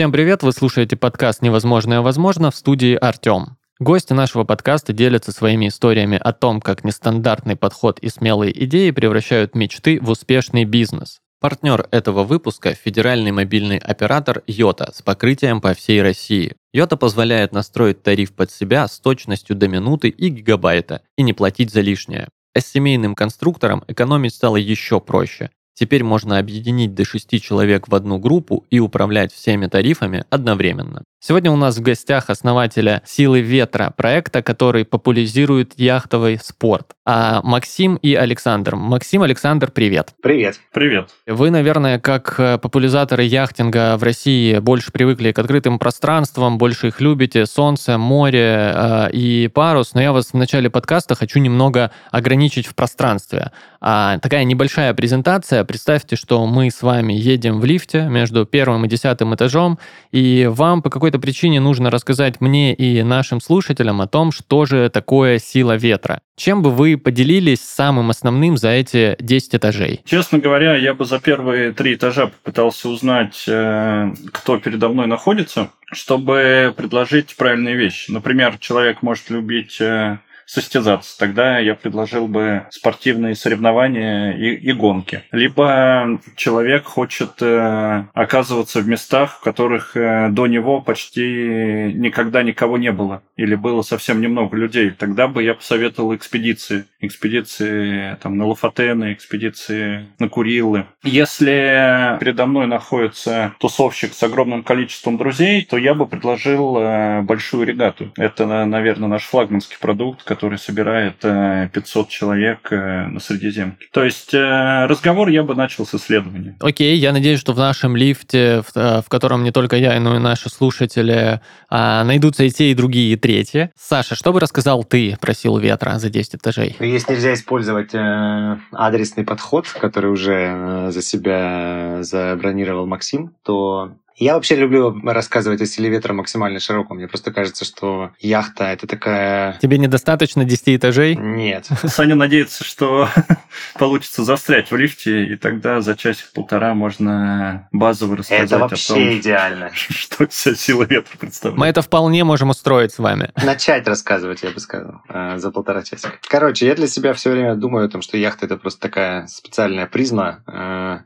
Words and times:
Всем 0.00 0.12
привет, 0.12 0.42
вы 0.42 0.52
слушаете 0.52 0.96
подкаст 0.96 1.42
«Невозможное 1.42 2.00
возможно» 2.00 2.50
в 2.50 2.56
студии 2.56 2.94
Артем. 2.94 3.58
Гости 3.78 4.14
нашего 4.14 4.44
подкаста 4.44 4.94
делятся 4.94 5.30
своими 5.30 5.68
историями 5.68 6.16
о 6.16 6.32
том, 6.32 6.62
как 6.62 6.84
нестандартный 6.84 7.54
подход 7.54 7.98
и 7.98 8.08
смелые 8.08 8.64
идеи 8.64 8.92
превращают 8.92 9.54
мечты 9.54 10.00
в 10.00 10.08
успешный 10.08 10.64
бизнес. 10.64 11.18
Партнер 11.38 11.86
этого 11.90 12.24
выпуска– 12.24 12.72
федеральный 12.82 13.30
мобильный 13.30 13.76
оператор 13.76 14.42
Йота 14.46 14.90
с 14.94 15.02
покрытием 15.02 15.60
по 15.60 15.74
всей 15.74 16.00
России. 16.00 16.56
Йота 16.72 16.96
позволяет 16.96 17.52
настроить 17.52 18.02
тариф 18.02 18.32
под 18.32 18.50
себя 18.50 18.88
с 18.88 19.00
точностью 19.00 19.54
до 19.54 19.68
минуты 19.68 20.08
и 20.08 20.30
гигабайта 20.30 21.02
и 21.18 21.22
не 21.22 21.34
платить 21.34 21.74
за 21.74 21.82
лишнее. 21.82 22.28
А 22.54 22.60
с 22.60 22.66
семейным 22.66 23.14
конструктором 23.14 23.84
экономить 23.86 24.34
стало 24.34 24.56
еще 24.56 24.98
проще. 24.98 25.50
Теперь 25.80 26.04
можно 26.04 26.36
объединить 26.36 26.94
до 26.94 27.06
6 27.06 27.42
человек 27.42 27.88
в 27.88 27.94
одну 27.94 28.18
группу 28.18 28.66
и 28.68 28.78
управлять 28.80 29.32
всеми 29.32 29.66
тарифами 29.66 30.24
одновременно. 30.28 31.04
Сегодня 31.22 31.50
у 31.50 31.56
нас 31.56 31.76
в 31.76 31.82
гостях 31.82 32.30
основателя 32.30 33.02
«Силы 33.06 33.40
ветра» 33.40 33.92
проекта, 33.94 34.42
который 34.42 34.86
популяризирует 34.86 35.72
яхтовый 35.78 36.38
спорт. 36.38 36.92
А 37.04 37.42
Максим 37.42 37.96
и 37.96 38.14
Александр. 38.14 38.76
Максим, 38.76 39.22
Александр, 39.22 39.70
привет. 39.70 40.14
Привет. 40.22 40.60
Привет. 40.72 41.10
Вы, 41.26 41.50
наверное, 41.50 41.98
как 41.98 42.36
э, 42.38 42.56
популяризаторы 42.56 43.24
яхтинга 43.24 43.98
в 43.98 44.02
России 44.02 44.58
больше 44.60 44.92
привыкли 44.92 45.32
к 45.32 45.38
открытым 45.38 45.78
пространствам, 45.78 46.56
больше 46.56 46.88
их 46.88 47.02
любите, 47.02 47.44
солнце, 47.44 47.98
море 47.98 48.72
э, 48.74 49.10
и 49.12 49.48
парус, 49.48 49.92
но 49.92 50.00
я 50.00 50.12
вас 50.12 50.28
в 50.32 50.34
начале 50.34 50.70
подкаста 50.70 51.14
хочу 51.14 51.38
немного 51.38 51.90
ограничить 52.10 52.66
в 52.66 52.74
пространстве. 52.74 53.50
А, 53.82 54.18
такая 54.18 54.44
небольшая 54.44 54.94
презентация. 54.94 55.64
Представьте, 55.70 56.16
что 56.16 56.46
мы 56.46 56.70
с 56.70 56.82
вами 56.82 57.12
едем 57.12 57.60
в 57.60 57.64
лифте 57.64 58.08
между 58.08 58.46
первым 58.46 58.86
и 58.86 58.88
десятым 58.88 59.34
этажом, 59.34 59.78
и 60.12 60.48
вам 60.50 60.82
по 60.82 60.90
какой 60.90 61.10
какой-то 61.10 61.18
причине 61.18 61.60
нужно 61.60 61.90
рассказать 61.90 62.40
мне 62.40 62.74
и 62.74 63.02
нашим 63.02 63.40
слушателям 63.40 64.00
о 64.00 64.06
том, 64.06 64.32
что 64.32 64.66
же 64.66 64.90
такое 64.90 65.38
сила 65.38 65.76
ветра. 65.76 66.20
Чем 66.36 66.62
бы 66.62 66.70
вы 66.70 66.96
поделились 66.96 67.60
самым 67.60 68.10
основным 68.10 68.56
за 68.56 68.68
эти 68.68 69.16
10 69.18 69.56
этажей? 69.56 70.00
Честно 70.04 70.38
говоря, 70.38 70.76
я 70.76 70.94
бы 70.94 71.04
за 71.04 71.18
первые 71.18 71.72
три 71.72 71.94
этажа 71.94 72.26
попытался 72.26 72.88
узнать, 72.90 73.44
э, 73.48 74.12
кто 74.30 74.58
передо 74.58 74.88
мной 74.88 75.06
находится, 75.06 75.70
чтобы 75.90 76.72
предложить 76.76 77.34
правильные 77.36 77.76
вещи. 77.76 78.10
Например, 78.10 78.56
человек 78.58 79.02
может 79.02 79.30
любить 79.30 79.80
э, 79.80 80.18
состязаться. 80.50 81.16
Тогда 81.16 81.58
я 81.60 81.76
предложил 81.76 82.26
бы 82.26 82.66
спортивные 82.70 83.36
соревнования 83.36 84.32
и, 84.32 84.54
и 84.54 84.72
гонки. 84.72 85.22
Либо 85.30 86.20
человек 86.34 86.84
хочет 86.84 87.40
э, 87.40 88.04
оказываться 88.14 88.80
в 88.80 88.88
местах, 88.88 89.38
в 89.38 89.44
которых 89.44 89.96
э, 89.96 90.28
до 90.30 90.48
него 90.48 90.80
почти 90.80 91.92
никогда 91.94 92.42
никого 92.42 92.78
не 92.78 92.90
было. 92.90 93.22
Или 93.36 93.54
было 93.54 93.82
совсем 93.82 94.20
немного 94.20 94.56
людей. 94.56 94.90
Тогда 94.90 95.28
бы 95.28 95.44
я 95.44 95.54
посоветовал 95.54 96.16
экспедиции. 96.16 96.84
Экспедиции 97.00 98.16
там, 98.20 98.36
на 98.36 98.46
Лафатены, 98.46 99.12
экспедиции 99.12 100.08
на 100.18 100.28
Курилы. 100.28 100.86
Если 101.04 102.18
передо 102.18 102.46
мной 102.46 102.66
находится 102.66 103.54
тусовщик 103.60 104.14
с 104.14 104.22
огромным 104.24 104.64
количеством 104.64 105.16
друзей, 105.16 105.64
то 105.64 105.76
я 105.76 105.94
бы 105.94 106.08
предложил 106.08 106.76
э, 106.76 107.22
большую 107.22 107.66
регату. 107.66 108.12
Это, 108.16 108.64
наверное, 108.64 109.08
наш 109.08 109.22
флагманский 109.22 109.76
продукт, 109.80 110.24
который 110.24 110.39
собирает 110.58 111.18
500 111.18 112.06
э, 112.06 112.10
человек 112.10 112.68
э, 112.70 113.06
на 113.06 113.20
Средиземке. 113.20 113.86
То 113.92 114.04
есть 114.04 114.34
э, 114.34 114.86
разговор 114.86 115.28
я 115.28 115.42
бы 115.42 115.54
начал 115.54 115.86
с 115.86 115.94
исследования. 115.94 116.56
Окей, 116.60 116.96
я 116.96 117.12
надеюсь, 117.12 117.40
что 117.40 117.52
в 117.52 117.58
нашем 117.58 117.96
лифте, 117.96 118.62
в, 118.62 119.02
в 119.02 119.08
котором 119.08 119.44
не 119.44 119.52
только 119.52 119.76
я, 119.76 119.98
но 120.00 120.16
и 120.16 120.18
наши 120.18 120.48
слушатели, 120.48 121.40
а, 121.68 122.04
найдутся 122.04 122.44
и 122.44 122.50
те, 122.50 122.70
и 122.70 122.74
другие, 122.74 123.12
и 123.12 123.16
третьи. 123.16 123.70
Саша, 123.76 124.14
что 124.14 124.32
бы 124.32 124.40
рассказал 124.40 124.84
ты 124.84 125.16
про 125.20 125.34
силу 125.34 125.58
ветра 125.58 125.98
за 125.98 126.10
10 126.10 126.36
этажей? 126.36 126.76
Если 126.80 127.12
нельзя 127.12 127.34
использовать 127.34 127.90
адресный 127.92 129.24
подход, 129.24 129.66
который 129.68 130.10
уже 130.10 130.90
за 130.90 131.02
себя 131.02 131.98
забронировал 132.02 132.86
Максим, 132.86 133.32
то 133.44 133.92
я 134.16 134.34
вообще 134.34 134.56
люблю 134.56 134.98
рассказывать 135.04 135.60
о 135.62 135.66
силе 135.66 135.88
ветра 135.88 136.12
максимально 136.12 136.60
широко. 136.60 136.94
Мне 136.94 137.08
просто 137.08 137.32
кажется, 137.32 137.64
что 137.64 138.10
яхта— 138.18 138.64
это 138.72 138.86
такая... 138.86 139.58
Тебе 139.62 139.78
недостаточно 139.78 140.44
10 140.44 140.76
этажей? 140.76 141.16
Нет. 141.16 141.66
Саня 141.84 142.14
надеется, 142.14 142.64
что 142.64 143.08
получится 143.78 144.24
застрять 144.24 144.70
в 144.70 144.76
лифте, 144.76 145.24
и 145.24 145.36
тогда 145.36 145.80
за 145.80 145.96
часик-полтора 145.96 146.74
можно 146.74 147.68
базово 147.72 148.18
рассказать 148.18 148.46
это 148.46 148.58
вообще 148.58 148.92
о 148.92 148.96
том, 148.96 149.18
идеально. 149.18 149.70
что 149.74 150.26
вся 150.28 150.54
сила 150.54 150.84
ветра 150.84 151.16
представляет. 151.18 151.58
Мы 151.58 151.66
это 151.66 151.82
вполне 151.82 152.24
можем 152.24 152.50
устроить 152.50 152.92
с 152.92 152.98
вами. 152.98 153.30
Начать 153.42 153.86
рассказывать, 153.88 154.42
я 154.42 154.50
бы 154.50 154.60
сказал, 154.60 155.02
э, 155.08 155.38
за 155.38 155.50
полтора 155.50 155.82
часа. 155.82 156.12
Короче, 156.28 156.66
я 156.66 156.74
для 156.74 156.86
себя 156.86 157.14
все 157.14 157.30
время 157.30 157.54
думаю 157.54 157.86
о 157.86 157.88
том, 157.88 158.02
что 158.02 158.16
яхта— 158.16 158.46
это 158.46 158.56
просто 158.56 158.80
такая 158.80 159.26
специальная 159.26 159.86
призма, 159.86 160.42
э, 160.46 160.98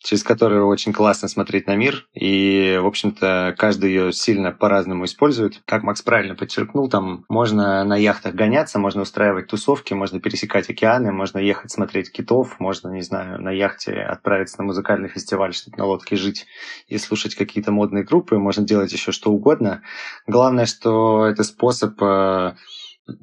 через 0.00 0.22
которую 0.22 0.66
очень 0.66 0.92
классно 0.92 1.28
смотреть 1.28 1.66
на 1.66 1.76
мир, 1.76 2.06
и, 2.14 2.78
в 2.80 2.86
общем-то, 2.86 3.54
каждый 3.58 3.90
ее 3.90 4.12
сильно 4.12 4.52
по-разному 4.52 5.04
использует. 5.04 5.60
Как 5.64 5.82
Макс 5.82 6.02
правильно 6.02 6.34
подчеркнул, 6.34 6.88
там 6.88 7.24
можно 7.28 7.84
на 7.84 7.96
яхтах 7.96 8.34
гоняться, 8.34 8.78
можно 8.78 9.02
устраивать 9.02 9.48
тусовки, 9.48 9.94
можно 9.94 10.20
пересекать 10.20 10.70
океаны, 10.70 11.12
можно 11.12 11.38
ехать 11.38 11.70
смотреть 11.70 12.12
китов, 12.12 12.60
можно, 12.60 12.88
не 12.90 13.02
знаю, 13.02 13.42
на 13.42 13.50
яхте 13.50 13.92
отправиться 13.92 14.58
на 14.58 14.64
музыкальный 14.64 15.08
фестиваль, 15.08 15.52
чтобы 15.52 15.76
на 15.78 15.86
лодке 15.86 16.16
жить 16.16 16.46
и 16.86 16.96
слушать 16.98 17.34
какие-то 17.34 17.72
модные 17.72 18.04
группы, 18.04 18.38
можно 18.38 18.64
делать 18.64 18.92
еще 18.92 19.12
что 19.12 19.32
угодно. 19.32 19.82
Главное, 20.26 20.66
что 20.66 21.26
это 21.26 21.42
способ 21.42 22.00
э, 22.00 22.54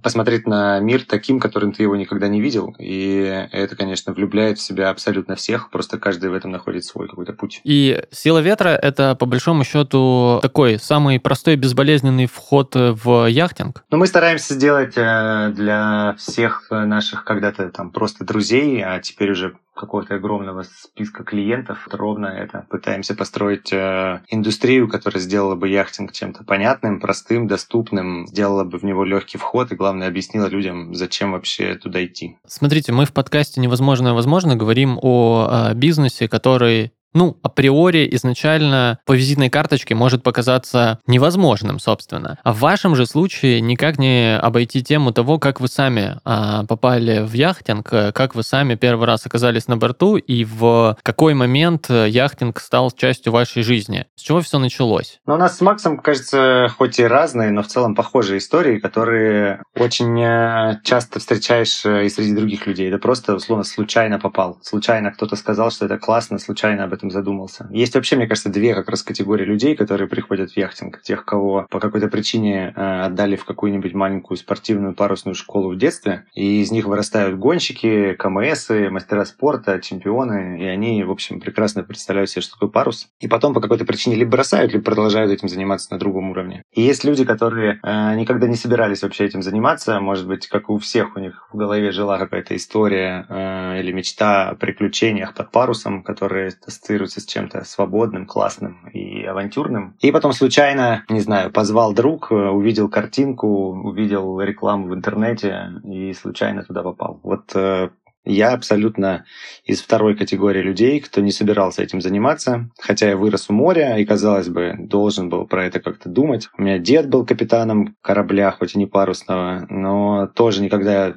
посмотреть 0.01 0.47
на 0.47 0.79
мир 0.79 1.03
таким, 1.05 1.39
которым 1.39 1.71
ты 1.71 1.83
его 1.83 1.95
никогда 1.95 2.27
не 2.27 2.41
видел. 2.41 2.75
И 2.79 3.47
это, 3.51 3.75
конечно, 3.75 4.13
влюбляет 4.13 4.57
в 4.57 4.61
себя 4.61 4.89
абсолютно 4.89 5.35
всех. 5.35 5.69
Просто 5.69 5.97
каждый 5.97 6.29
в 6.29 6.33
этом 6.33 6.51
находит 6.51 6.85
свой 6.85 7.07
какой-то 7.07 7.33
путь. 7.33 7.61
И 7.63 8.03
сила 8.11 8.39
ветра— 8.39 8.69
это, 8.81 9.15
по 9.15 9.25
большому 9.25 9.63
счету, 9.63 10.39
такой 10.41 10.79
самый 10.79 11.19
простой, 11.19 11.55
безболезненный 11.55 12.27
вход 12.27 12.75
в 12.75 13.27
яхтинг? 13.27 13.83
Ну, 13.91 13.97
мы 13.97 14.07
стараемся 14.07 14.53
сделать 14.53 14.93
э, 14.95 15.51
для 15.55 16.15
всех 16.17 16.67
наших 16.69 17.23
когда-то 17.23 17.69
там 17.69 17.91
просто 17.91 18.25
друзей, 18.25 18.83
а 18.83 18.99
теперь 18.99 19.31
уже 19.31 19.55
какого-то 19.75 20.15
огромного 20.15 20.63
списка 20.63 21.23
клиентов. 21.23 21.87
Ровно 21.91 22.27
это. 22.27 22.65
Пытаемся 22.69 23.15
построить 23.15 23.71
э, 23.71 24.21
индустрию, 24.29 24.87
которая 24.87 25.21
сделала 25.21 25.55
бы 25.55 25.69
яхтинг 25.69 26.11
чем-то 26.11 26.43
понятным, 26.43 26.99
простым, 26.99 27.47
доступным, 27.47 28.27
сделала 28.27 28.63
бы 28.63 28.77
в 28.77 28.83
него 28.83 29.03
легкий 29.03 29.37
вход 29.37 29.71
и, 29.71 29.75
главное, 29.75 30.07
объяснила 30.07 30.47
людям, 30.47 30.95
зачем 30.95 31.33
вообще 31.33 31.75
туда 31.75 32.03
идти. 32.03 32.37
Смотрите, 32.47 32.91
мы 32.91 33.05
в 33.05 33.13
подкасте 33.13 33.61
«Невозможное 33.61 34.13
возможно» 34.13 34.55
говорим 34.55 34.97
о, 35.01 35.47
о 35.49 35.73
бизнесе, 35.73 36.27
который 36.27 36.93
ну, 37.15 37.37
априори 37.41 38.07
изначально 38.11 38.99
по 39.05 39.13
визитной 39.13 39.49
карточке 39.49 39.95
может 39.95 40.21
показаться 40.21 40.99
невозможным, 41.07 41.79
собственно. 41.79 42.37
А 42.43 42.53
в 42.53 42.59
вашем 42.59 42.95
же 42.95 43.05
случае 43.05 43.61
никак 43.61 43.97
не 43.97 44.37
обойти 44.37 44.83
тему 44.83 45.11
того, 45.11 45.39
как 45.39 45.59
вы 45.59 45.67
сами 45.67 46.19
а, 46.25 46.65
попали 46.65 47.25
в 47.25 47.33
яхтинг, 47.33 47.89
как 47.89 48.35
вы 48.35 48.43
сами 48.43 48.75
первый 48.75 49.07
раз 49.07 49.25
оказались 49.25 49.67
на 49.67 49.77
борту 49.77 50.17
и 50.17 50.43
в 50.43 50.97
какой 51.01 51.33
момент 51.33 51.89
яхтинг 51.89 52.59
стал 52.59 52.91
частью 52.91 53.31
вашей 53.31 53.63
жизни. 53.63 54.05
С 54.15 54.21
чего 54.21 54.41
все 54.41 54.59
началось? 54.59 55.19
Ну, 55.25 55.35
у 55.35 55.37
нас 55.37 55.57
с 55.57 55.61
Максом, 55.61 55.97
кажется, 55.97 56.69
хоть 56.77 56.99
и 56.99 57.03
разные, 57.03 57.51
но 57.51 57.63
в 57.63 57.67
целом 57.67 57.95
похожие 57.95 58.39
истории, 58.39 58.79
которые 58.79 59.63
очень 59.75 60.19
э, 60.21 60.79
часто 60.83 61.19
встречаешь 61.19 61.85
э, 61.85 62.05
и 62.05 62.09
среди 62.09 62.35
других 62.35 62.67
людей. 62.67 62.89
Это 62.89 62.97
просто, 62.97 63.35
условно, 63.35 63.63
случайно 63.63 64.19
попал. 64.19 64.59
Случайно 64.61 65.11
кто-то 65.11 65.35
сказал, 65.35 65.71
что 65.71 65.85
это 65.85 65.97
классно, 65.97 66.39
случайно 66.39 66.83
об 66.83 66.93
этом 66.93 67.04
этом 67.05 67.11
задумался. 67.11 67.67
Есть 67.71 67.95
вообще, 67.95 68.15
мне 68.15 68.27
кажется, 68.27 68.49
две 68.49 68.73
как 68.73 68.89
раз 68.89 69.03
категории 69.03 69.45
людей, 69.45 69.75
которые 69.75 70.07
приходят 70.07 70.51
в 70.51 70.57
яхтинг. 70.57 71.01
Тех, 71.01 71.25
кого 71.25 71.67
по 71.69 71.79
какой-то 71.79 72.07
причине 72.07 72.73
э, 72.75 73.01
отдали 73.05 73.35
в 73.35 73.45
какую-нибудь 73.45 73.93
маленькую 73.93 74.37
спортивную 74.37 74.95
парусную 74.95 75.35
школу 75.35 75.71
в 75.71 75.77
детстве, 75.77 76.25
и 76.33 76.61
из 76.61 76.71
них 76.71 76.85
вырастают 76.85 77.37
гонщики, 77.37 78.13
КМСы, 78.13 78.89
мастера 78.89 79.25
спорта, 79.25 79.79
чемпионы, 79.79 80.61
и 80.61 80.65
они, 80.65 81.03
в 81.03 81.11
общем, 81.11 81.39
прекрасно 81.39 81.83
представляют 81.83 82.29
себе, 82.29 82.41
что 82.41 82.53
такое 82.53 82.69
парус. 82.69 83.07
И 83.19 83.27
потом 83.27 83.53
по 83.53 83.61
какой-то 83.61 83.85
причине 83.85 84.15
либо 84.15 84.31
бросают, 84.31 84.73
либо 84.73 84.83
продолжают 84.83 85.31
этим 85.31 85.47
заниматься 85.47 85.91
на 85.91 85.99
другом 85.99 86.31
уровне. 86.31 86.63
И 86.73 86.81
есть 86.81 87.03
люди, 87.03 87.23
которые 87.25 87.79
э, 87.83 88.15
никогда 88.15 88.47
не 88.47 88.55
собирались 88.55 89.03
вообще 89.03 89.25
этим 89.25 89.41
заниматься, 89.41 89.99
может 89.99 90.27
быть, 90.27 90.47
как 90.47 90.69
у 90.69 90.77
всех 90.77 91.15
у 91.15 91.19
них 91.19 91.47
в 91.51 91.57
голове 91.57 91.91
жила 91.91 92.17
какая-то 92.17 92.55
история 92.55 93.25
э, 93.29 93.79
или 93.79 93.91
мечта 93.91 94.49
о 94.49 94.55
приключениях 94.55 95.33
под 95.33 95.51
парусом, 95.51 96.03
которые 96.03 96.51
ассоциируется 96.85 97.19
с 97.19 97.25
чем-то 97.25 97.63
свободным, 97.63 98.25
классным 98.25 98.87
и 98.93 99.23
авантюрным. 99.23 99.95
И 100.01 100.11
потом 100.11 100.33
случайно, 100.33 101.03
не 101.09 101.19
знаю, 101.19 101.51
позвал 101.51 101.93
друг, 101.93 102.31
увидел 102.31 102.89
картинку, 102.89 103.47
увидел 103.47 104.39
рекламу 104.39 104.87
в 104.87 104.93
интернете 104.93 105.81
и 105.83 106.13
случайно 106.13 106.63
туда 106.63 106.83
попал. 106.83 107.19
Вот 107.23 107.51
э, 107.55 107.89
Я 108.25 108.53
абсолютно 108.53 109.25
из 109.65 109.81
второй 109.81 110.15
категории 110.15 110.61
людей, 110.61 110.99
кто 110.99 111.21
не 111.21 111.31
собирался 111.31 111.83
этим 111.83 112.01
заниматься, 112.01 112.69
хотя 112.79 113.09
я 113.09 113.17
вырос 113.17 113.49
у 113.49 113.53
моря 113.53 113.97
и, 113.97 114.05
казалось 114.05 114.49
бы, 114.49 114.75
должен 114.77 115.29
был 115.29 115.47
про 115.47 115.65
это 115.65 115.79
как-то 115.79 116.09
думать. 116.09 116.49
У 116.57 116.61
меня 116.61 116.79
дед 116.79 117.09
был 117.09 117.25
капитаном 117.25 117.95
корабля, 118.01 118.51
хоть 118.51 118.75
и 118.75 118.79
не 118.79 118.85
парусного, 118.85 119.65
но 119.69 120.27
тоже 120.27 120.61
никогда 120.61 121.15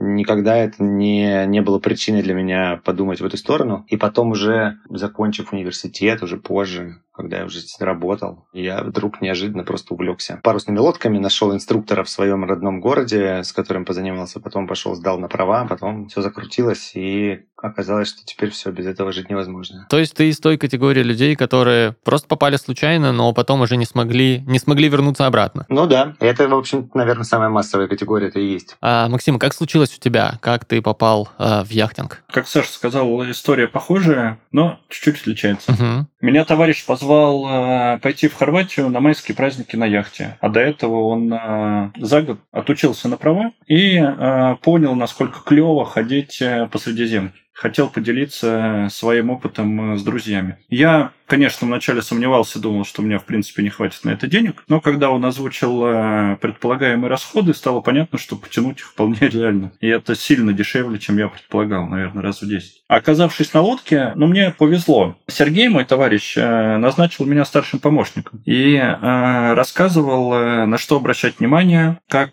никогда 0.00 0.56
это 0.56 0.82
не, 0.82 1.46
не 1.46 1.60
было 1.60 1.78
причиной 1.78 2.22
для 2.22 2.34
меня 2.34 2.80
подумать 2.84 3.20
в 3.20 3.24
эту 3.24 3.36
сторону. 3.36 3.84
И 3.88 3.96
потом 3.96 4.30
уже, 4.30 4.78
закончив 4.88 5.52
университет, 5.52 6.22
уже 6.22 6.38
позже, 6.38 7.00
когда 7.20 7.38
я 7.38 7.44
уже 7.44 7.60
здесь 7.60 7.76
работал, 7.80 8.46
я 8.52 8.82
вдруг 8.82 9.20
неожиданно 9.20 9.62
просто 9.62 9.94
увлекся 9.94 10.40
парусными 10.42 10.78
лодками, 10.78 11.18
нашел 11.18 11.54
инструктора 11.54 12.04
в 12.04 12.08
своем 12.08 12.44
родном 12.44 12.80
городе, 12.80 13.42
с 13.44 13.52
которым 13.52 13.84
позанимался, 13.84 14.40
потом 14.40 14.66
пошел, 14.66 14.94
сдал 14.94 15.18
на 15.18 15.28
права, 15.28 15.66
потом 15.66 16.08
все 16.08 16.22
закрутилось, 16.22 16.92
и 16.94 17.42
оказалось, 17.56 18.08
что 18.08 18.24
теперь 18.24 18.50
все, 18.50 18.70
без 18.70 18.86
этого 18.86 19.12
жить 19.12 19.30
невозможно. 19.30 19.86
То 19.90 19.98
есть 19.98 20.14
ты 20.14 20.28
из 20.28 20.38
той 20.38 20.56
категории 20.56 21.02
людей, 21.02 21.36
которые 21.36 21.94
просто 22.04 22.26
попали 22.26 22.56
случайно, 22.56 23.12
но 23.12 23.32
потом 23.32 23.60
уже 23.60 23.76
не 23.76 23.84
смогли, 23.84 24.42
не 24.46 24.58
смогли 24.58 24.88
вернуться 24.88 25.26
обратно? 25.26 25.66
Ну 25.68 25.86
да, 25.86 26.14
это, 26.20 26.48
в 26.48 26.54
общем, 26.54 26.90
наверное, 26.94 27.24
самая 27.24 27.48
массовая 27.50 27.88
категория 27.88 28.28
это 28.28 28.40
и 28.40 28.46
есть. 28.46 28.76
А, 28.80 29.08
Максим, 29.08 29.38
как 29.38 29.54
случилось 29.54 29.96
у 29.96 30.00
тебя? 30.00 30.38
Как 30.40 30.64
ты 30.64 30.80
попал 30.80 31.28
э, 31.38 31.62
в 31.64 31.70
яхтинг? 31.70 32.22
Как 32.32 32.48
Саша 32.48 32.72
сказал, 32.72 33.30
история 33.30 33.68
похожая, 33.68 34.40
но 34.52 34.80
чуть-чуть 34.88 35.20
отличается. 35.20 35.72
Угу. 35.72 36.06
Меня 36.20 36.44
товарищ 36.44 36.84
позвал 36.84 37.09
э, 37.12 37.98
пойти 37.98 38.28
в 38.28 38.34
Хорватию 38.34 38.88
на 38.88 39.00
майские 39.00 39.36
праздники 39.36 39.76
на 39.76 39.84
яхте, 39.84 40.36
а 40.40 40.48
до 40.48 40.60
этого 40.60 41.04
он 41.04 41.32
э, 41.32 41.90
за 41.96 42.22
год 42.22 42.38
отучился 42.52 43.08
на 43.08 43.16
права 43.16 43.52
и 43.66 43.96
э, 43.96 44.56
понял, 44.62 44.94
насколько 44.94 45.40
клево 45.40 45.84
ходить 45.84 46.42
по 46.70 46.78
Средиземью 46.78 47.32
хотел 47.60 47.90
поделиться 47.90 48.88
своим 48.90 49.28
опытом 49.28 49.92
э, 49.92 49.98
с 49.98 50.02
друзьями. 50.02 50.56
Я 50.70 51.12
Конечно, 51.30 51.68
вначале 51.68 52.02
сомневался, 52.02 52.58
думал, 52.58 52.84
что 52.84 53.02
у 53.02 53.04
меня, 53.04 53.20
в 53.20 53.24
принципе, 53.24 53.62
не 53.62 53.70
хватит 53.70 54.02
на 54.02 54.10
это 54.10 54.26
денег, 54.26 54.64
но 54.66 54.80
когда 54.80 55.10
он 55.10 55.24
озвучил 55.24 55.84
э, 55.84 56.36
предполагаемые 56.40 57.08
расходы, 57.08 57.54
стало 57.54 57.80
понятно, 57.82 58.18
что 58.18 58.34
потянуть 58.34 58.80
их 58.80 58.86
вполне 58.86 59.16
реально. 59.20 59.70
И 59.80 59.86
это 59.86 60.16
сильно 60.16 60.52
дешевле, 60.52 60.98
чем 60.98 61.18
я 61.18 61.28
предполагал, 61.28 61.86
наверное, 61.86 62.24
раз 62.24 62.42
в 62.42 62.48
10. 62.48 62.82
Оказавшись 62.88 63.54
на 63.54 63.60
лодке, 63.60 64.10
ну, 64.16 64.26
мне 64.26 64.50
повезло. 64.50 65.16
Сергей, 65.28 65.68
мой 65.68 65.84
товарищ, 65.84 66.36
э, 66.36 66.76
назначил 66.78 67.26
меня 67.26 67.44
старшим 67.44 67.78
помощником 67.78 68.42
и 68.44 68.76
рассказывал, 68.80 70.66
на 70.66 70.78
что 70.78 70.96
обращать 70.96 71.38
внимание, 71.38 72.00
как, 72.08 72.32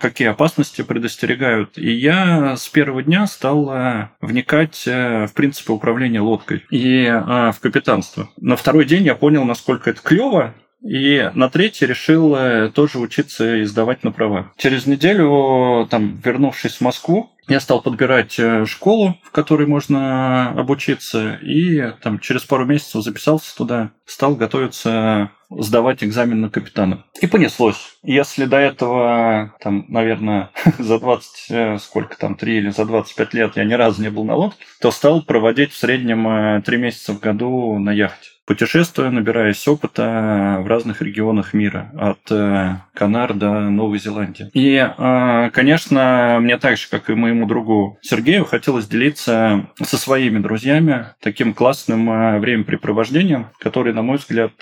какие 0.00 0.28
опасности 0.28 0.80
предостерегают. 0.80 1.76
И 1.76 1.90
я 1.90 2.56
с 2.56 2.66
первого 2.68 3.02
дня 3.02 3.26
стал 3.26 4.10
вникать 4.22 4.67
в 4.76 5.30
принципы 5.34 5.72
управления 5.72 6.20
лодкой 6.20 6.64
и 6.70 7.06
в 7.06 7.56
капитанство. 7.60 8.30
На 8.40 8.56
второй 8.56 8.84
день 8.84 9.04
я 9.04 9.14
понял, 9.14 9.44
насколько 9.44 9.90
это 9.90 10.00
клево, 10.02 10.54
и 10.82 11.30
на 11.34 11.48
третий 11.48 11.86
решил 11.86 12.34
э, 12.34 12.70
тоже 12.70 12.98
учиться 12.98 13.56
и 13.56 13.64
сдавать 13.64 14.04
на 14.04 14.12
права. 14.12 14.52
Через 14.56 14.86
неделю, 14.86 15.86
там, 15.90 16.20
вернувшись 16.24 16.76
в 16.76 16.80
Москву, 16.80 17.30
я 17.48 17.60
стал 17.60 17.80
подбирать 17.80 18.38
э, 18.38 18.66
школу, 18.66 19.18
в 19.22 19.30
которой 19.30 19.66
можно 19.66 20.50
обучиться, 20.50 21.38
и 21.42 21.92
там 22.02 22.20
через 22.20 22.44
пару 22.44 22.66
месяцев 22.66 23.02
записался 23.02 23.56
туда, 23.56 23.90
стал 24.04 24.36
готовиться 24.36 25.30
сдавать 25.50 26.04
экзамен 26.04 26.42
на 26.42 26.50
капитана. 26.50 27.04
И 27.22 27.26
понеслось. 27.26 27.96
Если 28.02 28.44
до 28.44 28.58
этого, 28.58 29.54
там, 29.60 29.86
наверное, 29.88 30.50
за 30.78 31.00
20, 31.00 31.46
э, 31.50 31.78
сколько 31.78 32.18
там, 32.18 32.34
3 32.34 32.58
или 32.58 32.70
за 32.70 32.84
25 32.84 33.34
лет 33.34 33.56
я 33.56 33.64
ни 33.64 33.74
разу 33.74 34.02
не 34.02 34.10
был 34.10 34.24
на 34.24 34.34
лодке, 34.34 34.64
то 34.80 34.90
стал 34.90 35.22
проводить 35.22 35.72
в 35.72 35.78
среднем 35.78 36.62
3 36.62 36.76
месяца 36.76 37.14
в 37.14 37.20
году 37.20 37.78
на 37.78 37.90
яхте 37.90 38.28
путешествуя, 38.48 39.10
набираясь 39.10 39.68
опыта 39.68 40.56
в 40.60 40.66
разных 40.66 41.02
регионах 41.02 41.52
мира, 41.52 41.92
от 41.94 42.32
э, 42.32 42.76
Канар 42.94 43.34
до 43.34 43.68
Новой 43.68 43.98
Зеландии. 43.98 44.50
И, 44.54 44.74
э, 44.74 45.50
конечно, 45.52 46.38
мне 46.40 46.56
так 46.56 46.78
же, 46.78 46.88
как 46.88 47.10
и 47.10 47.14
моему 47.14 47.46
другу 47.46 47.98
Сергею, 48.00 48.46
хотелось 48.46 48.88
делиться 48.88 49.66
со 49.82 49.98
своими 49.98 50.38
друзьями 50.38 51.08
таким 51.20 51.52
классным 51.52 52.10
э, 52.10 52.38
времяпрепровождением, 52.38 53.48
который, 53.60 53.92
на 53.92 54.00
мой 54.00 54.16
взгляд, 54.16 54.52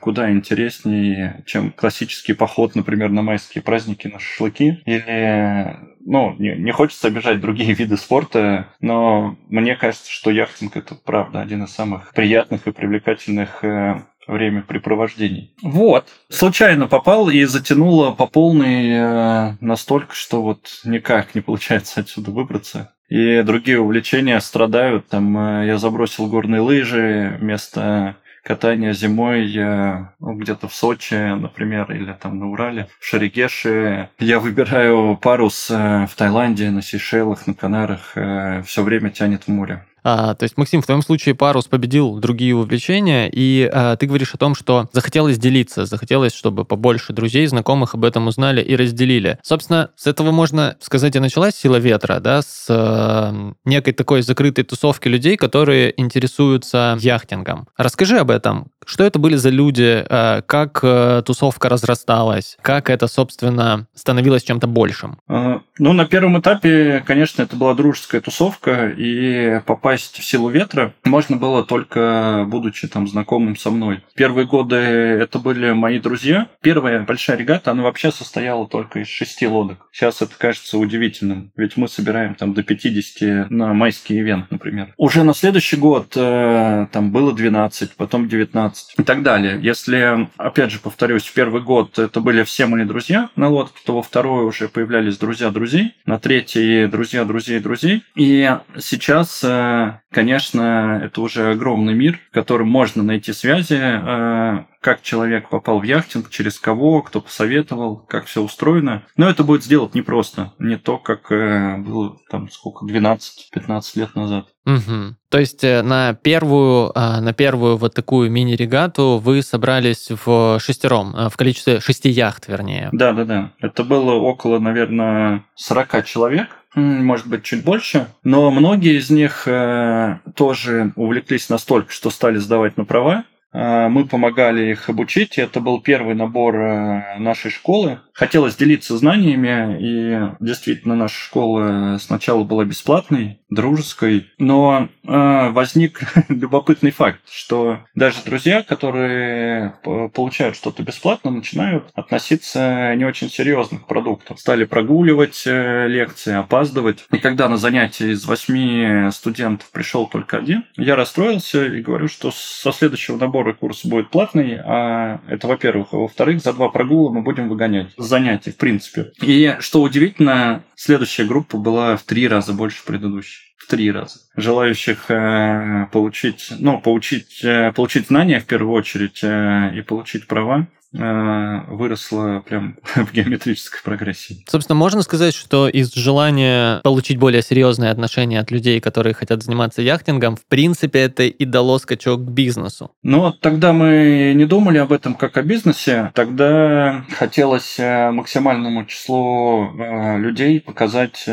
куда 0.00 0.32
интереснее, 0.32 1.42
чем 1.44 1.72
классический 1.72 2.32
поход, 2.32 2.74
например, 2.74 3.10
на 3.10 3.20
майские 3.20 3.62
праздники 3.62 4.08
на 4.08 4.18
шашлыки 4.18 4.80
или 4.86 5.76
ну, 6.06 6.34
не, 6.38 6.54
не 6.56 6.72
хочется 6.72 7.08
обижать 7.08 7.40
другие 7.40 7.72
виды 7.74 7.96
спорта, 7.96 8.68
но 8.80 9.36
мне 9.48 9.76
кажется, 9.76 10.10
что 10.10 10.30
яхтинг 10.30 10.76
это 10.76 10.94
правда 10.94 11.40
один 11.40 11.64
из 11.64 11.72
самых 11.72 12.12
приятных 12.14 12.66
и 12.66 12.72
привлекательных 12.72 13.62
э, 13.64 14.02
времяпрепровождений. 14.26 15.54
Вот. 15.62 16.06
Случайно 16.28 16.86
попал 16.86 17.28
и 17.28 17.44
затянуло 17.44 18.12
по 18.12 18.26
полной 18.26 18.90
э, 18.90 19.56
настолько, 19.60 20.14
что 20.14 20.42
вот 20.42 20.80
никак 20.84 21.34
не 21.34 21.40
получается 21.40 22.00
отсюда 22.00 22.30
выбраться. 22.30 22.92
И 23.08 23.42
другие 23.42 23.78
увлечения 23.80 24.40
страдают. 24.40 25.08
Там 25.08 25.36
э, 25.38 25.66
я 25.66 25.78
забросил 25.78 26.28
горные 26.28 26.60
лыжи 26.60 27.36
вместо 27.40 28.16
катание 28.46 28.94
зимой 28.94 29.44
я 29.44 30.12
ну, 30.20 30.34
где-то 30.34 30.68
в 30.68 30.74
Сочи, 30.74 31.14
например, 31.14 31.90
или 31.90 32.12
там 32.12 32.38
на 32.38 32.48
Урале, 32.48 32.86
в 33.00 33.04
Шаригеше. 33.04 34.08
Я 34.20 34.38
выбираю 34.38 35.16
парус 35.16 35.68
э, 35.70 36.06
в 36.06 36.14
Таиланде, 36.14 36.70
на 36.70 36.80
Сейшелах, 36.80 37.48
на 37.48 37.54
Канарах. 37.54 38.12
Э, 38.14 38.62
Все 38.62 38.82
время 38.82 39.10
тянет 39.10 39.44
в 39.44 39.48
море. 39.48 39.84
А, 40.08 40.36
то 40.36 40.44
есть, 40.44 40.56
Максим, 40.56 40.82
в 40.82 40.86
твоем 40.86 41.02
случае 41.02 41.34
парус 41.34 41.66
победил 41.66 42.20
другие 42.20 42.54
увлечения, 42.54 43.28
и 43.28 43.68
а, 43.72 43.96
ты 43.96 44.06
говоришь 44.06 44.34
о 44.34 44.38
том, 44.38 44.54
что 44.54 44.88
захотелось 44.92 45.36
делиться, 45.36 45.84
захотелось, 45.84 46.32
чтобы 46.32 46.64
побольше 46.64 47.12
друзей, 47.12 47.44
знакомых 47.48 47.96
об 47.96 48.04
этом 48.04 48.28
узнали 48.28 48.62
и 48.62 48.76
разделили. 48.76 49.40
Собственно, 49.42 49.90
с 49.96 50.06
этого 50.06 50.30
можно 50.30 50.76
сказать 50.78 51.16
и 51.16 51.18
началась 51.18 51.56
сила 51.56 51.78
ветра, 51.78 52.20
да, 52.20 52.42
с 52.42 52.66
а, 52.68 53.34
некой 53.64 53.94
такой 53.94 54.22
закрытой 54.22 54.62
тусовки 54.62 55.08
людей, 55.08 55.36
которые 55.36 55.92
интересуются 56.00 56.96
яхтингом. 57.00 57.66
Расскажи 57.76 58.18
об 58.18 58.30
этом. 58.30 58.70
Что 58.86 59.04
это 59.04 59.18
были 59.18 59.34
за 59.34 59.50
люди, 59.50 60.04
а, 60.08 60.42
как 60.42 60.80
а, 60.82 61.20
тусовка 61.22 61.68
разрасталась, 61.68 62.56
как 62.62 62.88
это, 62.88 63.08
собственно, 63.08 63.88
становилось 63.94 64.44
чем-то 64.44 64.68
большим? 64.68 65.18
А, 65.28 65.60
ну, 65.78 65.92
на 65.92 66.06
первом 66.06 66.38
этапе, 66.38 67.02
конечно, 67.04 67.42
это 67.42 67.56
была 67.56 67.74
дружеская 67.74 68.20
тусовка, 68.20 68.88
и 68.96 69.60
попасть 69.66 70.18
в 70.18 70.24
силу 70.24 70.48
ветра 70.50 70.94
можно 71.04 71.36
было 71.36 71.64
только 71.64 72.46
будучи 72.46 72.86
там 72.86 73.08
знакомым 73.08 73.56
со 73.56 73.70
мной. 73.70 74.02
Первые 74.14 74.46
годы 74.46 74.76
это 74.76 75.40
были 75.40 75.72
мои 75.72 75.98
друзья. 75.98 76.46
Первая 76.62 77.02
большая 77.02 77.36
регата, 77.36 77.72
она 77.72 77.82
вообще 77.82 78.12
состояла 78.12 78.68
только 78.68 79.00
из 79.00 79.08
шести 79.08 79.48
лодок. 79.48 79.88
Сейчас 79.90 80.22
это 80.22 80.32
кажется 80.38 80.78
удивительным, 80.78 81.50
ведь 81.56 81.76
мы 81.76 81.88
собираем 81.88 82.36
там 82.36 82.54
до 82.54 82.62
50 82.62 83.50
на 83.50 83.74
майский 83.74 84.20
ивент, 84.20 84.50
например. 84.52 84.94
Уже 84.96 85.24
на 85.24 85.34
следующий 85.34 85.76
год 85.76 86.12
э, 86.14 86.86
там 86.92 87.10
было 87.10 87.32
12, 87.32 87.96
потом 87.96 88.28
19 88.28 88.75
и 88.98 89.02
так 89.02 89.22
далее. 89.22 89.58
Если, 89.60 90.28
опять 90.36 90.70
же, 90.70 90.78
повторюсь, 90.78 91.24
в 91.24 91.32
первый 91.32 91.62
год 91.62 91.98
это 91.98 92.20
были 92.20 92.42
все 92.44 92.66
мои 92.66 92.84
друзья 92.84 93.30
на 93.36 93.48
лодке, 93.48 93.78
то 93.84 93.94
во 93.96 94.02
второй 94.02 94.44
уже 94.44 94.68
появлялись 94.68 95.18
друзья 95.18 95.50
друзей, 95.50 95.94
на 96.06 96.18
третий 96.18 96.86
друзья 96.86 97.24
друзей 97.24 97.60
друзей. 97.60 98.02
И 98.14 98.56
сейчас 98.78 99.42
э, 99.44 100.00
конечно, 100.16 101.02
это 101.04 101.20
уже 101.20 101.50
огромный 101.50 101.92
мир, 101.92 102.18
в 102.30 102.32
котором 102.32 102.68
можно 102.68 103.02
найти 103.02 103.34
связи, 103.34 103.78
э, 103.78 104.64
как 104.80 105.02
человек 105.02 105.50
попал 105.50 105.80
в 105.80 105.82
яхтинг, 105.82 106.30
через 106.30 106.58
кого, 106.58 107.02
кто 107.02 107.20
посоветовал, 107.20 107.98
как 107.98 108.24
все 108.24 108.40
устроено. 108.40 109.02
Но 109.18 109.28
это 109.28 109.44
будет 109.44 109.62
сделать 109.62 109.94
непросто. 109.94 110.54
Не 110.58 110.78
то, 110.78 110.96
как 110.96 111.30
э, 111.30 111.76
было 111.76 112.16
там 112.30 112.50
сколько, 112.50 112.86
12-15 112.86 113.82
лет 113.96 114.14
назад. 114.14 114.46
Угу. 114.64 115.16
То 115.28 115.38
есть 115.38 115.62
э, 115.64 115.82
на 115.82 116.14
первую, 116.14 116.92
на 116.94 117.34
первую 117.34 117.76
вот 117.76 117.92
такую 117.92 118.30
мини-регату 118.30 119.20
вы 119.22 119.42
собрались 119.42 120.10
в 120.24 120.58
шестером, 120.60 121.14
в 121.28 121.36
количестве 121.36 121.80
шести 121.80 122.08
яхт, 122.08 122.48
вернее. 122.48 122.88
Да, 122.92 123.12
да, 123.12 123.26
да. 123.26 123.52
Это 123.60 123.84
было 123.84 124.14
около, 124.14 124.60
наверное, 124.60 125.44
40 125.56 126.06
человек 126.06 126.48
может 126.76 127.26
быть, 127.26 127.42
чуть 127.42 127.64
больше, 127.64 128.06
но 128.22 128.50
многие 128.50 128.98
из 128.98 129.10
них 129.10 129.48
э, 129.48 130.18
тоже 130.34 130.92
увлеклись 130.94 131.48
настолько, 131.48 131.90
что 131.90 132.10
стали 132.10 132.36
сдавать 132.36 132.76
на 132.76 132.84
права, 132.84 133.24
мы 133.56 134.06
помогали 134.06 134.72
их 134.72 134.90
обучить. 134.90 135.38
Это 135.38 135.60
был 135.60 135.80
первый 135.80 136.14
набор 136.14 136.56
э, 136.56 137.18
нашей 137.18 137.50
школы. 137.50 138.00
Хотелось 138.12 138.56
делиться 138.56 138.96
знаниями, 138.96 139.76
и 139.80 140.44
действительно 140.44 140.94
наша 140.94 141.18
школа 141.18 141.96
сначала 142.00 142.44
была 142.44 142.64
бесплатной, 142.64 143.40
дружеской, 143.50 144.30
но 144.38 144.88
возник 145.04 146.00
любопытный 146.28 146.90
факт, 146.90 147.20
что 147.30 147.80
даже 147.94 148.16
друзья, 148.24 148.62
которые 148.62 149.74
получают 150.14 150.56
что-то 150.56 150.82
бесплатно, 150.82 151.30
начинают 151.30 151.90
относиться 151.94 152.94
не 152.96 153.04
очень 153.04 153.30
серьезно 153.30 153.78
к 153.78 153.86
продукту. 153.86 154.36
Стали 154.36 154.64
прогуливать 154.64 155.42
лекции, 155.46 156.34
опаздывать. 156.34 157.04
И 157.12 157.18
когда 157.18 157.48
на 157.48 157.58
занятии 157.58 158.12
из 158.12 158.24
восьми 158.24 159.10
студентов 159.12 159.70
пришел 159.70 160.06
только 160.06 160.38
один, 160.38 160.64
я 160.76 160.96
расстроился 160.96 161.66
и 161.66 161.82
говорю, 161.82 162.08
что 162.08 162.30
со 162.32 162.72
следующего 162.72 163.16
набора 163.16 163.45
курс 163.54 163.84
будет 163.84 164.10
платный, 164.10 164.58
а 164.64 165.20
это, 165.28 165.46
во-первых. 165.46 165.88
А 165.92 165.96
во-вторых, 165.96 166.42
за 166.42 166.52
два 166.52 166.68
прогула 166.68 167.10
мы 167.10 167.22
будем 167.22 167.48
выгонять 167.48 167.88
занятий, 167.96 168.50
в 168.50 168.56
принципе. 168.56 169.12
И, 169.20 169.56
что 169.60 169.82
удивительно, 169.82 170.62
следующая 170.74 171.24
группа 171.24 171.56
была 171.56 171.96
в 171.96 172.02
три 172.02 172.28
раза 172.28 172.52
больше 172.52 172.84
предыдущей 172.84 173.46
в 173.56 173.68
три 173.68 173.90
раза. 173.90 174.20
Желающих 174.36 175.10
э, 175.10 175.86
получить, 175.90 176.52
ну, 176.58 176.80
получить, 176.80 177.42
э, 177.42 177.72
получить 177.72 178.08
знания 178.08 178.38
в 178.38 178.44
первую 178.44 178.72
очередь 178.72 179.20
э, 179.22 179.72
и 179.74 179.82
получить 179.82 180.26
права 180.26 180.68
выросла 180.96 182.42
прям 182.46 182.76
в 182.94 183.12
геометрической 183.12 183.80
прогрессии. 183.84 184.44
Собственно, 184.48 184.76
можно 184.76 185.02
сказать, 185.02 185.34
что 185.34 185.68
из 185.68 185.92
желания 185.94 186.80
получить 186.82 187.18
более 187.18 187.42
серьезные 187.42 187.90
отношения 187.90 188.40
от 188.40 188.50
людей, 188.50 188.80
которые 188.80 189.14
хотят 189.14 189.42
заниматься 189.42 189.82
яхтингом, 189.82 190.36
в 190.36 190.44
принципе, 190.46 191.00
это 191.00 191.24
и 191.24 191.44
дало 191.44 191.78
скачок 191.78 192.24
к 192.24 192.30
бизнесу. 192.30 192.90
Ну, 193.02 193.32
тогда 193.32 193.72
мы 193.72 194.32
не 194.34 194.44
думали 194.44 194.78
об 194.78 194.92
этом 194.92 195.14
как 195.14 195.36
о 195.36 195.42
бизнесе. 195.42 196.10
Тогда 196.14 197.04
хотелось 197.16 197.78
э, 197.78 198.10
максимальному 198.10 198.84
числу 198.86 199.70
э, 199.78 200.18
людей 200.18 200.60
показать, 200.60 201.24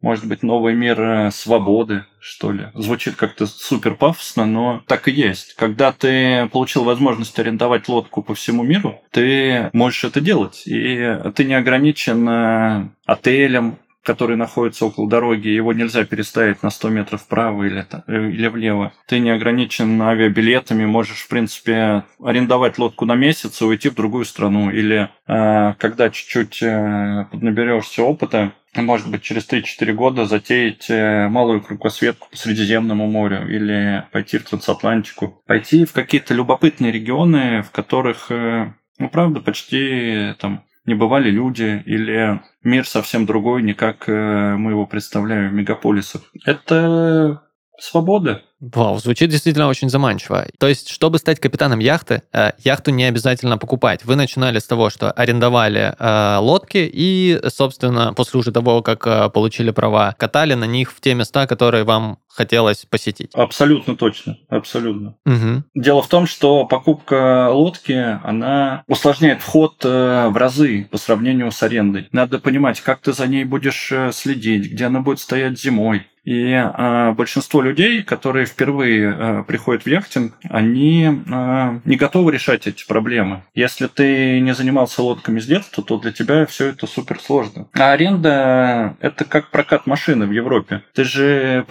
может 0.00 0.26
быть, 0.26 0.42
новый 0.42 0.74
мир 0.74 1.30
свободы, 1.32 2.04
что 2.22 2.52
ли. 2.52 2.68
Звучит 2.74 3.16
как-то 3.16 3.46
супер 3.46 3.96
пафосно, 3.96 4.46
но 4.46 4.82
так 4.86 5.08
и 5.08 5.10
есть. 5.10 5.54
Когда 5.56 5.90
ты 5.90 6.48
получил 6.52 6.84
возможность 6.84 7.36
арендовать 7.38 7.88
лодку 7.88 8.22
по 8.22 8.34
всему 8.34 8.62
миру, 8.62 9.02
ты 9.10 9.70
можешь 9.72 10.04
это 10.04 10.20
делать. 10.20 10.62
И 10.66 11.18
ты 11.34 11.44
не 11.44 11.54
ограничен 11.54 12.28
э, 12.28 12.88
отелем, 13.06 13.78
который 14.02 14.36
находится 14.36 14.86
около 14.86 15.08
дороги, 15.08 15.48
его 15.48 15.72
нельзя 15.72 16.04
переставить 16.04 16.62
на 16.62 16.70
100 16.70 16.88
метров 16.88 17.22
вправо 17.22 17.64
или, 17.64 17.86
или 18.08 18.46
влево. 18.48 18.92
Ты 19.06 19.20
не 19.20 19.30
ограничен 19.30 20.00
авиабилетами, 20.02 20.86
можешь, 20.86 21.22
в 21.22 21.28
принципе, 21.28 22.04
арендовать 22.22 22.78
лодку 22.78 23.04
на 23.04 23.14
месяц 23.14 23.60
и 23.60 23.64
уйти 23.64 23.90
в 23.90 23.94
другую 23.94 24.24
страну. 24.24 24.70
Или 24.70 25.08
э, 25.26 25.74
когда 25.78 26.10
чуть-чуть 26.10 26.62
э, 26.62 27.26
наберешься 27.32 28.02
опыта, 28.02 28.52
может 28.74 29.10
быть, 29.10 29.22
через 29.22 29.46
3-4 29.48 29.92
года 29.92 30.24
затеять 30.24 30.88
э, 30.88 31.28
малую 31.28 31.60
кругосветку 31.60 32.28
по 32.30 32.36
Средиземному 32.36 33.06
морю 33.06 33.46
или 33.48 34.04
пойти 34.12 34.38
в 34.38 34.44
Трансатлантику. 34.44 35.42
Пойти 35.46 35.84
в 35.84 35.92
какие-то 35.92 36.32
любопытные 36.32 36.90
регионы, 36.90 37.62
в 37.62 37.70
которых, 37.70 38.30
э, 38.30 38.72
ну, 38.98 39.08
правда, 39.10 39.40
почти 39.40 40.34
там 40.38 40.64
не 40.86 40.94
бывали 40.94 41.30
люди 41.30 41.82
или 41.84 42.40
мир 42.64 42.86
совсем 42.86 43.26
другой, 43.26 43.62
не 43.62 43.74
как 43.74 44.08
э, 44.08 44.56
мы 44.56 44.70
его 44.70 44.86
представляем 44.86 45.50
в 45.50 45.54
мегаполисах. 45.54 46.22
Это 46.44 47.42
свобода. 47.78 48.42
Вау, 48.60 48.98
звучит 48.98 49.28
действительно 49.30 49.66
очень 49.66 49.90
заманчиво. 49.90 50.46
То 50.58 50.68
есть, 50.68 50.88
чтобы 50.88 51.18
стать 51.18 51.40
капитаном 51.40 51.80
яхты, 51.80 52.22
э, 52.32 52.52
яхту 52.62 52.92
не 52.92 53.04
обязательно 53.04 53.58
покупать. 53.58 54.04
Вы 54.04 54.14
начинали 54.14 54.60
с 54.60 54.66
того, 54.66 54.88
что 54.88 55.10
арендовали 55.10 55.94
э, 55.98 56.36
лодки 56.38 56.88
и, 56.92 57.40
собственно, 57.48 58.14
после 58.14 58.38
уже 58.38 58.52
того, 58.52 58.82
как 58.82 59.04
э, 59.06 59.30
получили 59.30 59.72
права, 59.72 60.14
катали 60.16 60.54
на 60.54 60.64
них 60.64 60.92
в 60.92 61.00
те 61.00 61.14
места, 61.14 61.48
которые 61.48 61.82
вам 61.82 62.18
хотелось 62.34 62.84
посетить. 62.84 63.30
Абсолютно 63.34 63.96
точно, 63.96 64.38
абсолютно. 64.48 65.16
Угу. 65.26 65.64
Дело 65.74 66.02
в 66.02 66.08
том, 66.08 66.26
что 66.26 66.66
покупка 66.66 67.50
лодки, 67.50 68.18
она 68.24 68.84
усложняет 68.86 69.42
вход 69.42 69.84
э, 69.84 70.28
в 70.28 70.36
разы 70.36 70.88
по 70.90 70.98
сравнению 70.98 71.50
с 71.50 71.62
арендой. 71.62 72.08
Надо 72.12 72.38
понимать, 72.38 72.80
как 72.80 73.00
ты 73.00 73.12
за 73.12 73.26
ней 73.26 73.44
будешь 73.44 73.92
э, 73.92 74.12
следить, 74.12 74.72
где 74.72 74.86
она 74.86 75.00
будет 75.00 75.20
стоять 75.20 75.60
зимой, 75.60 76.06
и 76.24 76.52
э, 76.52 77.12
большинство 77.12 77.60
людей, 77.62 78.02
которые 78.02 78.46
впервые 78.46 79.16
э, 79.16 79.44
приходят 79.46 79.82
в 79.82 79.86
яхтинг, 79.88 80.34
они 80.48 81.04
э, 81.06 81.80
не 81.84 81.96
готовы 81.96 82.32
решать 82.32 82.66
эти 82.68 82.86
проблемы. 82.86 83.42
Если 83.54 83.88
ты 83.88 84.38
не 84.38 84.54
занимался 84.54 85.02
лодками 85.02 85.40
с 85.40 85.46
детства, 85.46 85.82
то 85.82 85.98
для 85.98 86.12
тебя 86.12 86.46
все 86.46 86.68
это 86.68 86.86
супер 86.86 87.18
сложно. 87.20 87.68
А 87.74 87.90
аренда 87.90 88.96
это 89.00 89.24
как 89.24 89.50
прокат 89.50 89.86
машины 89.86 90.26
в 90.26 90.30
Европе. 90.30 90.82
Ты 90.94 91.04
же 91.04 91.64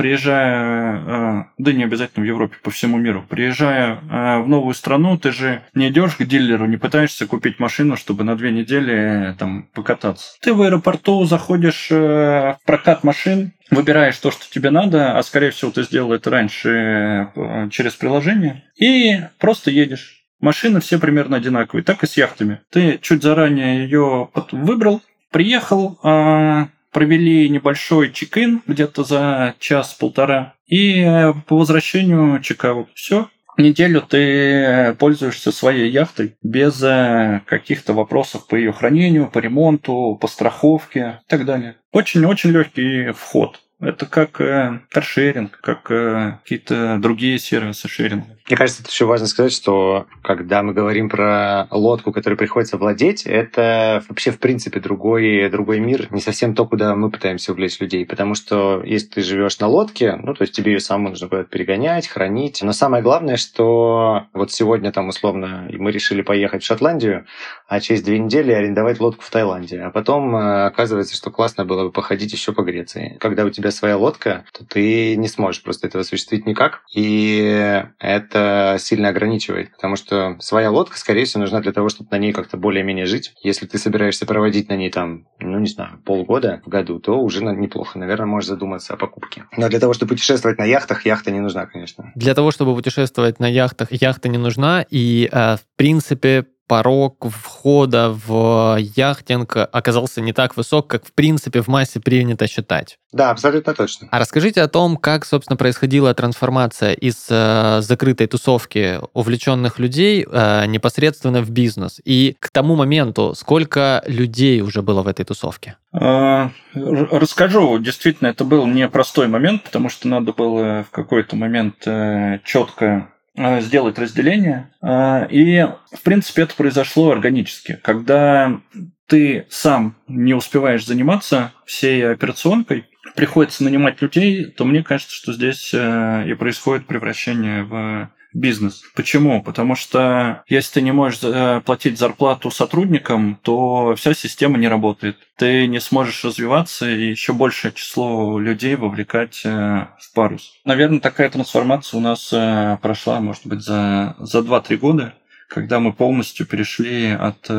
приезжая, 0.52 1.42
э, 1.42 1.44
да 1.58 1.74
не 1.74 1.84
обязательно 1.84 2.24
в 2.24 2.28
Европе, 2.28 2.58
по 2.62 2.72
всему 2.72 2.98
миру, 2.98 3.26
приезжая 3.28 3.96
э, 3.96 4.42
в 4.42 4.48
новую 4.48 4.74
страну, 4.74 5.18
ты 5.18 5.32
же 5.32 5.62
не 5.74 5.90
идешь 5.90 6.16
к 6.16 6.24
дилеру, 6.24 6.66
не 6.66 6.78
пытаешься 6.78 7.28
купить 7.28 7.60
машину, 7.60 7.98
чтобы 7.98 8.24
на 8.24 8.36
две 8.36 8.52
недели 8.52 9.32
э, 9.32 9.34
там 9.38 9.64
покататься. 9.74 10.34
Ты 10.42 10.54
в 10.54 10.62
аэропорту 10.62 11.24
заходишь 11.26 11.88
в 11.90 12.58
прокат 12.66 13.04
машин, 13.04 13.54
выбираешь 13.70 14.18
то, 14.18 14.32
что 14.32 14.50
тебе 14.52 14.70
надо, 14.70 15.18
а 15.18 15.24
скорее 15.24 15.52
всего 15.52 15.72
ты 15.72 15.84
сделал 15.84 16.14
это 16.14 16.30
раньше 16.30 17.30
через 17.72 17.94
приложение, 17.96 18.64
и 18.80 19.22
просто 19.40 19.72
едешь. 19.72 20.18
Машины 20.40 20.80
все 20.82 20.98
примерно 20.98 21.38
одинаковые, 21.38 21.84
так 21.84 22.04
и 22.04 22.08
с 22.08 22.18
яхтами. 22.18 22.62
Ты 22.72 22.98
чуть 23.02 23.22
заранее 23.22 23.84
ее 23.84 24.30
выбрал, 24.52 25.02
приехал, 25.30 26.00
а, 26.04 26.70
провели 26.92 27.50
небольшой 27.50 28.12
чек-ин 28.12 28.62
где-то 28.68 29.04
за 29.04 29.56
час-полтора, 29.60 30.56
и 30.68 31.02
э, 31.02 31.34
по 31.48 31.58
возвращению 31.58 32.40
чекаут. 32.42 32.90
Все, 32.94 33.30
неделю 33.58 34.02
ты 34.02 34.96
пользуешься 35.00 35.52
своей 35.52 35.90
яхтой 35.90 36.36
без 36.44 36.82
э, 36.84 37.42
каких-то 37.46 37.94
вопросов 37.94 38.48
по 38.48 38.56
ее 38.56 38.72
хранению, 38.72 39.30
по 39.30 39.40
ремонту, 39.40 40.18
по 40.20 40.28
страховке 40.28 41.20
и 41.26 41.30
так 41.30 41.46
далее. 41.46 41.78
Очень-очень 41.92 42.52
легкий 42.52 43.12
вход. 43.12 43.62
Это 43.82 44.06
как 44.06 44.40
э, 44.40 44.80
каршеринг, 44.90 45.60
как 45.60 45.90
э, 45.90 46.38
какие-то 46.44 46.98
другие 47.00 47.40
сервисы 47.40 47.88
шеринга. 47.88 48.28
Мне 48.48 48.58
кажется, 48.58 48.82
это 48.82 48.92
еще 48.92 49.06
важно 49.06 49.28
сказать, 49.28 49.54
что 49.54 50.08
когда 50.22 50.62
мы 50.62 50.74
говорим 50.74 51.10
про 51.10 51.68
лодку, 51.72 52.12
которой 52.12 52.36
приходится 52.36 52.78
владеть, 52.78 53.24
это 53.26 54.04
вообще 54.10 54.32
в 54.32 54.40
принципе 54.40 54.80
другой, 54.80 55.50
другой 55.50 55.80
мир, 55.80 56.08
не 56.12 56.22
совсем 56.22 56.54
то, 56.54 56.66
куда 56.66 56.94
мы 56.96 57.10
пытаемся 57.10 57.54
увлечь 57.54 57.80
людей. 57.80 58.06
Потому 58.06 58.36
что 58.36 58.84
если 58.84 59.08
ты 59.08 59.22
живешь 59.22 59.58
на 59.60 59.68
лодке, 59.68 60.16
ну, 60.18 60.34
то 60.34 60.44
есть 60.44 60.54
тебе 60.54 60.74
ее 60.74 60.80
саму 60.80 61.10
нужно 61.10 61.28
будет 61.28 61.50
перегонять, 61.50 62.08
хранить. 62.08 62.62
Но 62.62 62.74
самое 62.74 63.02
главное, 63.02 63.38
что 63.38 64.28
вот 64.34 64.52
сегодня 64.52 64.92
там 64.92 65.08
условно 65.08 65.68
мы 65.72 65.92
решили 65.92 66.22
поехать 66.22 66.62
в 66.62 66.66
Шотландию, 66.66 67.26
а 67.68 67.80
через 67.80 68.04
две 68.04 68.20
недели 68.20 68.52
арендовать 68.52 69.00
лодку 69.00 69.24
в 69.24 69.30
Таиланде. 69.30 69.82
А 69.82 69.92
потом 69.92 70.36
э, 70.36 70.66
оказывается, 70.66 71.16
что 71.16 71.32
классно 71.32 71.64
было 71.64 71.86
бы 71.86 71.92
походить 71.92 72.34
еще 72.34 72.52
по 72.52 72.64
Греции. 72.64 73.18
Когда 73.20 73.46
у 73.46 73.50
тебя 73.50 73.71
своя 73.72 73.98
лодка, 73.98 74.46
то 74.54 74.66
ты 74.66 75.16
не 75.16 75.28
сможешь 75.28 75.64
просто 75.64 75.88
этого 75.88 76.02
осуществить 76.02 76.46
никак. 76.46 76.82
И 76.94 77.84
это 78.00 78.78
сильно 78.80 79.10
ограничивает, 79.10 79.72
потому 79.72 79.96
что 79.96 80.38
своя 80.40 80.72
лодка, 80.72 80.98
скорее 80.98 81.26
всего, 81.26 81.42
нужна 81.42 81.62
для 81.62 81.72
того, 81.72 81.90
чтобы 81.90 82.10
на 82.12 82.18
ней 82.18 82.34
как-то 82.34 82.58
более-менее 82.58 83.06
жить. 83.06 83.34
Если 83.44 83.66
ты 83.66 83.78
собираешься 83.78 84.26
проводить 84.26 84.70
на 84.70 84.76
ней 84.76 84.90
там, 84.90 85.28
ну, 85.40 85.60
не 85.60 85.68
знаю, 85.68 86.00
полгода 86.06 86.62
в 86.66 86.70
году, 86.70 87.00
то 87.00 87.20
уже 87.20 87.44
неплохо. 87.44 87.98
Наверное, 87.98 88.28
можешь 88.28 88.50
задуматься 88.50 88.94
о 88.94 88.98
покупке. 88.98 89.46
Но 89.58 89.70
для 89.70 89.80
того, 89.80 89.94
чтобы 89.94 90.10
путешествовать 90.10 90.58
на 90.58 90.66
яхтах, 90.66 91.06
яхта 91.06 91.32
не 91.32 91.40
нужна, 91.40 91.66
конечно. 91.66 92.12
Для 92.16 92.34
того, 92.34 92.52
чтобы 92.52 92.76
путешествовать 92.76 93.40
на 93.40 93.48
яхтах, 93.48 93.92
яхта 93.92 94.30
не 94.30 94.38
нужна. 94.38 94.86
И, 94.90 95.30
э, 95.32 95.56
в 95.56 95.62
принципе, 95.76 96.46
порог 96.68 97.26
входа 97.30 98.10
в 98.10 98.78
яхтинг 98.80 99.58
оказался 99.58 100.22
не 100.22 100.34
так 100.34 100.56
высок, 100.56 100.88
как 100.88 101.06
в 101.06 101.14
принципе 101.14 101.62
в 101.62 101.68
массе 101.68 102.00
принято 102.00 102.48
считать. 102.48 102.98
Да, 103.12 103.32
абсолютно 103.32 103.74
точно. 103.74 104.08
А 104.10 104.20
расскажите 104.20 104.62
о 104.62 104.70
том, 104.70 104.96
как, 104.96 105.26
собственно, 105.26 105.58
происходила 105.58 106.14
трансформация 106.14 106.94
из 106.94 107.28
э, 107.30 107.82
закрытой 107.82 108.28
тусовки 108.28 109.00
увлеченных 109.14 109.80
людей 109.80 110.26
э, 110.26 110.66
непосредственно 110.68 111.42
в 111.42 111.50
бизнес. 111.50 112.00
И 112.06 112.38
к 112.40 112.50
тому 112.52 112.76
моменту, 112.76 113.34
сколько 113.36 114.02
людей 114.06 114.62
уже 114.62 114.82
было 114.82 115.02
в 115.02 115.08
этой 115.08 115.26
тусовке? 115.26 115.76
А, 115.94 116.52
расскажу. 116.74 117.80
Действительно, 117.80 118.30
это 118.30 118.46
был 118.46 118.66
непростой 118.66 119.28
момент, 119.28 119.64
потому 119.64 119.90
что 119.90 120.08
надо 120.08 120.32
было 120.32 120.86
в 120.88 120.92
какой-то 120.92 121.36
момент 121.36 121.86
э, 121.86 122.40
четко 122.46 123.10
сделать 123.36 123.98
разделение. 123.98 124.72
Э, 124.82 125.28
и, 125.30 125.66
в 125.92 126.02
принципе, 126.04 126.44
это 126.44 126.56
произошло 126.56 127.12
органически. 127.12 127.80
Когда 127.84 128.62
ты 129.08 129.46
сам 129.50 129.96
не 130.08 130.34
успеваешь 130.34 130.86
заниматься 130.86 131.54
всей 131.66 132.12
операционкой, 132.12 132.86
приходится 133.16 133.64
нанимать 133.64 134.02
людей, 134.02 134.46
то 134.46 134.66
мне 134.66 134.84
кажется, 134.84 135.16
что 135.16 135.34
здесь 135.34 135.72
э, 135.74 136.26
и 136.28 136.34
происходит 136.34 136.88
превращение 136.88 137.64
в 137.64 138.10
бизнес. 138.34 138.84
Почему? 138.96 139.44
Потому 139.44 139.76
что 139.76 140.44
если 140.48 140.76
ты 140.76 140.82
не 140.82 140.92
можешь 140.92 141.20
э, 141.24 141.62
платить 141.66 142.00
зарплату 142.00 142.52
сотрудникам, 142.52 143.40
то 143.42 143.96
вся 143.96 144.14
система 144.14 144.58
не 144.58 144.68
работает. 144.68 145.18
Ты 145.38 145.68
не 145.68 145.80
сможешь 145.80 146.24
развиваться 146.24 146.90
и 146.90 147.10
еще 147.10 147.34
большее 147.34 147.74
число 147.74 148.40
людей 148.40 148.76
вовлекать 148.76 149.42
э, 149.44 149.88
в 150.00 150.14
парус. 150.14 150.54
Наверное, 150.66 151.00
такая 151.00 151.30
трансформация 151.30 151.98
у 151.98 152.02
нас 152.02 152.32
э, 152.32 152.78
прошла, 152.82 153.20
может 153.20 153.46
быть, 153.46 153.62
за, 153.62 154.16
за 154.20 154.40
2-3 154.40 154.78
года, 154.78 155.14
когда 155.50 155.80
мы 155.80 155.94
полностью 155.94 156.46
перешли 156.46 157.12
от 157.12 157.50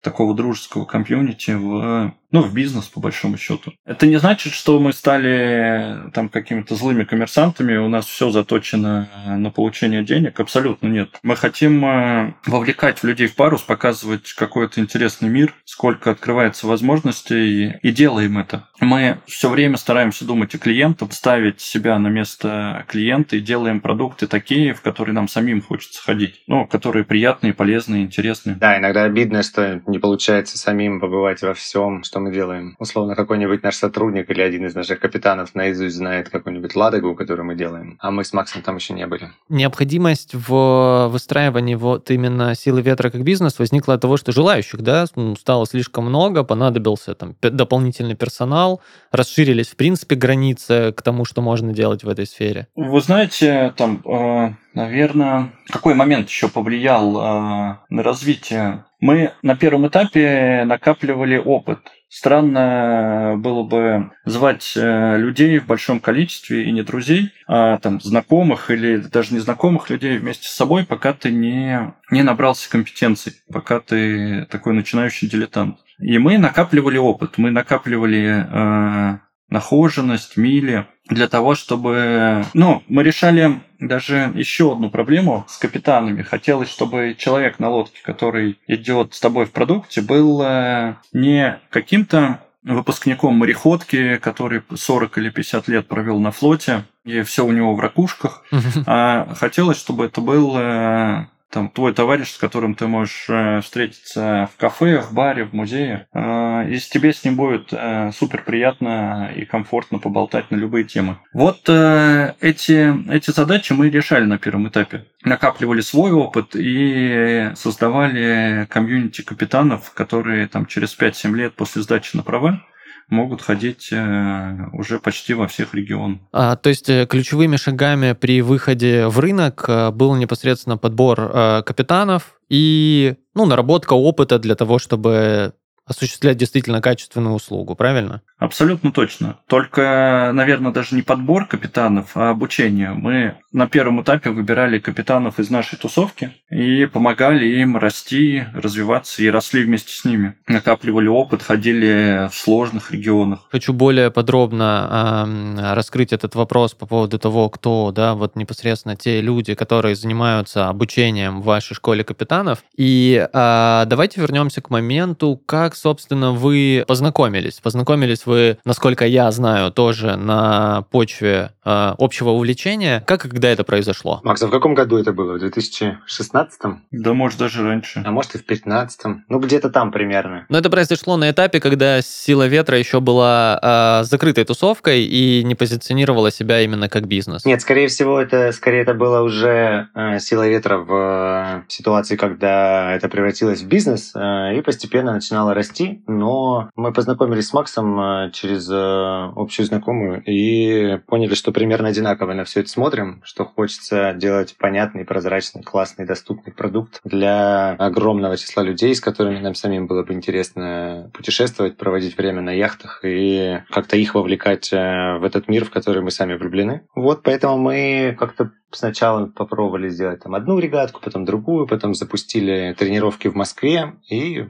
такого 0.00 0.34
дружеского 0.34 0.84
комьюнити 0.84 1.50
в 1.50 2.14
ну, 2.30 2.42
в 2.42 2.54
бизнес, 2.54 2.86
по 2.86 3.00
большому 3.00 3.36
счету. 3.36 3.72
Это 3.84 4.06
не 4.06 4.16
значит, 4.16 4.52
что 4.52 4.78
мы 4.78 4.92
стали 4.92 6.10
там 6.12 6.28
какими-то 6.28 6.74
злыми 6.74 7.04
коммерсантами, 7.04 7.76
у 7.76 7.88
нас 7.88 8.06
все 8.06 8.30
заточено 8.30 9.08
на 9.26 9.50
получение 9.50 10.04
денег. 10.04 10.38
Абсолютно 10.38 10.86
нет. 10.86 11.18
Мы 11.22 11.36
хотим 11.36 11.84
э, 11.84 12.34
вовлекать 12.46 13.02
людей 13.02 13.26
в 13.26 13.34
парус, 13.34 13.62
показывать 13.62 14.32
какой-то 14.32 14.80
интересный 14.80 15.28
мир, 15.28 15.54
сколько 15.64 16.10
открывается 16.10 16.66
возможностей, 16.66 17.78
и 17.82 17.90
делаем 17.90 18.38
это. 18.38 18.68
Мы 18.80 19.18
все 19.26 19.50
время 19.50 19.76
стараемся 19.76 20.24
думать 20.24 20.54
о 20.54 20.58
клиентах, 20.58 21.12
ставить 21.12 21.60
себя 21.60 21.98
на 21.98 22.08
место 22.08 22.84
клиента 22.88 23.36
и 23.36 23.40
делаем 23.40 23.80
продукты 23.80 24.26
такие, 24.26 24.72
в 24.72 24.80
которые 24.80 25.14
нам 25.14 25.28
самим 25.28 25.60
хочется 25.60 26.02
ходить. 26.02 26.42
Ну, 26.46 26.66
которые 26.66 27.04
приятные, 27.04 27.52
полезные, 27.52 28.04
интересные. 28.04 28.56
Да, 28.56 28.78
иногда 28.78 29.04
обидно, 29.04 29.42
что 29.42 29.82
не 29.86 29.98
получается 29.98 30.56
самим 30.56 31.00
побывать 31.00 31.42
во 31.42 31.54
всем, 31.54 32.04
что 32.04 32.19
мы 32.20 32.32
делаем. 32.32 32.76
Условно, 32.78 33.14
какой-нибудь 33.14 33.62
наш 33.62 33.76
сотрудник 33.76 34.30
или 34.30 34.40
один 34.40 34.66
из 34.66 34.74
наших 34.74 35.00
капитанов 35.00 35.54
наизусть 35.54 35.96
знает 35.96 36.28
какую-нибудь 36.28 36.76
ладогу, 36.76 37.14
которую 37.14 37.46
мы 37.46 37.54
делаем, 37.54 37.96
а 38.00 38.10
мы 38.10 38.24
с 38.24 38.32
Максом 38.32 38.62
там 38.62 38.76
еще 38.76 38.94
не 38.94 39.06
были. 39.06 39.30
Необходимость 39.48 40.34
в 40.34 41.08
выстраивании 41.08 41.74
вот 41.74 42.10
именно 42.10 42.54
силы 42.54 42.82
ветра 42.82 43.10
как 43.10 43.22
бизнес 43.22 43.58
возникла 43.58 43.94
от 43.94 44.00
того, 44.00 44.16
что 44.16 44.32
желающих, 44.32 44.82
да, 44.82 45.06
стало 45.38 45.66
слишком 45.66 46.06
много, 46.06 46.44
понадобился 46.44 47.14
там 47.14 47.36
дополнительный 47.42 48.14
персонал, 48.14 48.80
расширились, 49.12 49.68
в 49.68 49.76
принципе, 49.76 50.16
границы 50.16 50.92
к 50.96 51.02
тому, 51.02 51.24
что 51.24 51.42
можно 51.42 51.72
делать 51.72 52.04
в 52.04 52.08
этой 52.08 52.26
сфере. 52.26 52.68
Вы 52.76 53.00
знаете, 53.00 53.74
там, 53.76 54.02
э, 54.04 54.54
наверное, 54.74 55.52
какой 55.68 55.94
момент 55.94 56.28
еще 56.28 56.48
повлиял 56.48 57.16
э, 57.16 57.76
на 57.88 58.02
развитие? 58.02 58.84
Мы 59.00 59.32
на 59.42 59.56
первом 59.56 59.88
этапе 59.88 60.64
накапливали 60.66 61.38
опыт. 61.38 61.78
Странно 62.08 63.36
было 63.38 63.62
бы 63.62 64.10
звать 64.24 64.74
э, 64.76 65.16
людей 65.16 65.58
в 65.58 65.66
большом 65.66 66.00
количестве 66.00 66.64
и 66.64 66.72
не 66.72 66.82
друзей, 66.82 67.30
а 67.46 67.78
там 67.78 68.00
знакомых 68.00 68.70
или 68.70 68.96
даже 68.96 69.32
незнакомых 69.32 69.88
людей 69.90 70.18
вместе 70.18 70.48
с 70.48 70.52
собой, 70.52 70.84
пока 70.84 71.14
ты 71.14 71.30
не, 71.30 71.94
не 72.10 72.22
набрался 72.22 72.68
компетенций, 72.68 73.34
пока 73.50 73.80
ты 73.80 74.44
такой 74.50 74.74
начинающий 74.74 75.28
дилетант. 75.28 75.78
И 76.00 76.18
мы 76.18 76.36
накапливали 76.36 76.98
опыт, 76.98 77.38
мы 77.38 77.50
накапливали 77.50 78.44
э, 78.48 79.18
нахоженность, 79.48 80.36
мили 80.36 80.86
для 81.10 81.28
того, 81.28 81.54
чтобы... 81.54 82.44
Ну, 82.54 82.82
мы 82.88 83.02
решали 83.02 83.60
даже 83.78 84.32
еще 84.34 84.72
одну 84.72 84.90
проблему 84.90 85.44
с 85.48 85.58
капитанами. 85.58 86.22
Хотелось, 86.22 86.70
чтобы 86.70 87.16
человек 87.18 87.58
на 87.58 87.68
лодке, 87.68 88.00
который 88.02 88.58
идет 88.66 89.14
с 89.14 89.20
тобой 89.20 89.46
в 89.46 89.52
продукте, 89.52 90.02
был 90.02 90.40
э, 90.42 90.94
не 91.12 91.58
каким-то 91.70 92.40
выпускником 92.62 93.34
мореходки, 93.36 94.16
который 94.18 94.62
40 94.72 95.18
или 95.18 95.30
50 95.30 95.68
лет 95.68 95.88
провел 95.88 96.18
на 96.18 96.30
флоте, 96.30 96.84
и 97.04 97.22
все 97.22 97.44
у 97.44 97.52
него 97.52 97.74
в 97.74 97.80
ракушках, 97.80 98.44
а 98.86 99.34
хотелось, 99.34 99.78
чтобы 99.78 100.04
это 100.04 100.20
был 100.20 100.56
э, 100.58 101.26
там 101.50 101.68
твой 101.68 101.92
товарищ, 101.92 102.30
с 102.30 102.38
которым 102.38 102.74
ты 102.74 102.86
можешь 102.86 103.26
э, 103.28 103.60
встретиться 103.60 104.48
в 104.54 104.60
кафе, 104.60 105.00
в 105.00 105.12
баре, 105.12 105.44
в 105.44 105.52
музее, 105.52 106.06
э, 106.14 106.70
и 106.70 106.78
тебе 106.78 107.12
с 107.12 107.24
ним 107.24 107.36
будет 107.36 107.72
э, 107.72 108.10
супер 108.12 108.42
приятно 108.44 109.32
и 109.34 109.44
комфортно 109.44 109.98
поболтать 109.98 110.50
на 110.50 110.56
любые 110.56 110.84
темы. 110.84 111.18
Вот 111.32 111.68
эти, 111.68 113.12
эти 113.12 113.30
задачи 113.30 113.72
мы 113.72 113.90
решали 113.90 114.24
на 114.24 114.38
первом 114.38 114.68
этапе. 114.68 115.04
Накапливали 115.24 115.80
свой 115.80 116.12
опыт 116.12 116.54
и 116.54 117.50
создавали 117.54 118.66
комьюнити 118.70 119.22
капитанов, 119.22 119.92
которые 119.92 120.46
там 120.48 120.66
через 120.66 120.96
5-7 120.98 121.34
лет 121.34 121.54
после 121.54 121.82
сдачи 121.82 122.16
на 122.16 122.22
права 122.22 122.62
могут 123.10 123.42
ходить 123.42 123.88
э, 123.92 124.56
уже 124.72 124.98
почти 124.98 125.34
во 125.34 125.46
всех 125.46 125.74
регионах. 125.74 126.20
А, 126.32 126.56
то 126.56 126.68
есть 126.68 126.88
э, 126.88 127.06
ключевыми 127.06 127.56
шагами 127.56 128.12
при 128.12 128.42
выходе 128.42 129.06
в 129.08 129.18
рынок 129.18 129.64
э, 129.68 129.90
был 129.90 130.14
непосредственно 130.14 130.76
подбор 130.76 131.30
капитанов 131.64 132.40
и 132.48 133.14
ну, 133.34 133.46
наработка 133.46 133.94
опыта 133.94 134.38
для 134.38 134.54
того, 134.54 134.78
чтобы 134.78 135.54
осуществлять 135.86 136.36
действительно 136.36 136.80
качественную 136.80 137.34
услугу, 137.34 137.74
правильно? 137.74 138.22
Абсолютно 138.38 138.92
точно. 138.92 139.38
Только, 139.46 140.30
наверное, 140.32 140.72
даже 140.72 140.94
не 140.94 141.02
подбор 141.02 141.46
капитанов, 141.46 142.16
а 142.16 142.30
обучение. 142.30 142.92
Мы 142.92 143.34
на 143.52 143.68
первом 143.68 144.00
этапе 144.02 144.30
выбирали 144.30 144.78
капитанов 144.78 145.38
из 145.38 145.50
нашей 145.50 145.78
тусовки 145.78 146.32
и 146.50 146.86
помогали 146.86 147.46
им 147.46 147.76
расти, 147.76 148.44
развиваться 148.54 149.22
и 149.22 149.28
росли 149.28 149.64
вместе 149.64 149.92
с 149.92 150.04
ними. 150.04 150.36
Накапливали 150.46 151.08
опыт, 151.08 151.42
ходили 151.42 152.28
в 152.30 152.34
сложных 152.34 152.92
регионах. 152.92 153.48
Хочу 153.50 153.72
более 153.72 154.10
подробно 154.10 155.26
э, 155.58 155.74
раскрыть 155.74 156.12
этот 156.12 156.34
вопрос 156.34 156.74
по 156.74 156.86
поводу 156.86 157.18
того, 157.18 157.50
кто, 157.50 157.92
да, 157.92 158.14
вот 158.14 158.36
непосредственно 158.36 158.96
те 158.96 159.20
люди, 159.20 159.54
которые 159.54 159.96
занимаются 159.96 160.68
обучением 160.68 161.40
в 161.40 161.44
вашей 161.44 161.74
школе 161.74 162.04
капитанов. 162.04 162.62
И 162.76 163.28
э, 163.30 163.82
давайте 163.86 164.20
вернемся 164.20 164.62
к 164.62 164.70
моменту, 164.70 165.40
как, 165.44 165.69
собственно, 165.76 166.32
вы 166.32 166.84
познакомились. 166.86 167.60
Познакомились 167.60 168.26
вы, 168.26 168.58
насколько 168.64 169.06
я 169.06 169.30
знаю, 169.30 169.72
тоже 169.72 170.16
на 170.16 170.82
почве 170.90 171.52
э, 171.64 171.94
общего 171.98 172.30
увлечения. 172.30 173.02
Как 173.06 173.24
и 173.24 173.28
когда 173.28 173.48
это 173.48 173.64
произошло? 173.64 174.20
Макс, 174.24 174.42
а 174.42 174.46
в 174.46 174.50
каком 174.50 174.74
году 174.74 174.96
это 174.98 175.12
было? 175.12 175.34
В 175.34 175.38
2016? 175.40 176.60
Да, 176.90 177.12
может, 177.12 177.38
даже 177.38 177.62
раньше. 177.62 178.02
А 178.04 178.10
может, 178.10 178.34
и 178.34 178.38
в 178.38 178.46
2015? 178.46 179.00
Ну, 179.28 179.38
где-то 179.38 179.70
там 179.70 179.92
примерно. 179.92 180.46
Но 180.48 180.58
это 180.58 180.70
произошло 180.70 181.16
на 181.16 181.30
этапе, 181.30 181.60
когда 181.60 182.02
«Сила 182.02 182.46
ветра» 182.46 182.78
еще 182.78 183.00
была 183.00 184.00
э, 184.00 184.04
закрытой 184.04 184.44
тусовкой 184.44 185.04
и 185.04 185.42
не 185.44 185.54
позиционировала 185.54 186.30
себя 186.30 186.60
именно 186.60 186.88
как 186.88 187.06
бизнес. 187.06 187.44
Нет, 187.44 187.60
скорее 187.60 187.88
всего, 187.88 188.20
это 188.20 188.52
скорее 188.52 188.82
это 188.82 188.94
было 188.94 189.22
уже 189.22 189.88
э, 189.94 190.18
«Сила 190.18 190.48
ветра» 190.48 190.78
в 190.78 190.92
э, 190.92 191.62
ситуации, 191.68 192.16
когда 192.16 192.94
это 192.94 193.08
превратилось 193.08 193.62
в 193.62 193.66
бизнес 193.66 194.12
э, 194.14 194.56
и 194.56 194.60
постепенно 194.62 195.12
начинало 195.12 195.54
расти. 195.60 196.02
Но 196.06 196.70
мы 196.74 196.92
познакомились 196.92 197.48
с 197.48 197.52
Максом 197.52 198.00
э, 198.00 198.30
через 198.32 198.68
э, 198.70 199.32
общую 199.36 199.66
знакомую 199.66 200.22
и 200.24 200.98
поняли, 201.06 201.34
что 201.34 201.52
примерно 201.52 201.88
одинаково 201.88 202.32
на 202.32 202.44
все 202.44 202.60
это 202.60 202.70
смотрим, 202.70 203.20
что 203.24 203.44
хочется 203.44 204.14
делать 204.14 204.56
понятный, 204.58 205.04
прозрачный, 205.04 205.62
классный, 205.62 206.06
доступный 206.06 206.52
продукт 206.52 207.00
для 207.04 207.72
огромного 207.72 208.36
числа 208.36 208.62
людей, 208.62 208.94
с 208.94 209.00
которыми 209.00 209.38
нам 209.38 209.54
самим 209.54 209.86
было 209.86 210.02
бы 210.02 210.14
интересно 210.14 211.10
путешествовать, 211.12 211.76
проводить 211.76 212.16
время 212.16 212.40
на 212.40 212.50
яхтах 212.50 213.00
и 213.04 213.62
как-то 213.70 213.96
их 213.96 214.14
вовлекать 214.14 214.72
э, 214.72 215.18
в 215.18 215.24
этот 215.24 215.48
мир, 215.48 215.64
в 215.66 215.70
который 215.70 216.02
мы 216.02 216.10
сами 216.10 216.34
влюблены. 216.34 216.82
Вот 216.94 217.22
поэтому 217.22 217.58
мы 217.58 218.16
как-то 218.18 218.52
сначала 218.70 219.26
попробовали 219.26 219.88
сделать 219.88 220.22
там 220.22 220.34
одну 220.34 220.58
регатку, 220.58 221.00
потом 221.02 221.24
другую, 221.24 221.66
потом 221.66 221.94
запустили 221.94 222.74
тренировки 222.78 223.28
в 223.28 223.34
Москве 223.34 223.94
и 224.08 224.46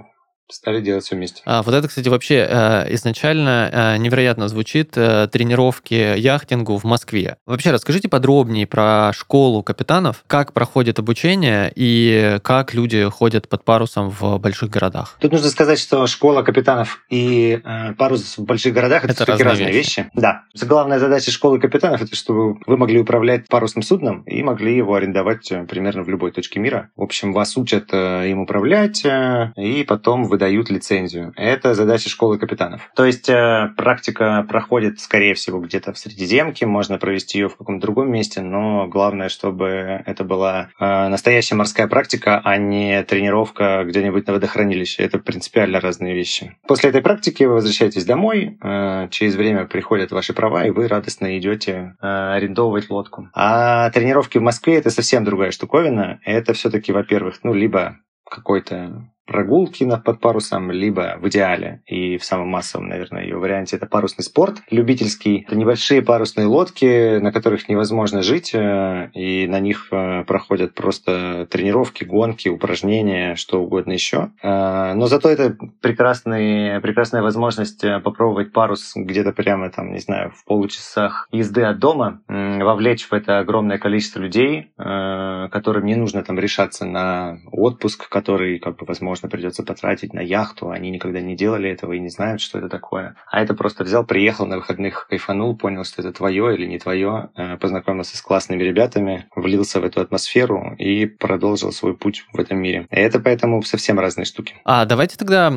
стали 0.50 0.80
делать 0.80 1.04
все 1.04 1.16
вместе. 1.16 1.42
А, 1.44 1.62
вот 1.62 1.74
это, 1.74 1.88
кстати, 1.88 2.08
вообще 2.08 2.46
э, 2.48 2.94
изначально 2.94 3.70
э, 3.72 3.96
невероятно 3.98 4.48
звучит 4.48 4.96
э, 4.96 5.28
тренировки 5.30 6.18
яхтингу 6.18 6.76
в 6.76 6.84
Москве. 6.84 7.36
Вообще 7.46 7.70
расскажите 7.70 8.08
подробнее 8.08 8.66
про 8.66 9.12
школу 9.14 9.62
капитанов, 9.62 10.24
как 10.26 10.52
проходит 10.52 10.98
обучение 10.98 11.72
и 11.74 12.38
как 12.42 12.74
люди 12.74 13.08
ходят 13.08 13.48
под 13.48 13.64
парусом 13.64 14.10
в 14.10 14.38
больших 14.38 14.70
городах. 14.70 15.16
Тут 15.20 15.32
нужно 15.32 15.48
сказать, 15.48 15.78
что 15.78 16.06
школа 16.06 16.42
капитанов 16.42 17.04
и 17.10 17.60
э, 17.64 17.92
парус 17.94 18.38
в 18.38 18.44
больших 18.44 18.74
городах 18.74 19.04
это, 19.04 19.12
это 19.12 19.26
разные, 19.26 19.48
разные 19.48 19.72
вещи. 19.72 20.00
вещи. 20.00 20.10
Да. 20.14 20.42
Главная 20.60 20.98
задача 20.98 21.30
школы 21.30 21.60
капитанов 21.60 22.02
это 22.02 22.16
чтобы 22.16 22.58
вы 22.66 22.76
могли 22.76 23.00
управлять 23.00 23.48
парусным 23.48 23.82
судном 23.82 24.22
и 24.22 24.42
могли 24.42 24.76
его 24.76 24.94
арендовать 24.94 25.52
примерно 25.68 26.02
в 26.02 26.08
любой 26.08 26.32
точке 26.32 26.60
мира. 26.60 26.90
В 26.96 27.02
общем, 27.02 27.32
вас 27.32 27.56
учат 27.56 27.92
им 27.92 28.40
управлять, 28.40 29.04
и 29.04 29.84
потом 29.84 30.24
вы 30.24 30.38
выдают 30.40 30.70
лицензию. 30.70 31.33
Это 31.37 31.74
задача 31.74 32.09
школы 32.09 32.38
капитанов. 32.38 32.90
То 32.96 33.05
есть 33.05 33.29
э, 33.29 33.68
практика 33.76 34.46
проходит, 34.48 34.98
скорее 34.98 35.35
всего, 35.35 35.61
где-то 35.61 35.92
в 35.92 35.98
Средиземке, 35.98 36.64
можно 36.64 36.96
провести 36.98 37.38
ее 37.38 37.48
в 37.50 37.57
каком-то 37.57 37.83
другом 37.87 38.11
месте, 38.11 38.40
но 38.40 38.88
главное, 38.88 39.29
чтобы 39.29 40.03
это 40.07 40.24
была 40.24 40.70
э, 40.81 41.09
настоящая 41.09 41.57
морская 41.57 41.88
практика, 41.88 42.40
а 42.42 42.57
не 42.57 43.03
тренировка 43.03 43.85
где-нибудь 43.85 44.26
на 44.26 44.33
водохранилище. 44.33 45.03
Это 45.03 45.18
принципиально 45.18 45.79
разные 45.81 46.14
вещи. 46.14 46.57
После 46.66 46.88
этой 46.88 47.03
практики 47.03 47.44
вы 47.44 47.55
возвращаетесь 47.55 48.07
домой, 48.07 48.59
э, 48.62 49.09
через 49.11 49.35
время 49.37 49.66
приходят 49.66 50.11
ваши 50.11 50.33
права, 50.33 50.64
и 50.64 50.70
вы 50.70 50.88
радостно 50.88 51.38
идете 51.38 51.96
арендовывать 52.00 52.88
лодку. 52.88 53.29
А 53.35 53.90
тренировки 53.90 54.38
в 54.38 54.42
Москве 54.42 54.76
это 54.76 54.90
совсем 54.90 55.24
другая 55.24 55.50
штуковина. 55.50 56.20
Это 56.24 56.55
все-таки, 56.55 56.92
во-первых, 56.92 57.40
ну, 57.42 57.53
либо 57.53 57.98
какой-то 58.31 59.11
прогулки 59.26 59.88
под 60.04 60.20
парусом, 60.20 60.70
либо 60.70 61.16
в 61.20 61.28
идеале 61.28 61.83
и 61.87 62.18
в 62.18 62.24
самом 62.24 62.48
массовом, 62.48 62.88
наверное, 62.88 63.22
ее 63.22 63.37
варианте 63.37 63.76
это 63.76 63.87
парусный 63.87 64.24
спорт 64.24 64.62
любительский. 64.70 65.44
Это 65.46 65.56
небольшие 65.56 66.02
парусные 66.02 66.46
лодки, 66.46 67.18
на 67.18 67.33
которых 67.33 67.68
невозможно 67.68 68.22
жить, 68.22 68.52
э, 68.54 69.11
и 69.14 69.46
на 69.46 69.61
них 69.61 69.88
э, 69.90 70.24
проходят 70.24 70.74
просто 70.74 71.46
тренировки, 71.50 72.04
гонки, 72.04 72.48
упражнения, 72.48 73.37
что 73.37 73.62
угодно 73.62 73.92
еще. 73.92 74.30
Э, 74.42 74.94
но 74.94 75.06
зато 75.06 75.28
это 75.28 75.56
прекрасный, 75.80 76.80
прекрасная 76.80 77.22
возможность 77.22 77.85
попробовать 78.02 78.52
парус 78.52 78.92
где-то 78.94 79.33
прямо 79.33 79.70
там, 79.70 79.92
не 79.92 80.00
знаю, 80.00 80.33
в 80.33 80.44
получасах 80.44 81.28
езды 81.33 81.62
от 81.62 81.78
дома, 81.78 82.20
вовлечь 82.28 83.06
в 83.06 83.12
это 83.12 83.38
огромное 83.38 83.78
количество 83.78 84.20
людей, 84.20 84.72
которым 84.76 85.87
не 85.87 85.94
нужно 85.94 86.22
там 86.22 86.38
решаться 86.38 86.85
на 86.85 87.38
отпуск, 87.50 88.09
который, 88.09 88.59
как 88.59 88.76
бы, 88.76 88.87
возможно, 88.87 89.19
возможно, 89.20 89.28
придется 89.28 89.62
потратить 89.62 90.14
на 90.14 90.20
яхту. 90.20 90.70
Они 90.70 90.90
никогда 90.90 91.20
не 91.20 91.37
делали 91.37 91.70
этого 91.70 91.92
и 91.92 92.00
не 92.00 92.09
знают, 92.09 92.40
что 92.40 92.59
это 92.59 92.68
такое. 92.68 93.14
А 93.30 93.42
это 93.42 93.54
просто 93.54 93.85
взял, 93.85 94.04
приехал 94.04 94.46
на 94.46 94.56
выходных, 94.56 95.06
кайфанул, 95.09 95.56
понял, 95.56 95.85
что 95.85 96.02
это 96.02 96.12
твое 96.12 96.54
или 96.54 96.66
не 96.66 96.78
твое, 96.78 97.28
э, 97.37 97.56
познакомился 97.56 98.16
с 98.16 98.22
классными 98.22 98.62
ребятами, 98.62 99.26
влился 99.37 99.80
в 99.80 99.85
эту 99.85 100.00
атмосферу 100.00 100.74
и 100.78 101.06
продолжил 101.06 101.72
свой 101.72 101.94
путь 101.94 102.24
в 102.33 102.40
этом 102.40 102.59
мире. 102.59 102.87
И 102.90 102.96
это 102.96 103.20
поэтому 103.20 103.62
совсем 103.62 103.98
разные 103.98 104.24
штуки. 104.24 104.54
А 104.64 104.85
давайте 104.85 105.16
тогда 105.16 105.48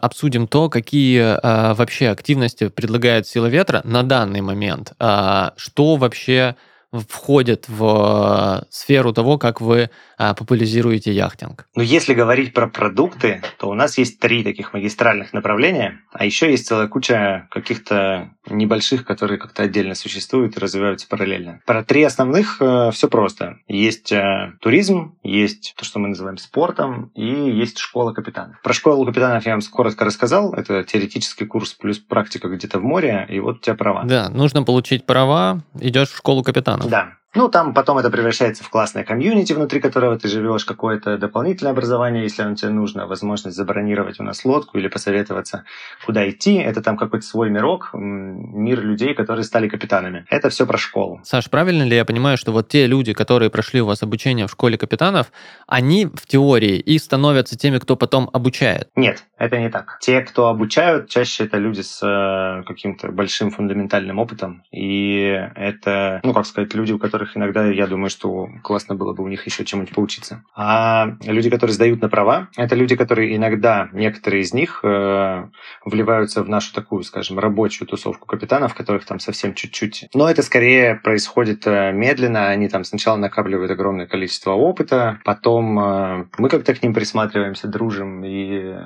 обсудим 0.00 0.46
то, 0.46 0.68
какие 0.68 1.20
а, 1.20 1.74
вообще 1.74 2.08
активности 2.08 2.68
предлагает 2.68 3.26
Сила 3.26 3.46
Ветра 3.46 3.80
на 3.84 4.02
данный 4.02 4.40
момент. 4.40 4.92
А, 4.98 5.52
что 5.56 5.96
вообще 5.96 6.56
входит 6.92 7.68
в 7.68 8.62
э, 8.62 8.66
сферу 8.70 9.12
того, 9.12 9.38
как 9.38 9.60
вы 9.60 9.90
а, 10.16 10.34
популяризируете 10.34 11.12
яхтинг? 11.12 11.66
Ну, 11.74 11.82
если 11.82 12.14
говорить 12.14 12.54
про 12.54 12.66
продукты, 12.66 13.42
то 13.58 13.68
у 13.68 13.74
нас 13.74 13.98
есть 13.98 14.18
три 14.18 14.42
таких 14.42 14.72
магистральных 14.72 15.32
направления, 15.32 16.00
а 16.12 16.24
еще 16.24 16.50
есть 16.50 16.66
целая 16.66 16.88
куча 16.88 17.46
каких-то 17.50 18.30
небольших, 18.48 19.04
которые 19.04 19.38
как-то 19.38 19.64
отдельно 19.64 19.94
существуют 19.94 20.56
и 20.56 20.60
развиваются 20.60 21.06
параллельно. 21.08 21.60
Про 21.66 21.84
три 21.84 22.02
основных 22.02 22.56
э, 22.60 22.90
все 22.92 23.08
просто. 23.08 23.58
Есть 23.68 24.10
э, 24.10 24.54
туризм, 24.60 25.18
есть 25.22 25.74
то, 25.76 25.84
что 25.84 25.98
мы 25.98 26.08
называем 26.08 26.38
спортом, 26.38 27.12
и 27.14 27.26
есть 27.26 27.78
школа 27.78 28.12
капитанов. 28.12 28.60
Про 28.62 28.72
школу 28.72 29.04
капитанов 29.04 29.44
я 29.44 29.52
вам 29.52 29.60
коротко 29.70 30.06
рассказал. 30.06 30.54
Это 30.54 30.82
теоретический 30.84 31.46
курс 31.46 31.74
плюс 31.74 31.98
практика 31.98 32.48
где-то 32.48 32.78
в 32.78 32.82
море, 32.82 33.26
и 33.28 33.40
вот 33.40 33.56
у 33.56 33.60
тебя 33.60 33.74
права. 33.74 34.04
Да, 34.04 34.30
нужно 34.30 34.62
получить 34.62 35.04
права, 35.04 35.62
идешь 35.78 36.08
в 36.08 36.16
школу 36.16 36.42
капитанов 36.42 36.77
странах. 36.82 36.90
Да. 36.90 37.12
Ну, 37.34 37.48
там 37.48 37.74
потом 37.74 37.98
это 37.98 38.10
превращается 38.10 38.64
в 38.64 38.70
классное 38.70 39.04
комьюнити, 39.04 39.52
внутри 39.52 39.80
которого 39.80 40.18
ты 40.18 40.28
живешь, 40.28 40.64
какое-то 40.64 41.18
дополнительное 41.18 41.72
образование, 41.72 42.22
если 42.22 42.42
оно 42.42 42.54
тебе 42.54 42.70
нужно, 42.70 43.06
возможность 43.06 43.56
забронировать 43.56 44.18
у 44.18 44.22
нас 44.22 44.44
лодку 44.44 44.78
или 44.78 44.88
посоветоваться, 44.88 45.64
куда 46.06 46.28
идти. 46.28 46.54
Это 46.54 46.82
там 46.82 46.96
какой-то 46.96 47.26
свой 47.26 47.50
мирок, 47.50 47.90
мир 47.92 48.80
людей, 48.80 49.14
которые 49.14 49.44
стали 49.44 49.68
капитанами. 49.68 50.24
Это 50.30 50.48
все 50.48 50.66
про 50.66 50.78
школу. 50.78 51.20
Саш, 51.22 51.50
правильно 51.50 51.82
ли 51.82 51.96
я 51.96 52.04
понимаю, 52.04 52.38
что 52.38 52.52
вот 52.52 52.68
те 52.68 52.86
люди, 52.86 53.12
которые 53.12 53.50
прошли 53.50 53.82
у 53.82 53.86
вас 53.86 54.02
обучение 54.02 54.46
в 54.46 54.50
школе 54.50 54.78
капитанов, 54.78 55.30
они 55.66 56.06
в 56.06 56.26
теории 56.26 56.78
и 56.78 56.98
становятся 56.98 57.58
теми, 57.58 57.78
кто 57.78 57.96
потом 57.96 58.30
обучает? 58.32 58.88
Нет, 58.96 59.24
это 59.36 59.58
не 59.58 59.68
так. 59.68 59.98
Те, 60.00 60.22
кто 60.22 60.48
обучают, 60.48 61.08
чаще 61.08 61.44
это 61.44 61.58
люди 61.58 61.82
с 61.82 62.00
э, 62.02 62.62
каким-то 62.64 63.12
большим 63.12 63.50
фундаментальным 63.50 64.18
опытом. 64.18 64.62
И 64.72 65.48
это, 65.54 66.20
ну, 66.24 66.32
как 66.32 66.46
сказать, 66.46 66.74
люди, 66.74 66.92
у 66.92 66.98
которых 66.98 67.17
которых 67.18 67.36
иногда 67.36 67.66
я 67.66 67.88
думаю, 67.88 68.10
что 68.10 68.48
классно 68.62 68.94
было 68.94 69.12
бы 69.12 69.24
у 69.24 69.28
них 69.28 69.44
еще 69.44 69.64
чему-нибудь 69.64 69.94
поучиться. 69.94 70.44
А 70.54 71.16
люди, 71.24 71.50
которые 71.50 71.74
сдают 71.74 72.00
на 72.00 72.08
права, 72.08 72.48
это 72.56 72.76
люди, 72.76 72.94
которые 72.94 73.34
иногда, 73.34 73.88
некоторые 73.92 74.42
из 74.42 74.54
них 74.54 74.80
э, 74.84 75.48
вливаются 75.84 76.44
в 76.44 76.48
нашу 76.48 76.72
такую, 76.72 77.02
скажем, 77.02 77.40
рабочую 77.40 77.88
тусовку 77.88 78.26
капитанов, 78.26 78.74
которых 78.74 79.04
там 79.04 79.18
совсем 79.18 79.54
чуть-чуть. 79.54 80.08
Но 80.14 80.30
это 80.30 80.42
скорее 80.42 80.94
происходит 80.94 81.66
э, 81.66 81.90
медленно. 81.92 82.50
Они 82.50 82.68
там 82.68 82.84
сначала 82.84 83.16
накапливают 83.16 83.72
огромное 83.72 84.06
количество 84.06 84.52
опыта, 84.52 85.18
потом 85.24 85.78
э, 85.80 86.24
мы 86.38 86.48
как-то 86.48 86.72
к 86.72 86.82
ним 86.84 86.94
присматриваемся, 86.94 87.66
дружим 87.66 88.24
и 88.24 88.76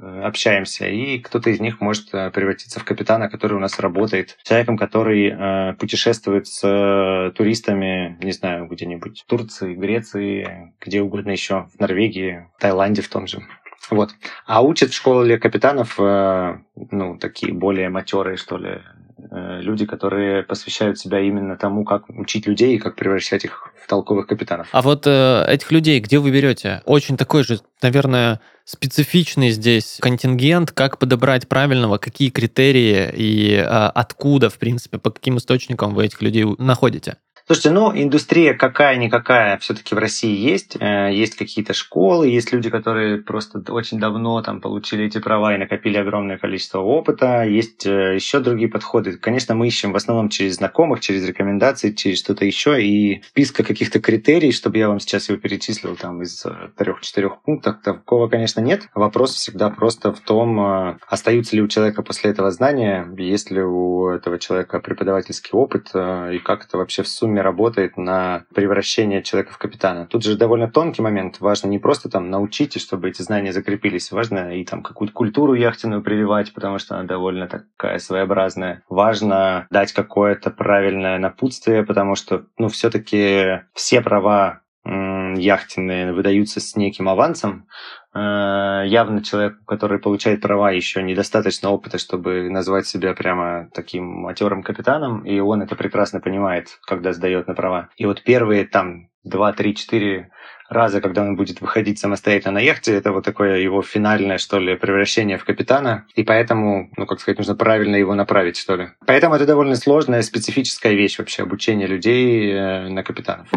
общаемся, 0.00 0.88
и 0.88 1.18
кто-то 1.18 1.50
из 1.50 1.60
них 1.60 1.80
может 1.80 2.12
э, 2.12 2.30
превратиться 2.30 2.80
в 2.80 2.84
капитана, 2.84 3.28
который 3.28 3.54
у 3.54 3.60
нас 3.60 3.78
работает, 3.78 4.38
человеком, 4.42 4.76
который 4.78 5.28
э, 5.28 5.74
путешествует 5.74 6.46
с 6.46 6.66
э, 6.66 7.32
туристами, 7.32 8.18
не 8.22 8.32
знаю, 8.32 8.66
где-нибудь 8.66 9.22
в 9.22 9.26
Турции, 9.26 9.74
Греции, 9.74 10.72
где 10.80 11.02
угодно 11.02 11.30
еще, 11.30 11.68
в 11.74 11.80
Норвегии, 11.80 12.48
в 12.56 12.60
Таиланде 12.60 13.02
в 13.02 13.08
том 13.08 13.26
же. 13.26 13.42
Вот. 13.90 14.10
А 14.46 14.62
учат 14.62 14.90
в 14.90 14.94
школе 14.94 15.38
капитанов, 15.38 15.98
э, 15.98 16.58
ну, 16.90 17.18
такие 17.18 17.52
более 17.52 17.88
матерые, 17.88 18.36
что 18.36 18.56
ли, 18.56 18.80
Э, 18.80 18.99
люди, 19.30 19.86
которые 19.86 20.42
посвящают 20.42 20.98
себя 20.98 21.20
именно 21.20 21.56
тому, 21.56 21.84
как 21.84 22.08
учить 22.08 22.46
людей 22.46 22.76
и 22.76 22.78
как 22.78 22.96
превращать 22.96 23.44
их 23.44 23.72
в 23.82 23.86
толковых 23.88 24.26
капитанов. 24.26 24.68
А 24.72 24.82
вот 24.82 25.06
э, 25.06 25.44
этих 25.48 25.70
людей 25.72 26.00
где 26.00 26.18
вы 26.18 26.30
берете? 26.30 26.82
Очень 26.84 27.16
такой 27.16 27.44
же, 27.44 27.60
наверное, 27.82 28.40
специфичный 28.64 29.50
здесь 29.50 29.98
контингент, 30.00 30.72
как 30.72 30.98
подобрать 30.98 31.48
правильного, 31.48 31.98
какие 31.98 32.30
критерии 32.30 33.10
и 33.14 33.54
э, 33.54 33.64
откуда, 33.64 34.48
в 34.48 34.58
принципе, 34.58 34.98
по 34.98 35.10
каким 35.10 35.38
источникам 35.38 35.94
вы 35.94 36.04
этих 36.04 36.22
людей 36.22 36.44
находите? 36.58 37.16
Слушайте, 37.50 37.70
ну, 37.70 37.90
индустрия 37.92 38.54
какая-никакая 38.54 39.58
все-таки 39.58 39.96
в 39.96 39.98
России 39.98 40.36
есть. 40.36 40.76
Э, 40.78 41.12
есть 41.12 41.34
какие-то 41.34 41.74
школы, 41.74 42.28
есть 42.28 42.52
люди, 42.52 42.70
которые 42.70 43.18
просто 43.18 43.60
очень 43.72 43.98
давно 43.98 44.40
там 44.40 44.60
получили 44.60 45.06
эти 45.06 45.18
права 45.18 45.52
и 45.56 45.58
накопили 45.58 45.96
огромное 45.96 46.38
количество 46.38 46.78
опыта. 46.78 47.42
Есть 47.42 47.84
э, 47.86 48.14
еще 48.14 48.38
другие 48.38 48.70
подходы. 48.70 49.16
Конечно, 49.16 49.56
мы 49.56 49.66
ищем 49.66 49.90
в 49.90 49.96
основном 49.96 50.28
через 50.28 50.58
знакомых, 50.58 51.00
через 51.00 51.26
рекомендации, 51.26 51.90
через 51.90 52.20
что-то 52.20 52.44
еще. 52.44 52.80
И 52.80 53.20
списка 53.22 53.64
каких-то 53.64 53.98
критерий, 53.98 54.52
чтобы 54.52 54.78
я 54.78 54.88
вам 54.88 55.00
сейчас 55.00 55.28
его 55.28 55.40
перечислил 55.40 55.96
там 55.96 56.22
из 56.22 56.46
э, 56.46 56.52
трех-четырех 56.76 57.42
пунктов, 57.42 57.82
такого, 57.82 58.28
конечно, 58.28 58.60
нет. 58.60 58.82
Вопрос 58.94 59.34
всегда 59.34 59.70
просто 59.70 60.12
в 60.12 60.20
том, 60.20 60.96
остаются 61.08 61.56
ли 61.56 61.62
у 61.62 61.66
человека 61.66 62.04
после 62.04 62.30
этого 62.30 62.52
знания, 62.52 63.12
есть 63.18 63.50
ли 63.50 63.60
у 63.60 64.08
этого 64.08 64.38
человека 64.38 64.78
преподавательский 64.78 65.50
опыт, 65.50 65.88
и 65.88 66.38
как 66.38 66.66
это 66.66 66.78
вообще 66.78 67.02
в 67.02 67.08
сумме 67.08 67.39
программе 67.40 67.42
работает 67.42 67.96
на 67.96 68.44
превращение 68.54 69.22
человека 69.22 69.52
в 69.52 69.58
капитана. 69.58 70.06
Тут 70.06 70.24
же 70.24 70.36
довольно 70.36 70.68
тонкий 70.68 71.02
момент. 71.02 71.40
Важно 71.40 71.68
не 71.68 71.78
просто 71.78 72.08
там 72.08 72.30
научить, 72.30 72.80
чтобы 72.80 73.08
эти 73.08 73.22
знания 73.22 73.52
закрепились. 73.52 74.12
Важно 74.12 74.54
и 74.54 74.64
там 74.64 74.82
какую-то 74.82 75.14
культуру 75.14 75.54
яхтенную 75.54 76.02
прививать, 76.02 76.52
потому 76.54 76.78
что 76.78 76.94
она 76.94 77.04
довольно 77.04 77.46
такая 77.46 77.98
своеобразная. 77.98 78.82
Важно 78.88 79.66
дать 79.70 79.92
какое-то 79.92 80.50
правильное 80.50 81.18
напутствие, 81.18 81.84
потому 81.84 82.16
что, 82.16 82.44
ну, 82.58 82.68
все-таки 82.68 83.60
все 83.74 84.00
права 84.00 84.59
яхтенные 84.84 86.12
выдаются 86.12 86.60
с 86.60 86.74
неким 86.76 87.08
авансом, 87.08 87.66
Э, 88.12 88.82
явно 88.86 89.22
человек, 89.22 89.58
который 89.66 90.00
получает 90.00 90.40
права, 90.40 90.72
еще 90.72 91.02
недостаточно 91.02 91.70
опыта, 91.70 91.98
чтобы 91.98 92.50
назвать 92.50 92.86
себя 92.86 93.14
прямо 93.14 93.68
таким 93.72 94.04
матерым 94.04 94.62
капитаном, 94.62 95.24
и 95.24 95.38
он 95.38 95.62
это 95.62 95.76
прекрасно 95.76 96.20
понимает, 96.20 96.78
когда 96.86 97.12
сдает 97.12 97.46
на 97.46 97.54
права. 97.54 97.88
И 97.96 98.06
вот 98.06 98.22
первые 98.24 98.66
там 98.66 99.10
два, 99.22 99.52
три, 99.52 99.76
четыре 99.76 100.30
раза, 100.68 101.00
когда 101.00 101.22
он 101.22 101.36
будет 101.36 101.60
выходить 101.60 101.98
самостоятельно 101.98 102.54
на 102.54 102.60
яхте, 102.60 102.94
это 102.94 103.12
вот 103.12 103.24
такое 103.24 103.58
его 103.58 103.82
финальное, 103.82 104.38
что 104.38 104.58
ли, 104.58 104.76
превращение 104.76 105.38
в 105.38 105.44
капитана, 105.44 106.06
и 106.14 106.24
поэтому, 106.24 106.90
ну, 106.96 107.06
как 107.06 107.20
сказать, 107.20 107.38
нужно 107.38 107.54
правильно 107.54 107.96
его 107.96 108.14
направить, 108.14 108.56
что 108.56 108.76
ли. 108.76 108.88
Поэтому 109.06 109.34
это 109.36 109.46
довольно 109.46 109.76
сложная, 109.76 110.22
специфическая 110.22 110.94
вещь 110.94 111.18
вообще, 111.18 111.42
обучение 111.42 111.86
людей 111.86 112.52
э, 112.52 112.88
на 112.88 113.04
капитанов. 113.04 113.48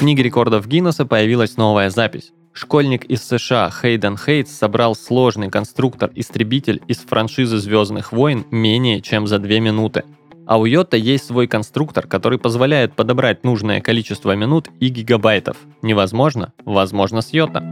Книге 0.00 0.22
рекордов 0.22 0.66
Гиннесса 0.66 1.04
появилась 1.04 1.58
новая 1.58 1.90
запись. 1.90 2.32
Школьник 2.54 3.04
из 3.04 3.22
США 3.22 3.70
Хейден 3.70 4.16
Хейтс 4.16 4.50
собрал 4.50 4.96
сложный 4.96 5.50
конструктор-истребитель 5.50 6.80
из 6.88 7.00
франшизы 7.00 7.58
«Звездных 7.58 8.10
войн» 8.10 8.46
менее 8.50 9.02
чем 9.02 9.26
за 9.26 9.38
две 9.38 9.60
минуты. 9.60 10.04
А 10.46 10.58
у 10.58 10.64
Йота 10.64 10.96
есть 10.96 11.26
свой 11.26 11.46
конструктор, 11.46 12.06
который 12.06 12.38
позволяет 12.38 12.94
подобрать 12.94 13.44
нужное 13.44 13.82
количество 13.82 14.34
минут 14.34 14.70
и 14.80 14.88
гигабайтов. 14.88 15.58
Невозможно? 15.82 16.54
Возможно 16.64 17.20
с 17.20 17.34
Йота. 17.34 17.62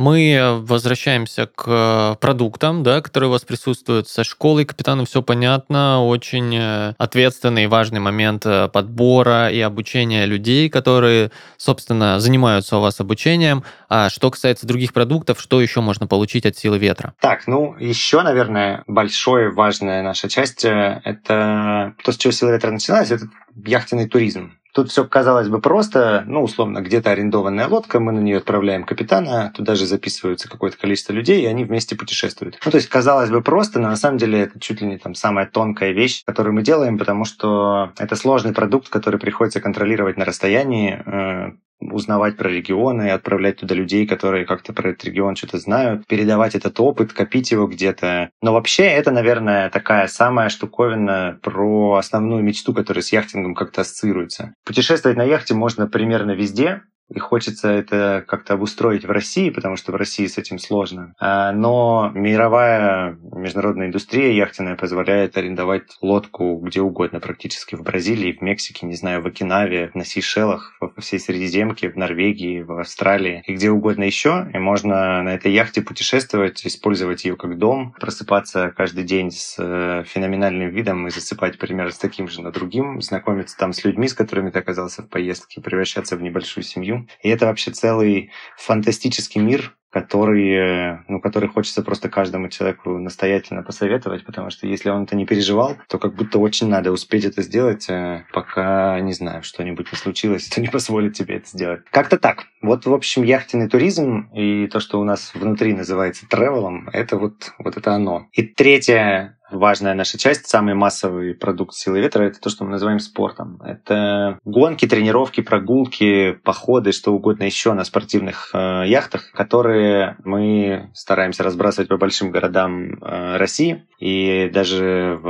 Мы 0.00 0.62
возвращаемся 0.62 1.44
к 1.54 2.16
продуктам, 2.22 2.82
да, 2.82 3.02
которые 3.02 3.28
у 3.28 3.32
вас 3.32 3.44
присутствуют. 3.44 4.08
Со 4.08 4.24
школой 4.24 4.64
капитана 4.64 5.04
все 5.04 5.20
понятно. 5.20 6.02
Очень 6.02 6.56
э, 6.56 6.94
ответственный 6.96 7.64
и 7.64 7.66
важный 7.66 8.00
момент 8.00 8.46
э, 8.46 8.68
подбора 8.68 9.50
и 9.50 9.60
обучения 9.60 10.24
людей, 10.24 10.70
которые, 10.70 11.32
собственно, 11.58 12.18
занимаются 12.18 12.78
у 12.78 12.80
вас 12.80 12.98
обучением. 12.98 13.62
А 13.90 14.08
что 14.08 14.30
касается 14.30 14.66
других 14.66 14.94
продуктов, 14.94 15.38
что 15.38 15.60
еще 15.60 15.82
можно 15.82 16.06
получить 16.06 16.46
от 16.46 16.56
силы 16.56 16.78
ветра? 16.78 17.12
Так, 17.20 17.46
ну, 17.46 17.76
еще, 17.78 18.22
наверное, 18.22 18.84
большая 18.86 19.50
важная 19.50 20.02
наша 20.02 20.30
часть 20.30 20.64
э,— 20.64 21.02
это 21.04 21.92
то, 22.02 22.12
с 22.12 22.16
чего 22.16 22.32
сила 22.32 22.52
ветра 22.52 22.70
началась, 22.70 23.10
это 23.10 23.26
яхтенный 23.66 24.08
туризм. 24.08 24.54
Тут 24.72 24.90
все 24.90 25.04
казалось 25.04 25.48
бы 25.48 25.60
просто, 25.60 26.24
ну, 26.26 26.42
условно, 26.42 26.80
где-то 26.80 27.10
арендованная 27.10 27.68
лодка, 27.68 28.00
мы 28.00 28.12
на 28.12 28.20
нее 28.20 28.38
отправляем 28.38 28.84
капитана, 28.84 29.52
туда 29.54 29.74
же 29.74 29.86
записывается 29.86 30.48
какое-то 30.48 30.78
количество 30.78 31.12
людей, 31.12 31.42
и 31.42 31.46
они 31.46 31.64
вместе 31.64 31.96
путешествуют. 31.96 32.58
Ну, 32.64 32.70
то 32.70 32.76
есть, 32.76 32.88
казалось 32.88 33.30
бы 33.30 33.42
просто, 33.42 33.80
но 33.80 33.88
на 33.88 33.96
самом 33.96 34.18
деле 34.18 34.40
это 34.40 34.60
чуть 34.60 34.80
ли 34.80 34.86
не 34.86 34.98
там 34.98 35.14
самая 35.14 35.46
тонкая 35.46 35.92
вещь, 35.92 36.22
которую 36.24 36.54
мы 36.54 36.62
делаем, 36.62 36.98
потому 36.98 37.24
что 37.24 37.92
это 37.98 38.16
сложный 38.16 38.52
продукт, 38.52 38.88
который 38.88 39.18
приходится 39.18 39.60
контролировать 39.60 40.16
на 40.16 40.24
расстоянии, 40.24 41.02
э, 41.04 41.52
узнавать 41.80 42.36
про 42.36 42.48
регионы, 42.48 43.10
отправлять 43.10 43.56
туда 43.58 43.74
людей, 43.74 44.06
которые 44.06 44.46
как-то 44.46 44.72
про 44.72 44.90
этот 44.90 45.04
регион 45.04 45.36
что-то 45.36 45.58
знают, 45.58 46.06
передавать 46.06 46.54
этот 46.54 46.78
опыт, 46.80 47.12
копить 47.12 47.50
его 47.50 47.66
где-то. 47.66 48.30
Но 48.42 48.52
вообще 48.52 48.84
это, 48.84 49.10
наверное, 49.10 49.70
такая 49.70 50.06
самая 50.06 50.48
штуковина 50.48 51.38
про 51.42 51.94
основную 51.94 52.42
мечту, 52.42 52.74
которая 52.74 53.02
с 53.02 53.12
яхтингом 53.12 53.54
как-то 53.54 53.80
ассоциируется. 53.80 54.54
Путешествовать 54.64 55.16
на 55.16 55.24
яхте 55.24 55.54
можно 55.54 55.86
примерно 55.86 56.32
везде, 56.32 56.82
и 57.10 57.18
хочется 57.18 57.68
это 57.68 58.24
как-то 58.26 58.54
обустроить 58.54 59.04
в 59.04 59.10
России, 59.10 59.50
потому 59.50 59.76
что 59.76 59.92
в 59.92 59.96
России 59.96 60.26
с 60.26 60.38
этим 60.38 60.58
сложно. 60.58 61.14
А, 61.18 61.52
но 61.52 62.10
мировая 62.14 63.18
международная 63.32 63.88
индустрия 63.88 64.32
яхтенная 64.32 64.76
позволяет 64.76 65.36
арендовать 65.36 65.98
лодку 66.00 66.56
где 66.58 66.80
угодно, 66.80 67.20
практически 67.20 67.74
в 67.74 67.82
Бразилии, 67.82 68.32
в 68.32 68.42
Мексике, 68.42 68.86
не 68.86 68.94
знаю, 68.94 69.22
в 69.22 69.26
Окинаве, 69.26 69.90
на 69.94 70.04
Сейшелах, 70.04 70.76
во 70.80 70.92
всей 71.00 71.18
Средиземке, 71.18 71.90
в 71.90 71.96
Норвегии, 71.96 72.62
в 72.62 72.78
Австралии 72.78 73.42
и 73.46 73.54
где 73.54 73.70
угодно 73.70 74.04
еще. 74.04 74.48
И 74.54 74.58
можно 74.58 75.22
на 75.22 75.34
этой 75.34 75.52
яхте 75.52 75.82
путешествовать, 75.82 76.64
использовать 76.64 77.24
ее 77.24 77.36
как 77.36 77.58
дом, 77.58 77.94
просыпаться 77.98 78.72
каждый 78.76 79.04
день 79.04 79.30
с 79.32 79.56
э, 79.58 80.04
феноменальным 80.06 80.70
видом 80.70 81.08
и 81.08 81.10
засыпать 81.10 81.58
примерно 81.58 81.90
с 81.90 81.98
таким 81.98 82.28
же 82.28 82.40
на 82.40 82.52
другим, 82.52 83.02
знакомиться 83.02 83.56
там 83.56 83.72
с 83.72 83.84
людьми, 83.84 84.06
с 84.06 84.14
которыми 84.14 84.50
ты 84.50 84.60
оказался 84.60 85.02
в 85.02 85.08
поездке, 85.08 85.60
превращаться 85.60 86.16
в 86.16 86.22
небольшую 86.22 86.64
семью 86.64 86.99
и 87.22 87.28
это 87.28 87.46
вообще 87.46 87.70
целый 87.70 88.30
фантастический 88.56 89.40
мир, 89.40 89.76
который, 89.90 90.52
э, 90.52 90.98
ну, 91.08 91.20
который 91.20 91.48
хочется 91.48 91.82
просто 91.82 92.08
каждому 92.08 92.48
человеку 92.48 92.98
настоятельно 92.98 93.62
посоветовать, 93.62 94.24
потому 94.24 94.50
что 94.50 94.66
если 94.66 94.90
он 94.90 95.04
это 95.04 95.16
не 95.16 95.26
переживал, 95.26 95.76
то 95.88 95.98
как 95.98 96.14
будто 96.14 96.38
очень 96.38 96.68
надо 96.68 96.92
успеть 96.92 97.24
это 97.24 97.42
сделать, 97.42 97.88
э, 97.88 98.24
пока, 98.32 98.98
не 99.00 99.12
знаю, 99.12 99.42
что-нибудь 99.42 99.90
не 99.90 99.98
случилось, 99.98 100.46
что 100.46 100.60
не 100.60 100.68
позволит 100.68 101.14
тебе 101.14 101.36
это 101.36 101.48
сделать. 101.48 101.82
Как-то 101.90 102.18
так. 102.18 102.46
Вот, 102.62 102.86
в 102.86 102.92
общем, 102.92 103.22
яхтенный 103.22 103.68
туризм 103.68 104.28
и 104.34 104.66
то, 104.68 104.80
что 104.80 105.00
у 105.00 105.04
нас 105.04 105.32
внутри 105.34 105.72
называется 105.72 106.26
тревелом, 106.28 106.88
это 106.92 107.16
вот, 107.16 107.52
вот 107.58 107.76
это 107.76 107.94
оно. 107.94 108.28
И 108.32 108.42
третье 108.42 109.36
важная 109.50 109.94
наша 109.94 110.18
часть, 110.18 110.46
самый 110.46 110.74
массовый 110.74 111.34
продукт 111.34 111.74
силы 111.74 112.00
ветра, 112.00 112.24
это 112.24 112.40
то, 112.40 112.50
что 112.50 112.64
мы 112.64 112.70
называем 112.70 113.00
спортом. 113.00 113.60
Это 113.62 114.38
гонки, 114.44 114.86
тренировки, 114.86 115.40
прогулки, 115.40 116.32
походы, 116.32 116.92
что 116.92 117.12
угодно 117.12 117.44
еще 117.44 117.72
на 117.72 117.84
спортивных 117.84 118.50
э, 118.54 118.84
яхтах, 118.86 119.32
которые 119.32 119.79
мы 120.24 120.90
стараемся 120.94 121.42
разбрасывать 121.42 121.88
по 121.88 121.96
большим 121.96 122.30
городам 122.30 122.94
э, 122.94 123.36
России. 123.36 123.86
И 123.98 124.50
даже 124.52 125.18
в 125.22 125.28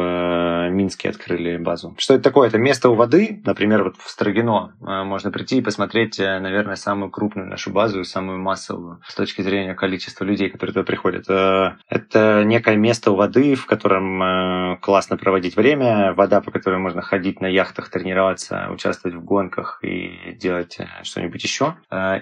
Минске 0.70 1.11
открыли 1.11 1.56
базу. 1.56 1.94
Что 1.98 2.14
это 2.14 2.24
такое? 2.24 2.48
Это 2.48 2.59
место 2.59 2.88
у 2.88 2.94
воды, 2.94 3.40
например, 3.44 3.85
вот 3.85 3.96
в 3.96 4.09
Строгино. 4.09 4.74
Э, 4.80 5.04
можно 5.04 5.30
прийти 5.30 5.59
и 5.59 5.62
посмотреть, 5.62 6.18
э, 6.18 6.38
наверное, 6.40 6.76
самую 6.76 7.11
крупную 7.11 7.48
нашу 7.48 7.70
базу, 7.70 8.04
самую 8.04 8.38
массовую 8.38 9.00
с 9.06 9.14
точки 9.14 9.42
зрения 9.42 9.74
количества 9.74 10.24
людей, 10.24 10.50
которые 10.50 10.74
туда 10.74 10.85
приходят. 10.85 11.28
Э, 11.28 11.76
это 11.88 12.44
некое 12.44 12.76
место 12.76 13.12
у 13.12 13.16
воды, 13.16 13.54
в 13.54 13.66
котором 13.66 14.78
классно 14.80 15.16
проводить 15.16 15.56
время, 15.56 16.12
вода, 16.14 16.40
по 16.40 16.50
которой 16.50 16.78
можно 16.78 17.02
ходить 17.02 17.40
на 17.40 17.46
яхтах, 17.46 17.88
тренироваться, 17.88 18.68
участвовать 18.70 19.16
в 19.16 19.24
гонках 19.24 19.80
и 19.83 20.33
делать 20.35 20.78
что-нибудь 21.02 21.42
еще. 21.42 21.74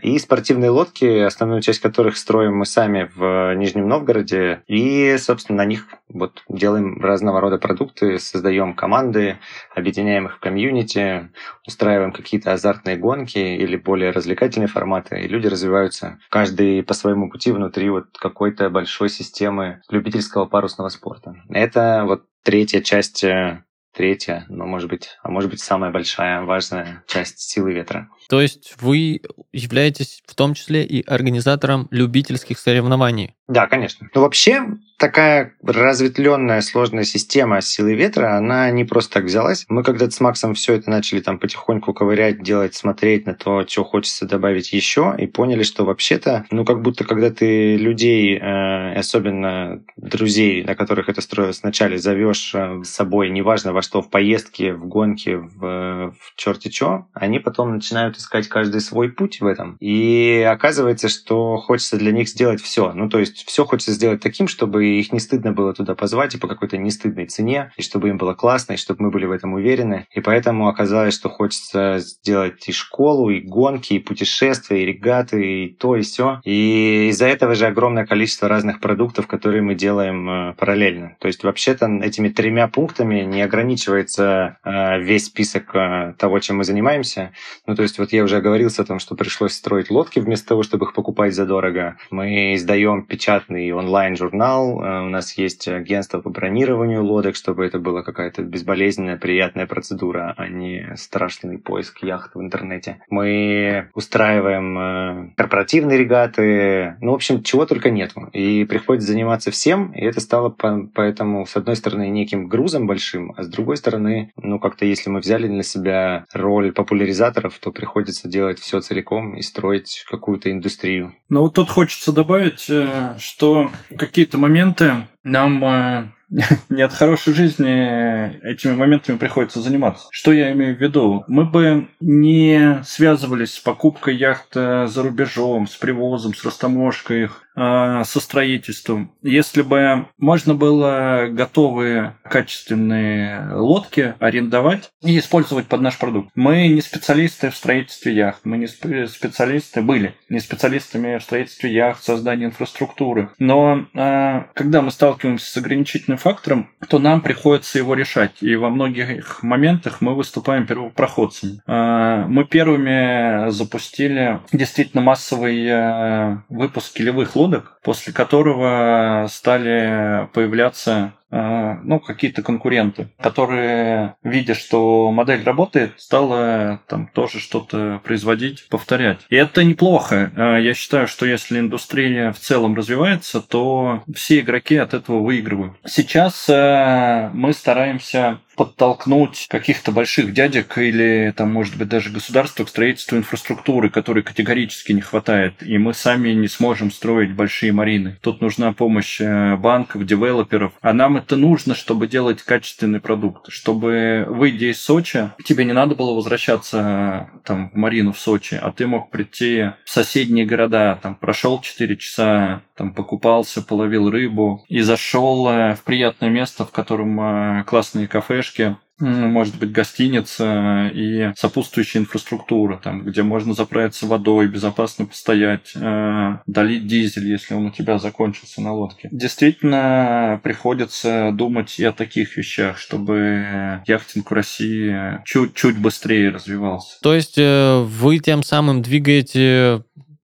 И 0.02 0.18
спортивные 0.18 0.70
лодки, 0.70 1.20
основную 1.20 1.62
часть 1.62 1.80
которых 1.80 2.16
строим 2.16 2.56
мы 2.56 2.66
сами 2.66 3.10
в 3.14 3.54
Нижнем 3.54 3.88
Новгороде, 3.88 4.62
и, 4.66 5.16
собственно, 5.18 5.58
на 5.58 5.64
них 5.64 5.86
вот 6.08 6.42
делаем 6.48 7.00
разного 7.02 7.40
рода 7.40 7.58
продукты, 7.58 8.18
создаем 8.38 8.74
команды, 8.74 9.38
объединяем 9.74 10.26
их 10.26 10.36
в 10.36 10.40
комьюнити, 10.40 11.30
устраиваем 11.66 12.12
какие-то 12.12 12.52
азартные 12.52 12.96
гонки 12.96 13.38
или 13.38 13.76
более 13.76 14.10
развлекательные 14.10 14.68
форматы, 14.68 15.20
и 15.20 15.28
люди 15.28 15.48
развиваются 15.48 16.18
каждый 16.30 16.82
по 16.84 16.94
своему 16.94 17.30
пути 17.30 17.50
внутри 17.50 17.90
вот 17.90 18.16
какой-то 18.16 18.70
большой 18.70 19.08
системы 19.08 19.82
любительского 19.90 20.46
парусного 20.46 20.88
спорта. 20.88 21.34
Это 21.48 22.04
вот 22.06 22.26
третья 22.44 22.80
часть, 22.80 23.24
э, 23.24 23.64
третья, 23.92 24.44
но 24.48 24.66
может 24.66 24.88
быть, 24.88 25.18
а 25.22 25.30
может 25.30 25.50
быть 25.50 25.60
самая 25.60 25.90
большая, 25.90 26.42
важная 26.42 27.02
часть 27.08 27.40
силы 27.40 27.72
ветра. 27.72 28.08
То 28.28 28.40
есть 28.40 28.74
вы 28.80 29.22
являетесь 29.52 30.22
в 30.26 30.34
том 30.34 30.54
числе 30.54 30.84
и 30.84 31.04
организатором 31.06 31.88
любительских 31.90 32.58
соревнований? 32.58 33.34
Да, 33.48 33.66
конечно. 33.66 34.08
Ну, 34.14 34.20
вообще, 34.20 34.62
такая 34.98 35.54
разветвленная 35.62 36.60
сложная 36.60 37.04
система 37.04 37.62
силы 37.62 37.94
ветра, 37.94 38.36
она 38.36 38.70
не 38.70 38.84
просто 38.84 39.14
так 39.14 39.24
взялась. 39.24 39.64
Мы 39.70 39.82
когда-то 39.82 40.10
с 40.10 40.20
Максом 40.20 40.52
все 40.52 40.74
это 40.74 40.90
начали 40.90 41.20
там 41.20 41.38
потихоньку 41.38 41.94
ковырять, 41.94 42.42
делать, 42.42 42.74
смотреть 42.74 43.24
на 43.24 43.34
то, 43.34 43.66
что 43.66 43.84
хочется 43.84 44.26
добавить 44.26 44.74
еще, 44.74 45.14
и 45.16 45.26
поняли, 45.26 45.62
что 45.62 45.86
вообще-то, 45.86 46.44
ну, 46.50 46.66
как 46.66 46.82
будто 46.82 47.04
когда 47.04 47.30
ты 47.30 47.76
людей, 47.76 48.36
э, 48.36 48.98
особенно 48.98 49.82
друзей, 49.96 50.62
на 50.62 50.74
которых 50.74 51.08
это 51.08 51.22
строилось 51.22 51.62
вначале, 51.62 51.96
зовешь 51.96 52.54
э, 52.54 52.82
с 52.84 52.90
собой, 52.90 53.30
неважно 53.30 53.72
во 53.72 53.80
что, 53.80 54.02
в 54.02 54.10
поездке, 54.10 54.74
в 54.74 54.86
гонке, 54.86 55.38
в, 55.38 56.12
в 56.12 56.36
черте 56.36 56.70
что, 56.70 57.06
они 57.14 57.38
потом 57.38 57.74
начинают 57.74 58.17
искать 58.18 58.48
каждый 58.48 58.80
свой 58.80 59.10
путь 59.10 59.40
в 59.40 59.46
этом. 59.46 59.76
И 59.80 60.46
оказывается, 60.48 61.08
что 61.08 61.56
хочется 61.56 61.96
для 61.96 62.12
них 62.12 62.28
сделать 62.28 62.60
все. 62.60 62.92
Ну, 62.92 63.08
то 63.08 63.18
есть 63.18 63.46
все 63.46 63.64
хочется 63.64 63.92
сделать 63.92 64.20
таким, 64.20 64.48
чтобы 64.48 64.86
их 64.86 65.12
не 65.12 65.20
стыдно 65.20 65.52
было 65.52 65.72
туда 65.72 65.94
позвать 65.94 66.34
и 66.34 66.38
по 66.38 66.48
какой-то 66.48 66.76
нестыдной 66.76 67.26
цене, 67.26 67.72
и 67.76 67.82
чтобы 67.82 68.08
им 68.08 68.18
было 68.18 68.34
классно, 68.34 68.74
и 68.74 68.76
чтобы 68.76 69.04
мы 69.04 69.10
были 69.10 69.26
в 69.26 69.32
этом 69.32 69.54
уверены. 69.54 70.06
И 70.12 70.20
поэтому 70.20 70.68
оказалось, 70.68 71.14
что 71.14 71.28
хочется 71.28 71.98
сделать 71.98 72.68
и 72.68 72.72
школу, 72.72 73.30
и 73.30 73.40
гонки, 73.40 73.94
и 73.94 73.98
путешествия, 73.98 74.82
и 74.82 74.86
регаты, 74.86 75.64
и 75.64 75.68
то, 75.68 75.96
и 75.96 76.02
все. 76.02 76.40
И 76.44 77.08
из-за 77.10 77.26
этого 77.26 77.54
же 77.54 77.66
огромное 77.66 78.06
количество 78.06 78.48
разных 78.48 78.80
продуктов, 78.80 79.26
которые 79.26 79.62
мы 79.62 79.74
делаем 79.74 80.28
э, 80.28 80.54
параллельно. 80.54 81.16
То 81.20 81.28
есть 81.28 81.44
вообще-то 81.44 81.86
этими 82.02 82.28
тремя 82.28 82.68
пунктами 82.68 83.22
не 83.22 83.42
ограничивается 83.42 84.58
э, 84.64 85.00
весь 85.00 85.26
список 85.26 85.74
э, 85.74 86.14
того, 86.18 86.38
чем 86.40 86.58
мы 86.58 86.64
занимаемся. 86.64 87.32
Ну, 87.66 87.74
то 87.74 87.82
есть 87.82 87.98
вот 87.98 88.07
я 88.12 88.24
уже 88.24 88.36
оговорился 88.36 88.82
о 88.82 88.84
том, 88.84 88.98
что 88.98 89.14
пришлось 89.14 89.52
строить 89.52 89.90
лодки 89.90 90.18
вместо 90.20 90.48
того, 90.48 90.62
чтобы 90.62 90.86
их 90.86 90.94
покупать 90.94 91.34
задорого. 91.34 91.96
Мы 92.10 92.54
издаем 92.54 93.04
печатный 93.04 93.72
онлайн-журнал, 93.72 94.82
э, 94.82 95.06
у 95.06 95.08
нас 95.08 95.36
есть 95.38 95.68
агентство 95.68 96.20
по 96.20 96.30
бронированию 96.30 97.04
лодок, 97.04 97.36
чтобы 97.36 97.64
это 97.64 97.78
была 97.78 98.02
какая-то 98.02 98.42
безболезненная, 98.42 99.16
приятная 99.16 99.66
процедура, 99.66 100.34
а 100.36 100.48
не 100.48 100.94
страшный 100.96 101.58
поиск 101.58 102.02
яхт 102.02 102.34
в 102.34 102.40
интернете. 102.40 103.00
Мы 103.10 103.88
устраиваем 103.94 104.78
э, 104.78 105.30
корпоративные 105.36 105.98
регаты, 105.98 106.96
ну, 107.00 107.12
в 107.12 107.14
общем, 107.14 107.42
чего 107.42 107.66
только 107.66 107.90
нету. 107.90 108.28
И 108.32 108.64
приходится 108.64 109.12
заниматься 109.12 109.50
всем, 109.50 109.92
и 109.92 110.00
это 110.00 110.20
стало 110.20 110.48
поэтому, 110.48 111.46
с 111.46 111.56
одной 111.56 111.76
стороны, 111.76 112.08
неким 112.08 112.48
грузом 112.48 112.86
большим, 112.86 113.34
а 113.36 113.42
с 113.42 113.48
другой 113.48 113.76
стороны, 113.76 114.32
ну, 114.36 114.58
как-то 114.58 114.84
если 114.84 115.10
мы 115.10 115.20
взяли 115.20 115.48
на 115.48 115.62
себя 115.62 116.24
роль 116.32 116.72
популяризаторов, 116.72 117.58
то 117.58 117.70
приходится 117.70 117.97
делать 118.28 118.58
все 118.58 118.80
целиком 118.80 119.36
и 119.36 119.42
строить 119.42 120.04
какую-то 120.08 120.50
индустрию. 120.50 121.14
Ну, 121.28 121.42
вот 121.42 121.54
тут 121.54 121.68
хочется 121.68 122.12
добавить, 122.12 122.66
э, 122.68 123.16
что 123.18 123.70
какие-то 123.96 124.38
моменты 124.38 125.06
нам 125.24 125.64
э, 125.64 126.12
не 126.68 126.82
от 126.82 126.92
хорошей 126.92 127.34
жизни 127.34 128.44
этими 128.44 128.74
моментами 128.74 129.16
приходится 129.16 129.60
заниматься. 129.60 130.08
Что 130.10 130.32
я 130.32 130.52
имею 130.52 130.76
в 130.76 130.80
виду? 130.80 131.24
Мы 131.28 131.44
бы 131.44 131.88
не 132.00 132.82
связывались 132.84 133.54
с 133.54 133.60
покупкой 133.60 134.16
яхт 134.16 134.54
за 134.54 135.02
рубежом, 135.02 135.66
с 135.66 135.76
привозом, 135.76 136.34
с 136.34 136.44
растаможкой 136.44 137.24
их, 137.24 137.48
а, 137.60 138.04
со 138.04 138.20
строительством. 138.20 139.12
Если 139.22 139.62
бы 139.62 140.06
можно 140.16 140.54
было 140.54 141.26
готовые 141.30 142.16
качественные 142.22 143.52
лодки 143.54 144.14
арендовать 144.20 144.90
и 145.02 145.18
использовать 145.18 145.66
под 145.66 145.80
наш 145.80 145.98
продукт. 145.98 146.30
Мы 146.36 146.68
не 146.68 146.80
специалисты 146.80 147.50
в 147.50 147.56
строительстве 147.56 148.14
яхт, 148.14 148.42
мы 148.44 148.58
не 148.58 148.68
специалисты 148.68 149.82
были, 149.82 150.14
не 150.28 150.38
специалистами 150.38 151.18
в 151.18 151.22
строительстве 151.22 151.72
яхт, 151.72 152.04
создании 152.04 152.46
инфраструктуры. 152.46 153.30
Но 153.38 153.86
а, 153.94 154.46
когда 154.54 154.80
мы 154.80 154.92
сталкиваемся 154.92 155.50
с 155.50 155.56
ограничительным 155.56 156.17
фактором, 156.18 156.70
то 156.88 156.98
нам 156.98 157.20
приходится 157.20 157.78
его 157.78 157.94
решать. 157.94 158.42
И 158.42 158.54
во 158.56 158.70
многих 158.70 159.42
моментах 159.42 160.00
мы 160.00 160.14
выступаем 160.14 160.66
первопроходцами. 160.66 161.62
А, 161.66 162.26
мы 162.26 162.44
первыми 162.44 163.50
запустили 163.50 164.40
действительно 164.52 165.02
массовый 165.02 166.38
выпуск 166.48 166.94
килевых 166.94 167.34
лодок 167.36 167.78
после 167.88 168.12
которого 168.12 169.26
стали 169.30 170.28
появляться 170.34 171.14
э, 171.14 171.17
ну, 171.30 172.00
какие-то 172.00 172.42
конкуренты, 172.42 173.10
которые, 173.20 174.16
видя, 174.22 174.54
что 174.54 175.10
модель 175.10 175.42
работает, 175.44 175.94
стала 176.00 176.80
там 176.88 177.08
тоже 177.08 177.40
что-то 177.40 178.00
производить, 178.04 178.68
повторять. 178.68 179.20
И 179.28 179.36
это 179.36 179.64
неплохо. 179.64 180.32
Э, 180.36 180.62
я 180.62 180.74
считаю, 180.74 181.08
что 181.08 181.26
если 181.26 181.58
индустрия 181.58 182.32
в 182.32 182.38
целом 182.38 182.74
развивается, 182.74 183.40
то 183.40 184.02
все 184.14 184.40
игроки 184.40 184.76
от 184.76 184.94
этого 184.94 185.20
выигрывают. 185.20 185.74
Сейчас 185.84 186.48
э, 186.48 187.30
мы 187.32 187.52
стараемся 187.52 188.40
подтолкнуть 188.58 189.46
каких-то 189.48 189.92
больших 189.92 190.34
дядек 190.34 190.76
или, 190.78 191.32
там, 191.36 191.52
может 191.52 191.78
быть, 191.78 191.88
даже 191.88 192.10
государства 192.10 192.64
к 192.64 192.68
строительству 192.68 193.16
инфраструктуры, 193.16 193.88
которой 193.88 194.24
категорически 194.24 194.90
не 194.90 195.00
хватает, 195.00 195.62
и 195.62 195.78
мы 195.78 195.94
сами 195.94 196.30
не 196.30 196.48
сможем 196.48 196.90
строить 196.90 197.32
большие 197.32 197.72
марины. 197.72 198.18
Тут 198.20 198.40
нужна 198.40 198.72
помощь 198.72 199.20
э, 199.20 199.56
банков, 199.56 200.04
девелоперов, 200.04 200.72
а 200.80 200.92
нам 200.92 201.16
это 201.16 201.36
нужно, 201.36 201.76
чтобы 201.76 202.08
делать 202.08 202.42
качественный 202.42 203.00
продукт, 203.00 203.46
чтобы, 203.52 204.26
выйдя 204.28 204.72
из 204.72 204.80
Сочи, 204.80 205.30
тебе 205.44 205.64
не 205.64 205.72
надо 205.72 205.94
было 205.94 206.12
возвращаться 206.12 207.30
э, 207.32 207.38
там, 207.44 207.70
в 207.70 207.76
марину 207.76 208.12
в 208.12 208.18
Сочи, 208.18 208.58
а 208.60 208.72
ты 208.72 208.88
мог 208.88 209.10
прийти 209.10 209.70
в 209.84 209.90
соседние 209.90 210.46
города, 210.46 210.98
там, 211.00 211.14
прошел 211.14 211.60
4 211.60 211.96
часа, 211.96 212.62
там, 212.78 212.94
покупался, 212.94 213.60
половил 213.60 214.08
рыбу 214.08 214.64
и 214.68 214.80
зашел 214.80 215.48
э, 215.48 215.74
в 215.74 215.82
приятное 215.84 216.30
место, 216.30 216.64
в 216.64 216.70
котором 216.70 217.64
классные 217.64 218.08
кафешки, 218.08 218.38
поддержки 218.38 218.76
может 219.00 219.56
быть, 219.58 219.70
гостиница 219.70 220.90
и 220.92 221.30
сопутствующая 221.36 222.00
инфраструктура, 222.00 222.80
там, 222.82 223.04
где 223.04 223.22
можно 223.22 223.54
заправиться 223.54 224.06
водой, 224.06 224.48
безопасно 224.48 225.06
постоять, 225.06 225.72
э, 225.76 226.38
долить 226.46 226.88
дизель, 226.88 227.30
если 227.30 227.54
он 227.54 227.66
у 227.66 227.70
тебя 227.70 227.98
закончится 227.98 228.60
на 228.60 228.72
лодке. 228.72 229.08
Действительно, 229.12 230.40
приходится 230.42 231.30
думать 231.32 231.78
и 231.78 231.84
о 231.84 231.92
таких 231.92 232.36
вещах, 232.36 232.76
чтобы 232.78 233.82
яхтинг 233.86 234.28
в 234.28 234.34
России 234.34 235.22
чуть-чуть 235.24 235.78
быстрее 235.78 236.30
развивался. 236.30 236.98
То 237.00 237.14
есть 237.14 237.38
э, 237.38 237.80
вы 237.80 238.18
тем 238.18 238.42
самым 238.42 238.82
двигаете 238.82 239.84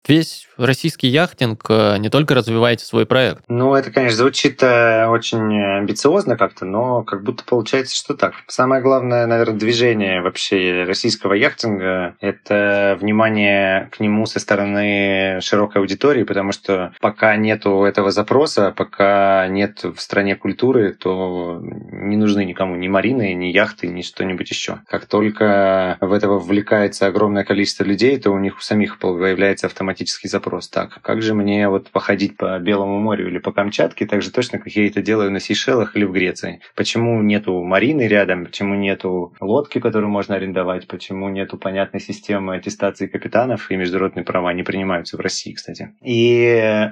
весь 0.07 0.47
российский 0.57 1.07
яхтинг 1.07 1.65
э, 1.69 1.97
не 1.97 2.09
только 2.09 2.33
развиваете 2.33 2.85
свой 2.85 3.05
проект. 3.05 3.43
Ну, 3.47 3.75
это, 3.75 3.91
конечно, 3.91 4.17
звучит 4.17 4.61
э, 4.63 5.07
очень 5.07 5.61
амбициозно 5.61 6.37
как-то, 6.37 6.65
но 6.65 7.03
как 7.03 7.23
будто 7.23 7.43
получается, 7.43 7.95
что 7.95 8.15
так. 8.15 8.33
Самое 8.47 8.81
главное, 8.81 9.25
наверное, 9.27 9.57
движение 9.57 10.21
вообще 10.21 10.83
российского 10.87 11.33
яхтинга— 11.33 12.15
это 12.19 12.97
внимание 12.99 13.89
к 13.91 13.99
нему 13.99 14.25
со 14.25 14.39
стороны 14.39 15.39
широкой 15.41 15.81
аудитории, 15.81 16.23
потому 16.23 16.51
что 16.51 16.93
пока 16.99 17.35
нету 17.35 17.83
этого 17.83 18.11
запроса, 18.11 18.73
пока 18.75 19.47
нет 19.47 19.83
в 19.83 19.99
стране 19.99 20.35
культуры, 20.35 20.93
то 20.93 21.59
не 21.61 22.17
нужны 22.17 22.45
никому 22.45 22.75
ни 22.75 22.87
марины, 22.87 23.33
ни 23.33 23.45
яхты, 23.45 23.87
ни 23.87 24.01
что-нибудь 24.01 24.49
еще. 24.49 24.79
Как 24.87 25.05
только 25.05 25.97
в 26.01 26.11
это 26.11 26.27
вовлекается 26.27 27.07
огромное 27.07 27.43
количество 27.43 27.83
людей, 27.83 28.17
то 28.17 28.31
у 28.31 28.39
них 28.39 28.57
у 28.57 28.61
самих 28.61 28.99
появляется 28.99 29.67
автоматически 29.67 29.96
автоматический 29.97 30.27
запрос. 30.27 30.69
Так, 30.69 31.01
как 31.01 31.21
же 31.21 31.33
мне 31.33 31.69
вот 31.69 31.89
походить 31.89 32.37
по 32.37 32.59
Белому 32.59 32.99
морю 32.99 33.27
или 33.27 33.39
по 33.39 33.51
Камчатке, 33.51 34.05
так 34.05 34.21
же 34.21 34.31
точно, 34.31 34.59
как 34.59 34.67
я 34.73 34.87
это 34.87 35.01
делаю 35.01 35.31
на 35.31 35.39
Сейшелах 35.39 35.95
или 35.95 36.05
в 36.05 36.11
Греции? 36.11 36.61
Почему 36.75 37.21
нету 37.23 37.63
марины 37.63 38.07
рядом? 38.07 38.45
Почему 38.45 38.75
нету 38.75 39.33
лодки, 39.39 39.79
которую 39.79 40.09
можно 40.09 40.35
арендовать? 40.35 40.87
Почему 40.87 41.29
нету 41.29 41.57
понятной 41.57 41.99
системы 41.99 42.55
аттестации 42.55 43.07
капитанов 43.07 43.71
и 43.71 43.75
международные 43.75 44.23
права 44.23 44.53
не 44.53 44.63
принимаются 44.63 45.17
в 45.17 45.19
России, 45.19 45.53
кстати? 45.53 45.89
И 46.03 46.43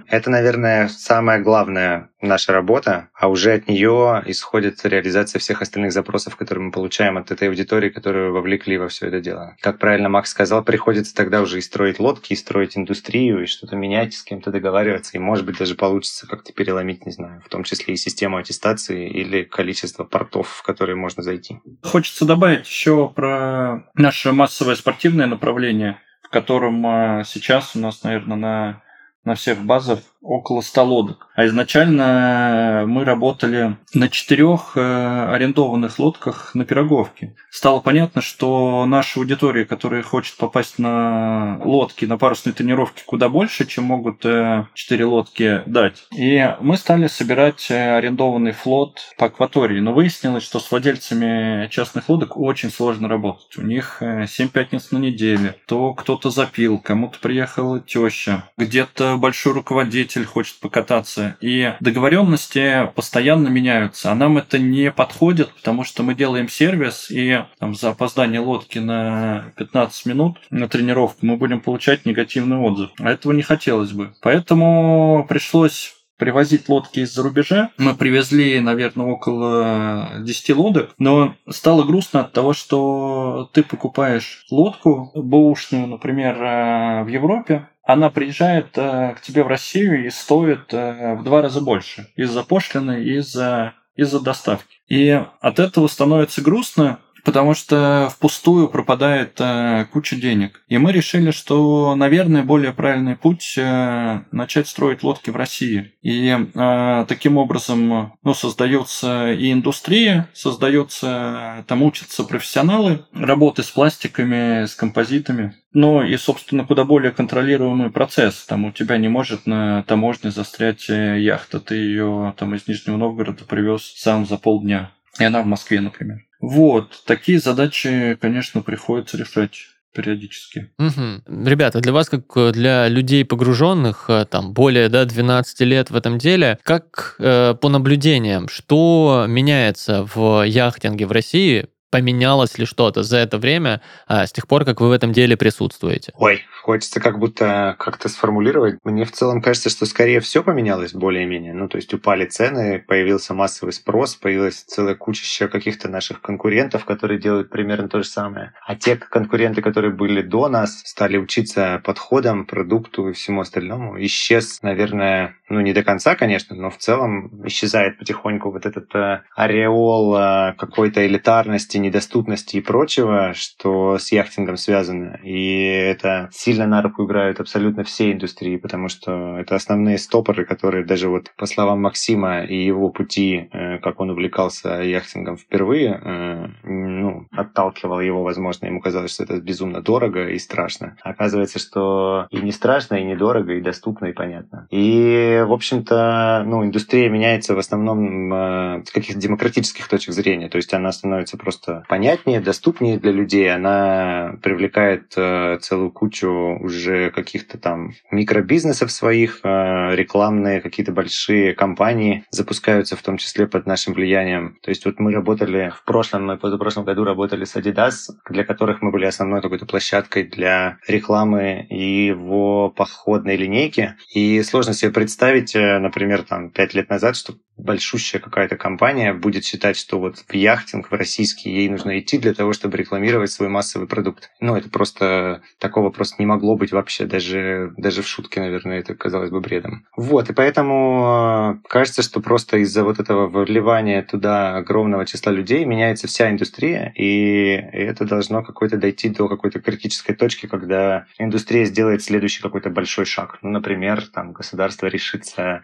это, 0.08 0.30
наверное, 0.30 0.88
самое 0.88 1.42
главное 1.42 2.10
наша 2.26 2.54
работа, 2.54 3.10
а 3.14 3.28
уже 3.28 3.54
от 3.54 3.68
нее 3.68 4.24
исходит 4.26 4.86
реализация 4.86 5.40
всех 5.40 5.62
остальных 5.62 5.92
запросов, 5.92 6.36
которые 6.36 6.66
мы 6.66 6.72
получаем 6.72 7.18
от 7.18 7.32
этой 7.32 7.48
аудитории, 7.48 7.90
которую 7.90 8.34
вовлекли 8.34 8.78
во 8.78 8.88
все 8.88 9.08
это 9.08 9.20
дело. 9.20 9.56
Как 9.62 9.80
правильно 9.80 10.10
Макс 10.10 10.30
сказал, 10.30 10.64
приходится 10.64 11.16
тогда 11.16 11.42
уже 11.42 11.60
и 11.60 11.62
строить 11.62 12.00
лодки, 12.00 12.34
и 12.34 12.36
строить 12.36 12.78
индустрию, 12.78 13.44
и 13.44 13.46
что-то 13.46 13.76
менять, 13.76 14.14
с 14.14 14.24
кем-то 14.24 14.52
договариваться, 14.52 15.18
и, 15.18 15.20
может 15.20 15.46
быть, 15.46 15.58
даже 15.58 15.76
получится 15.76 16.28
как-то 16.28 16.54
переломить, 16.54 17.06
не 17.06 17.12
знаю, 17.12 17.42
в 17.46 17.50
том 17.50 17.64
числе 17.64 17.94
и 17.94 17.98
систему 17.98 18.38
аттестации 18.38 19.10
или 19.10 19.44
количество 19.44 20.04
портов, 20.04 20.50
в 20.50 20.64
которые 20.64 20.96
можно 20.96 21.24
зайти. 21.24 21.60
Хочется 21.84 22.26
добавить 22.26 22.68
еще 22.68 23.10
про 23.10 23.84
наше 23.96 24.32
массовое 24.32 24.76
спортивное 24.76 25.28
направление, 25.28 26.00
в 26.24 26.30
котором 26.30 26.86
а, 26.86 27.24
сейчас 27.24 27.76
у 27.76 27.80
нас, 27.80 28.04
наверное, 28.04 28.38
на 28.38 28.82
на 29.26 29.34
всех 29.34 29.60
базах 29.60 30.00
около 30.26 30.62
100 30.62 30.84
лодок. 30.84 31.28
А 31.36 31.46
изначально 31.46 32.86
мы 32.88 33.06
работали 33.06 33.78
на 33.94 34.10
четырех 34.10 34.74
э, 34.76 35.28
арендованных 35.32 36.00
лодках 36.00 36.56
на 36.56 36.66
Пироговке. 36.66 37.36
Стало 37.52 37.80
понятно, 37.80 38.22
что 38.22 38.86
наша 38.86 39.20
аудитория, 39.20 39.66
которая 39.66 40.02
хочет 40.02 40.38
попасть 40.38 40.80
на 40.80 41.60
лодки, 41.64 42.06
на 42.06 42.18
парусные 42.18 42.54
тренировки 42.54 43.04
куда 43.06 43.30
больше, 43.30 43.66
чем 43.68 43.86
могут 43.86 44.26
э, 44.26 44.66
четыре 44.74 45.06
лодки 45.06 45.62
дать. 45.68 46.06
И 46.12 46.56
мы 46.60 46.78
стали 46.78 47.08
собирать 47.08 47.68
э, 47.70 47.98
арендованный 47.98 48.52
флот 48.52 49.02
по 49.18 49.28
акватории. 49.28 49.80
Но 49.80 49.94
выяснилось, 49.94 50.44
что 50.44 50.60
с 50.60 50.72
владельцами 50.72 51.68
частных 51.70 52.10
лодок 52.10 52.38
очень 52.38 52.72
сложно 52.72 53.08
работать. 53.08 53.58
У 53.58 53.62
них 53.62 54.02
7 54.02 54.50
пятниц 54.50 54.92
на 54.92 54.98
неделе. 54.98 55.56
То 55.68 55.94
кто-то 55.94 56.30
запил, 56.32 56.80
кому-то 56.80 57.20
приехала 57.20 57.80
теща. 57.80 58.50
Где-то 58.58 59.18
большой 59.18 59.54
руководитель 59.54 60.15
потребитель 60.16 60.26
хочет 60.26 60.60
покататься. 60.60 61.38
И 61.42 61.74
договоренности 61.80 62.90
постоянно 62.96 63.50
меняются. 63.50 64.12
А 64.12 64.16
нам 64.16 64.38
это 64.38 64.60
не 64.60 64.92
подходит, 64.92 65.50
потому 65.50 65.84
что 65.84 66.04
мы 66.04 66.16
делаем 66.16 66.50
сервис, 66.50 67.08
и 67.12 67.44
там, 67.60 67.76
за 67.76 67.90
опоздание 67.90 68.40
лодки 68.40 68.80
на 68.80 69.54
15 69.58 70.06
минут 70.06 70.38
на 70.50 70.68
тренировку 70.68 71.26
мы 71.26 71.38
будем 71.38 71.60
получать 71.60 72.06
негативный 72.06 72.58
отзыв. 72.58 72.92
А 73.00 73.12
этого 73.12 73.34
не 73.34 73.42
хотелось 73.42 73.92
бы. 73.92 74.14
Поэтому 74.22 75.26
пришлось 75.28 75.94
привозить 76.18 76.70
лодки 76.70 77.02
из-за 77.02 77.24
рубежа. 77.24 77.72
Мы 77.78 77.94
привезли, 77.94 78.60
наверное, 78.62 79.08
около 79.08 80.12
10 80.20 80.56
лодок, 80.56 80.96
но 80.98 81.36
стало 81.50 81.84
грустно 81.84 82.22
от 82.22 82.32
того, 82.32 82.54
что 82.54 83.50
ты 83.54 83.64
покупаешь 83.64 84.46
лодку 84.50 85.12
бэушную, 85.14 85.88
например, 85.88 86.42
э, 86.42 87.04
в 87.04 87.08
Европе, 87.08 87.68
она 87.86 88.10
приезжает 88.10 88.78
э, 88.78 89.14
к 89.16 89.22
тебе 89.22 89.44
в 89.44 89.48
Россию 89.48 90.06
и 90.06 90.10
стоит 90.10 90.74
э, 90.74 91.16
в 91.16 91.24
два 91.24 91.42
раза 91.42 91.62
больше 91.62 92.08
из-за 92.16 92.44
пошлины, 92.44 93.04
из-за 93.04 93.74
из-за 93.96 94.20
доставки. 94.20 94.82
И 94.88 95.10
от 95.40 95.60
этого 95.60 95.88
становится 95.88 96.42
грустно, 96.42 97.00
потому 97.26 97.56
что 97.56 98.10
впустую 98.16 98.70
пропадает 98.70 99.34
э, 99.40 99.86
куча 99.92 100.16
денег. 100.16 100.62
И 100.68 100.78
мы 100.78 100.92
решили, 100.92 101.32
что, 101.32 101.96
наверное, 101.96 102.44
более 102.44 102.72
правильный 102.72 103.16
путь 103.16 103.56
э, 103.58 104.22
начать 104.32 104.68
строить 104.68 105.04
лодки 105.04 105.32
в 105.32 105.36
России. 105.36 105.94
И 106.04 106.30
э, 106.30 107.06
таким 107.08 107.38
образом 107.38 108.14
ну, 108.24 108.34
создается 108.36 109.34
и 109.34 109.52
индустрия, 109.52 110.30
создается, 110.34 111.66
там 111.68 111.82
учатся 111.82 112.24
профессионалы 112.24 113.06
работы 113.12 113.64
с 113.64 113.72
пластиками, 113.72 114.66
с 114.66 114.76
композитами. 114.76 115.56
Ну 115.74 116.04
и, 116.04 116.16
собственно, 116.18 116.64
куда 116.64 116.86
более 116.86 117.12
контролируемый 117.12 117.90
процесс. 117.90 118.46
Там 118.46 118.66
у 118.66 118.72
тебя 118.72 118.98
не 118.98 119.10
может 119.10 119.48
на 119.48 119.84
таможне 119.84 120.30
застрять 120.30 120.90
э, 120.90 121.20
яхта. 121.20 121.60
Ты 121.60 121.76
ее 121.76 122.36
там 122.38 122.54
из 122.54 122.68
Нижнего 122.68 122.98
Новгорода 122.98 123.44
привез 123.46 123.82
сам 123.98 124.28
за 124.28 124.38
полдня. 124.38 124.92
И 125.20 125.24
она 125.24 125.42
в 125.42 125.46
Москве, 125.46 125.82
например. 125.82 126.26
Вот, 126.48 127.04
такие 127.06 127.40
задачи, 127.40 128.18
конечно, 128.22 128.62
приходится 128.62 129.18
решать. 129.18 129.68
периодически. 129.96 130.70
Угу. 130.78 131.48
Ребята, 131.48 131.80
для 131.80 131.94
вас, 131.94 132.10
как 132.10 132.52
для 132.52 132.90
людей 132.90 133.24
погруженных, 133.24 134.10
э, 134.10 134.26
там, 134.30 134.54
более 134.54 134.90
да, 134.90 135.06
12 135.06 135.62
лет 135.62 135.90
в 135.90 135.96
этом 135.96 136.18
деле, 136.18 136.60
как 136.64 137.16
э, 137.18 137.56
по 137.60 137.70
наблюдениям, 137.70 138.50
что 138.50 139.26
меняется 139.28 140.06
в 140.14 140.44
яхтинге 140.44 141.06
в 141.06 141.14
России 141.14 141.68
поменялось 141.90 142.58
ли 142.58 142.66
что-то 142.66 143.04
за 143.04 143.18
это 143.18 143.38
время, 143.38 143.82
а, 144.08 144.26
с 144.28 144.32
тех 144.32 144.48
пор, 144.48 144.66
как 144.66 144.82
вы 144.82 144.90
в 144.90 144.92
этом 144.92 145.14
деле 145.14 145.38
присутствуете? 145.38 146.12
Ой, 146.16 146.42
хочется 146.62 147.00
как 147.00 147.20
будто 147.20 147.76
как-то 147.80 148.10
сформулировать. 148.10 148.80
Мне 148.84 149.06
в 149.06 149.12
целом 149.12 149.42
кажется, 149.42 149.70
что 149.70 149.86
скорее 149.86 150.20
все 150.20 150.44
поменялось 150.44 150.94
более-менее. 150.94 151.54
Ну, 151.54 151.70
то 151.70 151.78
есть 151.78 151.94
упали 151.94 152.26
цены, 152.26 152.84
появился 152.86 153.34
массовый 153.34 153.72
спрос, 153.72 154.16
появилась 154.16 154.64
целая 154.64 154.96
куча 154.96 155.24
еще 155.24 155.48
каких-то 155.48 155.88
наших 155.88 156.22
конкурентов, 156.22 156.86
которые 156.86 157.20
делают 157.20 157.50
примерно 157.50 157.88
то 157.88 158.02
же 158.02 158.08
самое. 158.08 158.54
А 158.66 158.76
те 158.76 158.96
конкуренты, 158.96 159.62
которые 159.62 159.94
были 159.94 160.22
до 160.22 160.50
нас, 160.50 160.82
стали 160.86 161.18
учиться 161.18 161.82
подходам, 161.84 162.46
продукту 162.46 163.10
и 163.10 163.14
всему 163.14 163.42
остальному. 163.42 164.04
Исчез, 164.04 164.62
наверное, 164.64 165.36
ну, 165.50 165.62
не 165.62 165.74
до 165.74 165.84
конца, 165.84 166.16
конечно, 166.16 166.56
но 166.56 166.70
в 166.72 166.78
целом 166.78 167.46
исчезает 167.48 168.00
потихоньку 168.00 168.52
вот 168.52 168.66
этот 168.66 168.94
э, 168.96 169.22
ореол 169.36 170.16
э, 170.16 170.54
какой-то 170.58 171.06
элитарности, 171.06 171.75
недоступности 171.80 172.58
и 172.58 172.62
прочего, 172.62 173.34
что 173.34 173.98
с 173.98 174.12
яхтингом 174.12 174.58
связано. 174.58 175.20
И 175.24 175.64
это 175.64 176.30
сильно 176.32 176.68
на 176.68 176.82
руку 176.82 177.06
играют 177.06 177.40
абсолютно 177.40 177.84
все 177.84 178.12
индустрии, 178.12 178.58
потому 178.58 178.90
что 178.90 179.38
это 179.38 179.56
основные 179.56 179.98
стопоры, 179.98 180.46
которые 180.46 180.86
даже 180.86 181.10
вот 181.10 181.32
по 181.38 181.46
словам 181.46 181.82
Максима 181.82 182.44
и 182.44 182.66
его 182.66 182.90
пути, 182.90 183.50
э, 183.52 183.80
как 183.80 184.00
он 184.00 184.10
увлекался 184.12 184.82
яхтингом 184.82 185.38
впервые, 185.38 186.00
э, 186.04 186.48
ну, 186.64 187.28
отталкивал 187.32 188.00
его, 188.00 188.24
возможно, 188.24 188.66
ему 188.66 188.82
казалось, 188.82 189.14
что 189.14 189.24
это 189.24 189.40
безумно 189.40 189.82
дорого 189.82 190.30
и 190.30 190.40
страшно. 190.40 190.98
Оказывается, 191.04 191.60
что 191.60 192.28
и 192.32 192.38
не 192.38 192.52
страшно, 192.52 192.96
и 192.96 193.04
недорого, 193.04 193.54
и 193.54 193.62
доступно, 193.62 194.08
и 194.08 194.14
понятно. 194.14 194.68
И, 194.72 195.44
в 195.46 195.54
общем-то, 195.54 196.44
ну, 196.46 196.64
индустрия 196.64 197.10
меняется 197.10 197.56
в 197.56 197.60
основном 197.60 198.34
э, 198.34 198.84
с 198.86 198.92
каких-то 198.92 199.20
демократических 199.20 199.88
точек 199.88 200.14
зрения, 200.14 200.50
то 200.50 200.58
есть 200.58 200.74
она 200.74 200.92
становится 200.92 201.38
просто 201.38 201.65
понятнее, 201.88 202.40
доступнее 202.40 202.98
для 202.98 203.12
людей. 203.12 203.54
Она 203.54 204.38
привлекает 204.42 205.14
э, 205.16 205.58
целую 205.62 205.92
кучу 205.92 206.30
уже 206.30 207.12
каких-то 207.12 207.58
там 207.58 207.94
микробизнесов 208.12 208.92
своих, 208.92 209.40
э, 209.44 209.96
рекламные 209.96 210.62
какие-то 210.62 210.92
большие 210.92 211.54
компании 211.54 212.26
запускаются 212.32 212.96
в 212.96 213.02
том 213.02 213.18
числе 213.18 213.48
под 213.48 213.66
нашим 213.66 213.94
влиянием. 213.94 214.58
То 214.62 214.70
есть 214.70 214.86
вот 214.86 215.00
мы 215.00 215.12
работали 215.12 215.72
в 215.76 215.84
прошлом, 215.84 216.26
мы 216.26 216.38
позапрошлом 216.38 216.86
году 216.86 217.04
работали 217.04 217.46
с 217.46 217.56
Adidas, 217.56 218.14
для 218.30 218.44
которых 218.44 218.82
мы 218.82 218.92
были 218.92 219.06
основной 219.06 219.42
какой-то 219.42 219.66
площадкой 219.66 220.24
для 220.24 220.78
рекламы 220.88 221.68
его 221.70 222.70
походной 222.70 223.36
линейки. 223.36 223.96
И 224.14 224.42
сложно 224.44 224.74
себе 224.74 224.92
представить, 224.92 225.56
э, 225.56 225.80
например, 225.80 226.24
там 226.24 226.50
пять 226.50 226.74
лет 226.74 226.90
назад, 226.90 227.16
что 227.16 227.36
большущая 227.58 228.22
какая-то 228.22 228.58
компания 228.58 229.14
будет 229.14 229.46
считать, 229.46 229.78
что 229.78 230.00
вот 230.00 230.18
в 230.18 230.34
яхтинг, 230.34 230.92
в 230.92 230.94
российский, 230.94 231.50
ей 231.56 231.70
нужно 231.70 232.00
идти 232.00 232.18
для 232.18 232.34
того, 232.34 232.54
чтобы 232.54 232.78
рекламировать 232.78 233.32
свой 233.32 233.50
массовый 233.50 233.88
продукт. 233.88 234.30
Ну, 234.40 234.56
это 234.56 234.70
просто, 234.70 235.42
такого 235.60 235.90
просто 235.90 236.16
не 236.20 236.26
могло 236.26 236.56
быть 236.56 236.72
вообще, 236.72 237.06
даже, 237.06 237.74
даже 237.78 238.02
в 238.02 238.08
шутке, 238.08 238.42
наверное, 238.42 238.80
это 238.80 238.96
казалось 238.96 239.30
бы 239.30 239.42
бредом. 239.42 239.86
Вот, 239.96 240.30
и 240.30 240.34
поэтому 240.34 241.62
э, 241.64 241.68
кажется, 241.68 242.02
что 242.02 242.20
просто 242.20 242.58
из-за 242.58 242.84
вот 242.84 243.00
этого 243.00 243.28
вливания 243.28 244.04
туда 244.04 244.58
огромного 244.58 245.06
числа 245.06 245.32
людей 245.32 245.66
меняется 245.66 246.08
вся 246.08 246.30
индустрия, 246.30 246.92
и 246.96 247.48
это 247.52 248.06
должно 248.06 248.44
какой-то 248.44 248.78
дойти 248.78 249.10
до 249.10 249.28
какой-то 249.28 249.60
критической 249.60 250.16
точки, 250.16 250.48
когда 250.48 251.06
индустрия 251.18 251.66
сделает 251.66 252.04
следующий 252.04 252.42
какой-то 252.42 252.70
большой 252.70 253.06
шаг. 253.06 253.40
Ну, 253.42 253.50
например, 253.50 254.08
там 254.08 254.34
государство 254.34 254.88
решится 254.88 255.62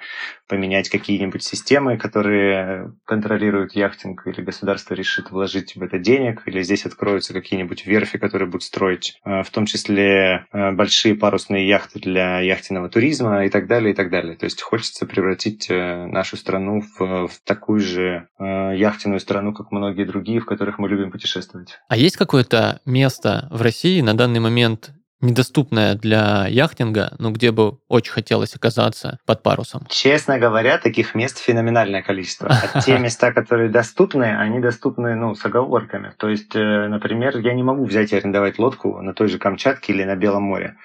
поменять 0.48 0.89
какие-нибудь 0.89 1.44
системы, 1.44 1.98
которые 1.98 2.94
контролируют 3.06 3.74
яхтинг, 3.74 4.26
или 4.28 4.42
государство 4.42 4.94
решит 4.94 5.32
вложить 5.32 5.76
в 5.82 5.84
это 5.84 5.98
денег, 5.98 6.44
или 6.46 6.62
здесь 6.62 6.86
откроются 6.86 7.34
какие-нибудь 7.34 7.86
верфи, 7.86 8.18
которые 8.20 8.48
будут 8.48 8.64
строить, 8.64 9.20
э, 9.26 9.42
в 9.42 9.50
том 9.50 9.66
числе 9.66 10.46
э, 10.54 10.72
большие 10.72 11.16
парусные 11.16 11.68
яхты 11.68 12.00
для 12.00 12.40
яхтенного 12.40 12.88
туризма 12.88 13.46
и 13.46 13.50
так 13.50 13.68
далее, 13.68 13.94
и 13.94 13.96
так 13.96 14.12
далее. 14.12 14.36
То 14.38 14.46
есть 14.46 14.62
хочется 14.62 15.06
превратить 15.06 15.68
э, 15.70 16.06
нашу 16.06 16.38
страну 16.38 16.82
в, 16.82 17.28
в 17.28 17.42
такую 17.44 17.80
же 17.80 18.28
яхтенную 18.40 19.20
страну, 19.20 19.54
как 19.54 19.72
многие 19.72 20.06
другие, 20.06 20.40
в 20.40 20.46
которых 20.46 20.78
мы 20.78 20.88
любим 20.88 21.12
путешествовать. 21.12 21.80
А 21.88 21.98
есть 21.98 22.18
какое-то 22.18 22.82
место 22.86 23.48
в 23.52 23.62
России 23.62 24.02
на 24.02 24.16
данный 24.16 24.40
момент, 24.40 24.92
недоступная 25.22 25.95
для 25.95 26.47
яхтинга, 26.47 27.13
но 27.19 27.32
где 27.32 27.51
бы 27.51 27.78
очень 27.88 28.11
хотелось 28.11 28.55
оказаться 28.55 29.19
под 29.26 29.43
парусом? 29.43 29.86
Честно 29.89 30.39
говоря, 30.39 30.78
таких 30.78 31.15
мест 31.15 31.38
феноменальное 31.39 32.01
количество. 32.01 32.49
А 32.49 32.82
те 32.86 32.97
места, 32.97 33.32
которые 33.32 33.69
доступны, 33.69 34.36
они 34.38 34.59
доступны 34.59 35.15
ну, 35.15 35.36
с 35.36 35.45
оговорками. 35.45 36.13
То 36.17 36.30
есть, 36.30 36.55
э, 36.55 36.88
например, 36.88 37.38
я 37.38 37.53
не 37.53 37.63
могу 37.63 37.86
взять 37.86 38.11
и 38.11 38.17
арендовать 38.17 38.59
лодку 38.59 39.01
на 39.01 39.13
той 39.13 39.28
же 39.28 39.38
Камчатке 39.38 39.93
или 39.93 40.03
на 40.03 40.15
Белом 40.15 40.43
море 40.43 40.76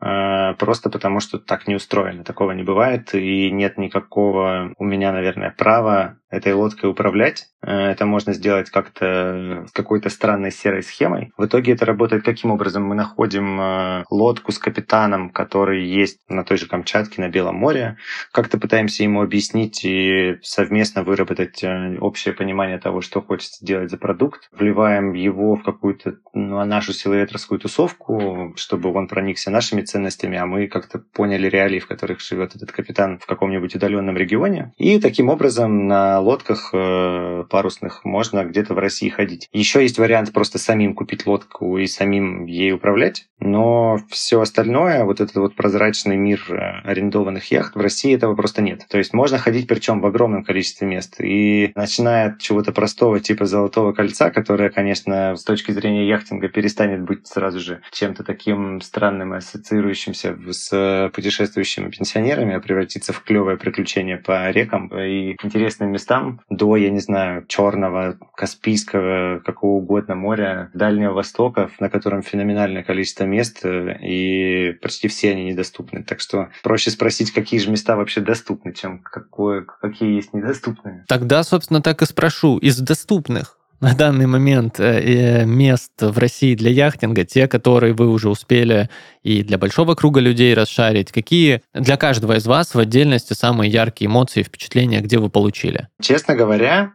э, 0.00 0.54
просто 0.58 0.90
потому 0.90 1.20
что 1.20 1.38
так 1.38 1.66
не 1.66 1.74
устроено, 1.74 2.24
такого 2.24 2.52
не 2.52 2.62
бывает, 2.62 3.14
и 3.14 3.50
нет 3.50 3.78
никакого 3.78 4.72
у 4.78 4.84
меня, 4.84 5.12
наверное, 5.12 5.50
права 5.56 6.18
этой 6.36 6.52
лодкой 6.52 6.90
управлять. 6.90 7.48
Э, 7.62 7.90
это 7.90 8.06
можно 8.06 8.32
сделать 8.32 8.70
как-то 8.70 9.64
с 9.68 9.72
какой-то 9.72 10.10
странной 10.10 10.50
серой 10.50 10.82
схемой. 10.82 11.32
В 11.36 11.46
итоге 11.46 11.72
это 11.72 11.84
работает 11.84 12.24
каким 12.24 12.50
образом? 12.50 12.84
Мы 12.84 12.94
находим 12.94 13.60
э, 13.60 14.04
лодку 14.10 14.52
с 14.52 14.58
капитаном, 14.58 15.30
который 15.30 15.84
есть 15.84 16.20
на 16.28 16.44
той 16.44 16.56
же 16.56 16.66
Камчатке, 16.66 17.20
на 17.20 17.28
Белом 17.28 17.56
море. 17.56 17.96
Как-то 18.32 18.58
пытаемся 18.58 19.02
ему 19.02 19.22
объяснить 19.22 19.84
и 19.84 20.38
совместно 20.42 21.02
выработать 21.02 21.62
э, 21.62 21.98
общее 21.98 22.34
понимание 22.34 22.78
того, 22.78 23.00
что 23.00 23.20
хочется 23.20 23.64
делать 23.64 23.90
за 23.90 23.96
продукт. 23.96 24.48
Вливаем 24.52 25.12
его 25.12 25.56
в 25.56 25.62
какую-то 25.62 26.16
ну, 26.32 26.64
нашу 26.64 26.92
силоветровскую 26.92 27.60
тусовку, 27.60 28.52
чтобы 28.56 28.92
он 28.92 29.08
проникся 29.08 29.50
нашими 29.50 29.82
ценностями, 29.82 30.38
а 30.38 30.46
мы 30.46 30.66
как-то 30.66 30.98
поняли 30.98 31.48
реалии, 31.48 31.78
в 31.78 31.86
которых 31.86 32.20
живет 32.20 32.56
этот 32.56 32.72
капитан 32.72 33.18
в 33.18 33.26
каком-нибудь 33.26 33.74
удаленном 33.74 34.16
регионе. 34.16 34.72
И 34.76 34.98
таким 34.98 35.28
образом 35.28 35.86
на 35.86 36.20
лодках 36.24 36.70
э, 36.72 37.44
парусных 37.48 38.04
можно 38.04 38.44
где-то 38.44 38.74
в 38.74 38.78
России 38.78 39.08
ходить. 39.08 39.48
Еще 39.52 39.82
есть 39.82 39.98
вариант 39.98 40.32
просто 40.32 40.58
самим 40.58 40.94
купить 40.94 41.26
лодку 41.26 41.78
и 41.78 41.86
самим 41.86 42.46
ей 42.46 42.72
управлять, 42.72 43.26
но 43.38 43.98
все 44.08 44.40
остальное, 44.40 45.04
вот 45.04 45.20
этот 45.20 45.36
вот 45.36 45.54
прозрачный 45.54 46.16
мир 46.16 46.40
э, 46.48 46.80
арендованных 46.84 47.50
яхт, 47.52 47.74
в 47.74 47.80
России 47.80 48.14
этого 48.14 48.34
просто 48.34 48.62
нет. 48.62 48.86
То 48.88 48.98
есть 48.98 49.12
можно 49.12 49.38
ходить 49.38 49.68
причем 49.68 50.00
в 50.00 50.06
огромном 50.06 50.44
количестве 50.44 50.86
мест. 50.86 51.20
И 51.20 51.72
начиная 51.74 52.30
от 52.30 52.40
чего-то 52.40 52.72
простого 52.72 53.20
типа 53.20 53.44
Золотого 53.44 53.92
кольца, 53.92 54.30
которое, 54.30 54.70
конечно, 54.70 55.36
с 55.36 55.44
точки 55.44 55.72
зрения 55.72 56.08
яхтинга 56.08 56.48
перестанет 56.48 57.02
быть 57.02 57.26
сразу 57.26 57.60
же 57.60 57.82
чем-то 57.92 58.24
таким 58.24 58.80
странным 58.80 59.34
и 59.34 59.38
ассоциирующимся 59.38 60.36
с 60.50 61.10
путешествующими 61.14 61.90
пенсионерами, 61.90 62.54
а 62.54 62.60
превратится 62.60 63.12
в 63.12 63.22
клевое 63.22 63.56
приключение 63.56 64.16
по 64.16 64.50
рекам 64.50 64.88
и 64.88 65.36
интересным 65.42 65.90
местам 65.90 66.03
местам, 66.04 66.40
до, 66.50 66.76
я 66.76 66.90
не 66.90 67.00
знаю, 67.00 67.46
Черного, 67.46 68.18
Каспийского, 68.36 69.40
какого 69.44 69.76
угодно 69.76 70.14
моря, 70.14 70.70
Дальнего 70.74 71.14
Востока, 71.14 71.70
на 71.80 71.88
котором 71.88 72.22
феноменальное 72.22 72.82
количество 72.82 73.24
мест, 73.24 73.60
э, 73.64 73.96
и 74.02 74.72
почти 74.82 75.08
все 75.08 75.32
они 75.32 75.44
недоступны. 75.44 76.02
Так 76.02 76.20
что 76.20 76.50
проще 76.62 76.90
спросить, 76.90 77.30
какие 77.30 77.58
же 77.58 77.70
места 77.70 77.96
вообще 77.96 78.20
доступны, 78.20 78.72
чем 78.74 78.98
какое, 78.98 79.62
какие 79.62 80.16
есть 80.16 80.34
недоступные. 80.34 81.04
Тогда, 81.08 81.42
собственно, 81.42 81.80
так 81.80 82.02
и 82.02 82.06
спрошу. 82.06 82.58
Из 82.58 82.78
доступных 82.78 83.58
на 83.80 83.94
данный 83.94 84.26
момент 84.26 84.80
э, 84.80 85.44
мест 85.44 85.92
в 86.00 86.18
России 86.18 86.54
для 86.54 86.70
яхтинга, 86.70 87.24
те, 87.24 87.48
которые 87.48 87.92
вы 87.92 88.08
уже 88.08 88.28
успели 88.28 88.88
и 89.24 89.42
для 89.42 89.58
большого 89.58 89.94
круга 89.94 90.20
людей 90.20 90.54
расшарить, 90.54 91.10
какие 91.10 91.62
для 91.72 91.96
каждого 91.96 92.36
из 92.36 92.46
вас 92.46 92.74
в 92.74 92.78
отдельности 92.78 93.32
самые 93.32 93.70
яркие 93.70 94.08
эмоции 94.08 94.40
и 94.40 94.44
впечатления, 94.44 95.00
где 95.00 95.18
вы 95.18 95.30
получили? 95.30 95.88
Честно 96.00 96.36
говоря, 96.36 96.92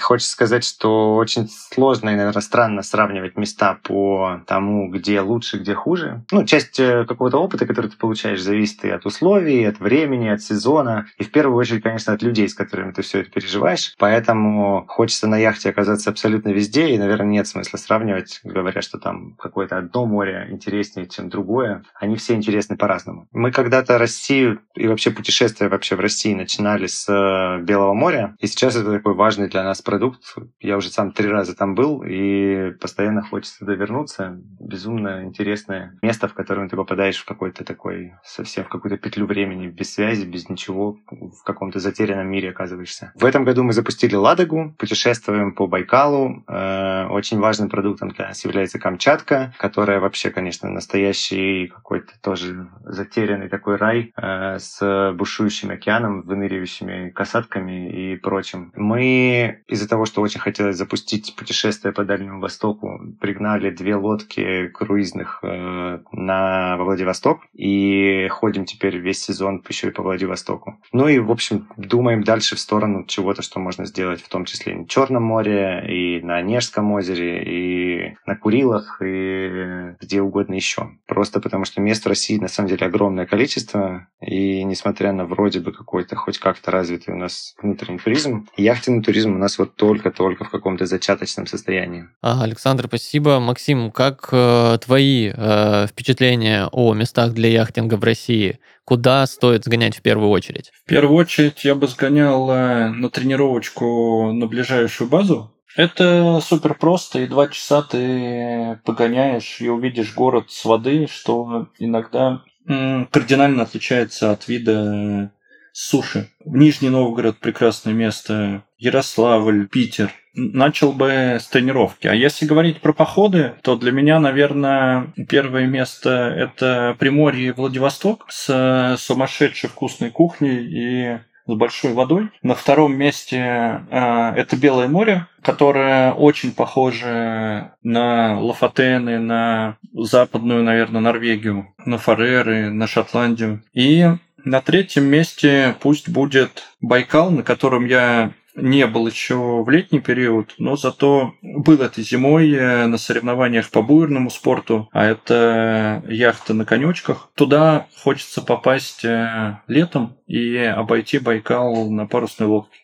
хочется 0.00 0.32
сказать, 0.32 0.64
что 0.64 1.14
очень 1.16 1.48
сложно 1.48 2.10
и, 2.10 2.16
наверное, 2.16 2.42
странно 2.42 2.82
сравнивать 2.82 3.36
места 3.36 3.78
по 3.82 4.40
тому, 4.46 4.90
где 4.90 5.20
лучше, 5.20 5.58
где 5.58 5.74
хуже. 5.74 6.24
Ну, 6.30 6.44
часть 6.44 6.80
э, 6.80 7.04
какого-то 7.06 7.38
опыта, 7.38 7.66
который 7.66 7.90
ты 7.90 7.96
получаешь, 7.96 8.40
зависит 8.40 8.84
и 8.84 8.90
от 8.90 9.04
условий, 9.06 9.64
от 9.64 9.80
времени, 9.80 10.28
от 10.28 10.42
сезона, 10.42 11.06
и 11.18 11.24
в 11.24 11.30
первую 11.30 11.56
очередь, 11.58 11.82
конечно, 11.82 12.12
от 12.12 12.22
людей, 12.22 12.48
с 12.48 12.54
которыми 12.54 12.92
ты 12.92 13.02
все 13.02 13.20
это 13.20 13.30
переживаешь. 13.30 13.94
Поэтому 13.98 14.84
хочется 14.88 15.26
на 15.26 15.36
яхте 15.36 15.70
оказаться 15.70 16.10
абсолютно 16.10 16.50
везде, 16.50 16.90
и, 16.90 16.98
наверное, 16.98 17.26
нет 17.26 17.46
смысла 17.46 17.76
сравнивать, 17.76 18.40
говоря, 18.44 18.80
что 18.80 18.98
там 18.98 19.34
какое-то 19.38 19.78
одно 19.78 20.06
море 20.06 20.48
интереснее, 20.50 21.06
чем 21.06 21.28
другое 21.28 21.49
другое. 21.50 21.82
Они 21.98 22.16
все 22.16 22.34
интересны 22.34 22.76
по-разному. 22.76 23.26
Мы 23.32 23.50
когда-то 23.50 23.98
Россию 23.98 24.60
и 24.76 24.86
вообще 24.86 25.10
путешествия 25.10 25.68
вообще 25.68 25.96
в 25.96 26.00
России 26.00 26.32
начинали 26.32 26.86
с 26.86 27.08
э, 27.08 27.62
Белого 27.64 27.92
моря, 27.92 28.36
и 28.38 28.46
сейчас 28.46 28.76
это 28.76 28.92
такой 28.92 29.14
важный 29.14 29.48
для 29.48 29.64
нас 29.64 29.82
продукт. 29.82 30.22
Я 30.60 30.76
уже 30.76 30.90
сам 30.90 31.12
три 31.12 31.28
раза 31.28 31.56
там 31.56 31.74
был, 31.74 32.04
и 32.06 32.70
постоянно 32.80 33.22
хочется 33.22 33.58
туда 33.58 33.74
вернуться. 33.74 34.38
Безумно 34.60 35.24
интересное 35.24 35.98
место, 36.02 36.28
в 36.28 36.34
которое 36.34 36.68
ты 36.68 36.76
попадаешь 36.76 37.18
в 37.18 37.24
какой-то 37.24 37.64
такой, 37.64 38.12
совсем 38.24 38.64
в 38.64 38.68
какую-то 38.68 38.96
петлю 38.96 39.26
времени, 39.26 39.66
без 39.66 39.92
связи, 39.92 40.24
без 40.24 40.48
ничего, 40.48 40.98
в 41.10 41.42
каком-то 41.44 41.80
затерянном 41.80 42.28
мире 42.28 42.50
оказываешься. 42.50 43.12
В 43.16 43.24
этом 43.24 43.44
году 43.44 43.64
мы 43.64 43.72
запустили 43.72 44.14
Ладогу, 44.14 44.74
путешествуем 44.78 45.52
по 45.52 45.66
Байкалу. 45.66 46.44
Э, 46.46 47.06
очень 47.10 47.40
важным 47.40 47.68
продуктом 47.68 48.10
для 48.10 48.28
нас 48.28 48.44
является 48.44 48.78
Камчатка, 48.78 49.52
которая 49.58 49.98
вообще, 49.98 50.30
конечно, 50.30 50.68
настоящий 50.68 51.39
какой-то 51.66 52.12
тоже 52.20 52.68
затерянный 52.84 53.48
такой 53.48 53.76
рай 53.76 54.12
э, 54.16 54.58
с 54.58 55.12
бушующим 55.16 55.70
океаном, 55.70 56.22
выныривающими 56.22 57.10
касатками 57.10 57.90
и 57.90 58.16
прочим. 58.16 58.72
Мы 58.74 59.62
из-за 59.66 59.88
того, 59.88 60.04
что 60.04 60.22
очень 60.22 60.40
хотелось 60.40 60.76
запустить 60.76 61.34
путешествие 61.36 61.92
по 61.92 62.04
Дальнему 62.04 62.40
Востоку, 62.40 63.00
пригнали 63.20 63.70
две 63.70 63.96
лодки 63.96 64.68
круизных 64.68 65.40
э, 65.42 66.00
на 66.12 66.76
во 66.76 66.84
Владивосток 66.84 67.40
и 67.52 68.28
ходим 68.28 68.64
теперь 68.64 68.98
весь 68.98 69.22
сезон 69.22 69.62
еще 69.68 69.88
и 69.88 69.92
по 69.92 70.02
Владивостоку. 70.02 70.80
Ну 70.92 71.08
и, 71.08 71.18
в 71.18 71.30
общем, 71.30 71.68
думаем 71.76 72.24
дальше 72.24 72.56
в 72.56 72.60
сторону 72.60 73.04
чего-то, 73.06 73.42
что 73.42 73.60
можно 73.60 73.86
сделать, 73.86 74.20
в 74.20 74.28
том 74.28 74.44
числе 74.44 74.72
и 74.72 74.76
на 74.76 74.88
Черном 74.88 75.22
море, 75.22 75.84
и 75.88 76.20
на 76.24 76.36
Онежском 76.36 76.90
озере, 76.92 77.42
и 77.44 78.16
на 78.26 78.36
Курилах, 78.36 79.00
и 79.04 79.94
где 80.00 80.20
угодно 80.20 80.54
еще. 80.54 80.90
Просто 81.06 81.29
потому 81.38 81.66
что 81.66 81.80
мест 81.80 82.04
в 82.04 82.08
России 82.08 82.38
на 82.38 82.48
самом 82.48 82.70
деле 82.70 82.86
огромное 82.86 83.26
количество, 83.26 84.08
и 84.20 84.64
несмотря 84.64 85.12
на 85.12 85.26
вроде 85.26 85.60
бы 85.60 85.70
какой-то 85.70 86.16
хоть 86.16 86.38
как-то 86.38 86.70
развитый 86.70 87.14
у 87.14 87.16
нас 87.16 87.54
внутренний 87.62 87.98
туризм, 87.98 88.48
яхтенный 88.56 89.02
туризм 89.02 89.34
у 89.34 89.38
нас 89.38 89.58
вот 89.58 89.76
только-только 89.76 90.44
в 90.44 90.50
каком-то 90.50 90.86
зачаточном 90.86 91.46
состоянии. 91.46 92.08
Александр, 92.22 92.86
спасибо. 92.86 93.38
Максим, 93.38 93.90
как 93.92 94.30
э, 94.32 94.78
твои 94.82 95.30
э, 95.32 95.86
впечатления 95.86 96.68
о 96.72 96.94
местах 96.94 97.34
для 97.34 97.50
яхтинга 97.50 97.94
в 97.94 98.04
России? 98.04 98.58
Куда 98.84 99.26
стоит 99.26 99.64
сгонять 99.64 99.96
в 99.96 100.02
первую 100.02 100.30
очередь? 100.30 100.72
В 100.84 100.88
первую 100.88 101.16
очередь 101.16 101.64
я 101.64 101.74
бы 101.74 101.86
сгонял 101.86 102.50
э, 102.50 102.88
на 102.88 103.10
тренировочку 103.10 104.32
на 104.32 104.46
ближайшую 104.46 105.08
базу. 105.08 105.54
Это 105.76 106.40
супер 106.40 106.74
просто, 106.74 107.20
и 107.20 107.26
два 107.26 107.48
часа 107.48 107.82
ты 107.82 108.80
погоняешь 108.84 109.60
и 109.60 109.68
увидишь 109.68 110.14
город 110.14 110.50
с 110.50 110.64
воды, 110.64 111.06
что 111.10 111.68
иногда 111.78 112.42
кардинально 112.66 113.62
отличается 113.62 114.32
от 114.32 114.48
вида 114.48 115.32
суши. 115.72 116.28
Нижний 116.44 116.88
Новгород 116.88 117.38
прекрасное 117.38 117.94
место, 117.94 118.64
Ярославль, 118.78 119.68
Питер. 119.68 120.10
Начал 120.34 120.92
бы 120.92 121.38
с 121.40 121.48
тренировки. 121.48 122.06
А 122.06 122.14
если 122.14 122.46
говорить 122.46 122.80
про 122.80 122.92
походы, 122.92 123.54
то 123.62 123.76
для 123.76 123.90
меня, 123.90 124.20
наверное, 124.20 125.12
первое 125.28 125.66
место– 125.66 126.10
это 126.36 126.96
Приморье 126.98 127.48
и 127.48 127.52
Владивосток 127.52 128.26
с 128.28 128.96
сумасшедшей 128.98 129.68
вкусной 129.68 130.10
кухней 130.10 130.66
и 130.66 131.18
с 131.50 131.56
большой 131.56 131.92
водой. 131.92 132.30
На 132.42 132.54
втором 132.54 132.96
месте 132.96 133.82
э, 133.90 134.32
это 134.36 134.56
Белое 134.56 134.88
море, 134.88 135.26
которое 135.42 136.12
очень 136.12 136.52
похоже 136.52 137.72
на 137.82 138.40
Лафатены, 138.40 139.18
на 139.18 139.76
западную, 139.92 140.62
наверное, 140.62 141.00
Норвегию, 141.00 141.74
на 141.84 141.98
Фареры, 141.98 142.70
на 142.70 142.86
Шотландию. 142.86 143.62
И 143.72 144.08
на 144.44 144.60
третьем 144.60 145.04
месте 145.04 145.76
пусть 145.80 146.08
будет 146.08 146.64
Байкал, 146.80 147.30
на 147.30 147.42
котором 147.42 147.86
я 147.86 148.32
не 148.60 148.86
был 148.86 149.06
еще 149.06 149.62
в 149.62 149.68
летний 149.68 150.00
период, 150.00 150.54
но 150.58 150.76
зато 150.76 151.34
был 151.42 151.80
этой 151.80 152.04
зимой 152.04 152.50
э, 152.52 152.86
на 152.86 152.98
соревнованиях 152.98 153.70
по 153.70 153.82
буерному 153.82 154.30
спорту, 154.30 154.88
а 154.92 155.04
это 155.04 156.02
яхта 156.08 156.54
на 156.54 156.64
конечках. 156.64 157.30
Туда 157.34 157.86
хочется 158.02 158.42
попасть 158.42 159.04
э, 159.04 159.58
летом 159.66 160.16
и 160.26 160.56
обойти 160.56 161.18
Байкал 161.18 161.90
на 161.90 162.06
парусной 162.06 162.48
лодке, 162.48 162.78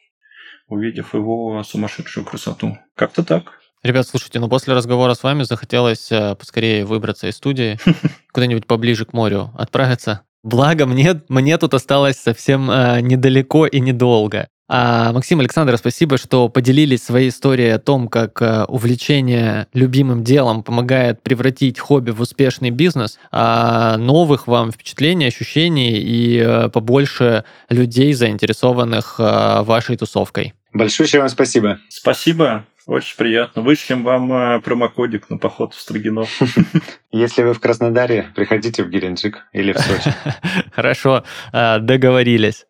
увидев 0.69 1.15
его 1.15 1.63
сумасшедшую 1.63 2.25
красоту. 2.25 2.79
Как-то 2.95 3.25
так. 3.25 3.61
Ребят, 3.83 4.09
слушайте, 4.09 4.41
ну 4.41 4.49
после 4.49 4.75
разговора 4.75 5.15
с 5.15 5.23
вами 5.23 5.45
захотелось 5.45 6.11
э, 6.11 6.35
поскорее 6.35 6.85
выбраться 6.85 7.29
из 7.29 7.37
студии, 7.37 7.79
куда-нибудь 8.33 8.67
поближе 8.67 9.05
к 9.05 9.13
морю, 9.13 9.53
отправиться. 9.57 10.23
Благо, 10.43 10.87
мне, 10.87 11.23
мне 11.29 11.59
тут 11.59 11.75
осталось 11.75 12.17
совсем 12.17 12.71
э, 12.71 13.01
недалеко 13.01 13.67
и 13.67 13.81
недолго. 13.81 14.49
А, 14.69 15.13
Максим, 15.13 15.41
Александр, 15.41 15.77
спасибо, 15.77 16.19
что 16.19 16.49
поделились 16.49 17.03
своей 17.03 17.29
историей 17.29 17.71
о 17.71 17.79
том, 17.79 18.09
как 18.09 18.43
а, 18.43 18.65
увлечение 18.65 19.69
любимым 19.73 20.25
делом 20.25 20.63
помогает 20.65 21.23
превратить 21.23 21.79
хобби 21.79 22.11
в 22.11 22.21
успешный 22.21 22.71
бизнес. 22.71 23.19
А, 23.31 23.97
новых 23.97 24.49
вам 24.49 24.73
впечатлений, 24.73 25.27
ощущений 25.27 25.99
и 25.99 26.41
а, 26.41 26.69
побольше 26.69 27.45
людей, 27.69 28.13
заинтересованных 28.13 29.17
а, 29.19 29.63
вашей 29.63 29.97
тусовкой. 29.97 30.55
Большое 30.73 31.09
вам 31.21 31.29
спасибо. 31.29 31.79
Спасибо. 31.89 32.65
Очень 32.87 33.17
приятно. 33.17 33.63
Вышлем 33.63 34.05
вам 34.05 34.61
промокодик 34.63 35.29
на 35.31 35.39
поход 35.39 35.75
в 35.75 35.81
Строгинов. 35.81 36.29
Если 37.13 37.43
вы 37.43 37.55
в 37.55 37.61
Краснодаре, 37.61 38.29
приходите 38.37 38.85
в 38.85 38.91
Геленджик 38.91 39.45
или 39.53 39.73
в 39.73 39.79
Сочи. 39.79 40.15
Хорошо, 40.73 41.25
договорились. 41.53 42.65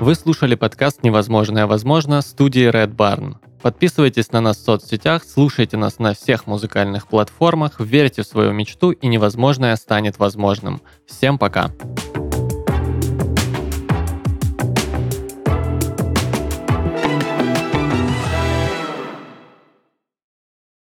Вы 0.00 0.14
слушали 0.14 0.54
подкаст 0.54 1.02
«Невозможное 1.02 1.66
возможно» 1.66 2.22
студии 2.22 2.70
Red 2.70 2.94
Barn. 2.94 3.34
Подписывайтесь 3.60 4.30
на 4.30 4.40
нас 4.40 4.58
в 4.58 4.64
соцсетях, 4.64 5.24
слушайте 5.24 5.76
нас 5.76 5.98
на 5.98 6.14
всех 6.14 6.46
музыкальных 6.46 7.08
платформах, 7.08 7.80
верьте 7.80 8.22
в 8.22 8.26
свою 8.26 8.52
мечту 8.52 8.92
и 8.92 9.08
невозможное 9.08 9.74
станет 9.74 10.20
возможным. 10.20 10.80
Всем 11.08 11.36
пока! 11.36 11.70
Пока. 11.70 12.27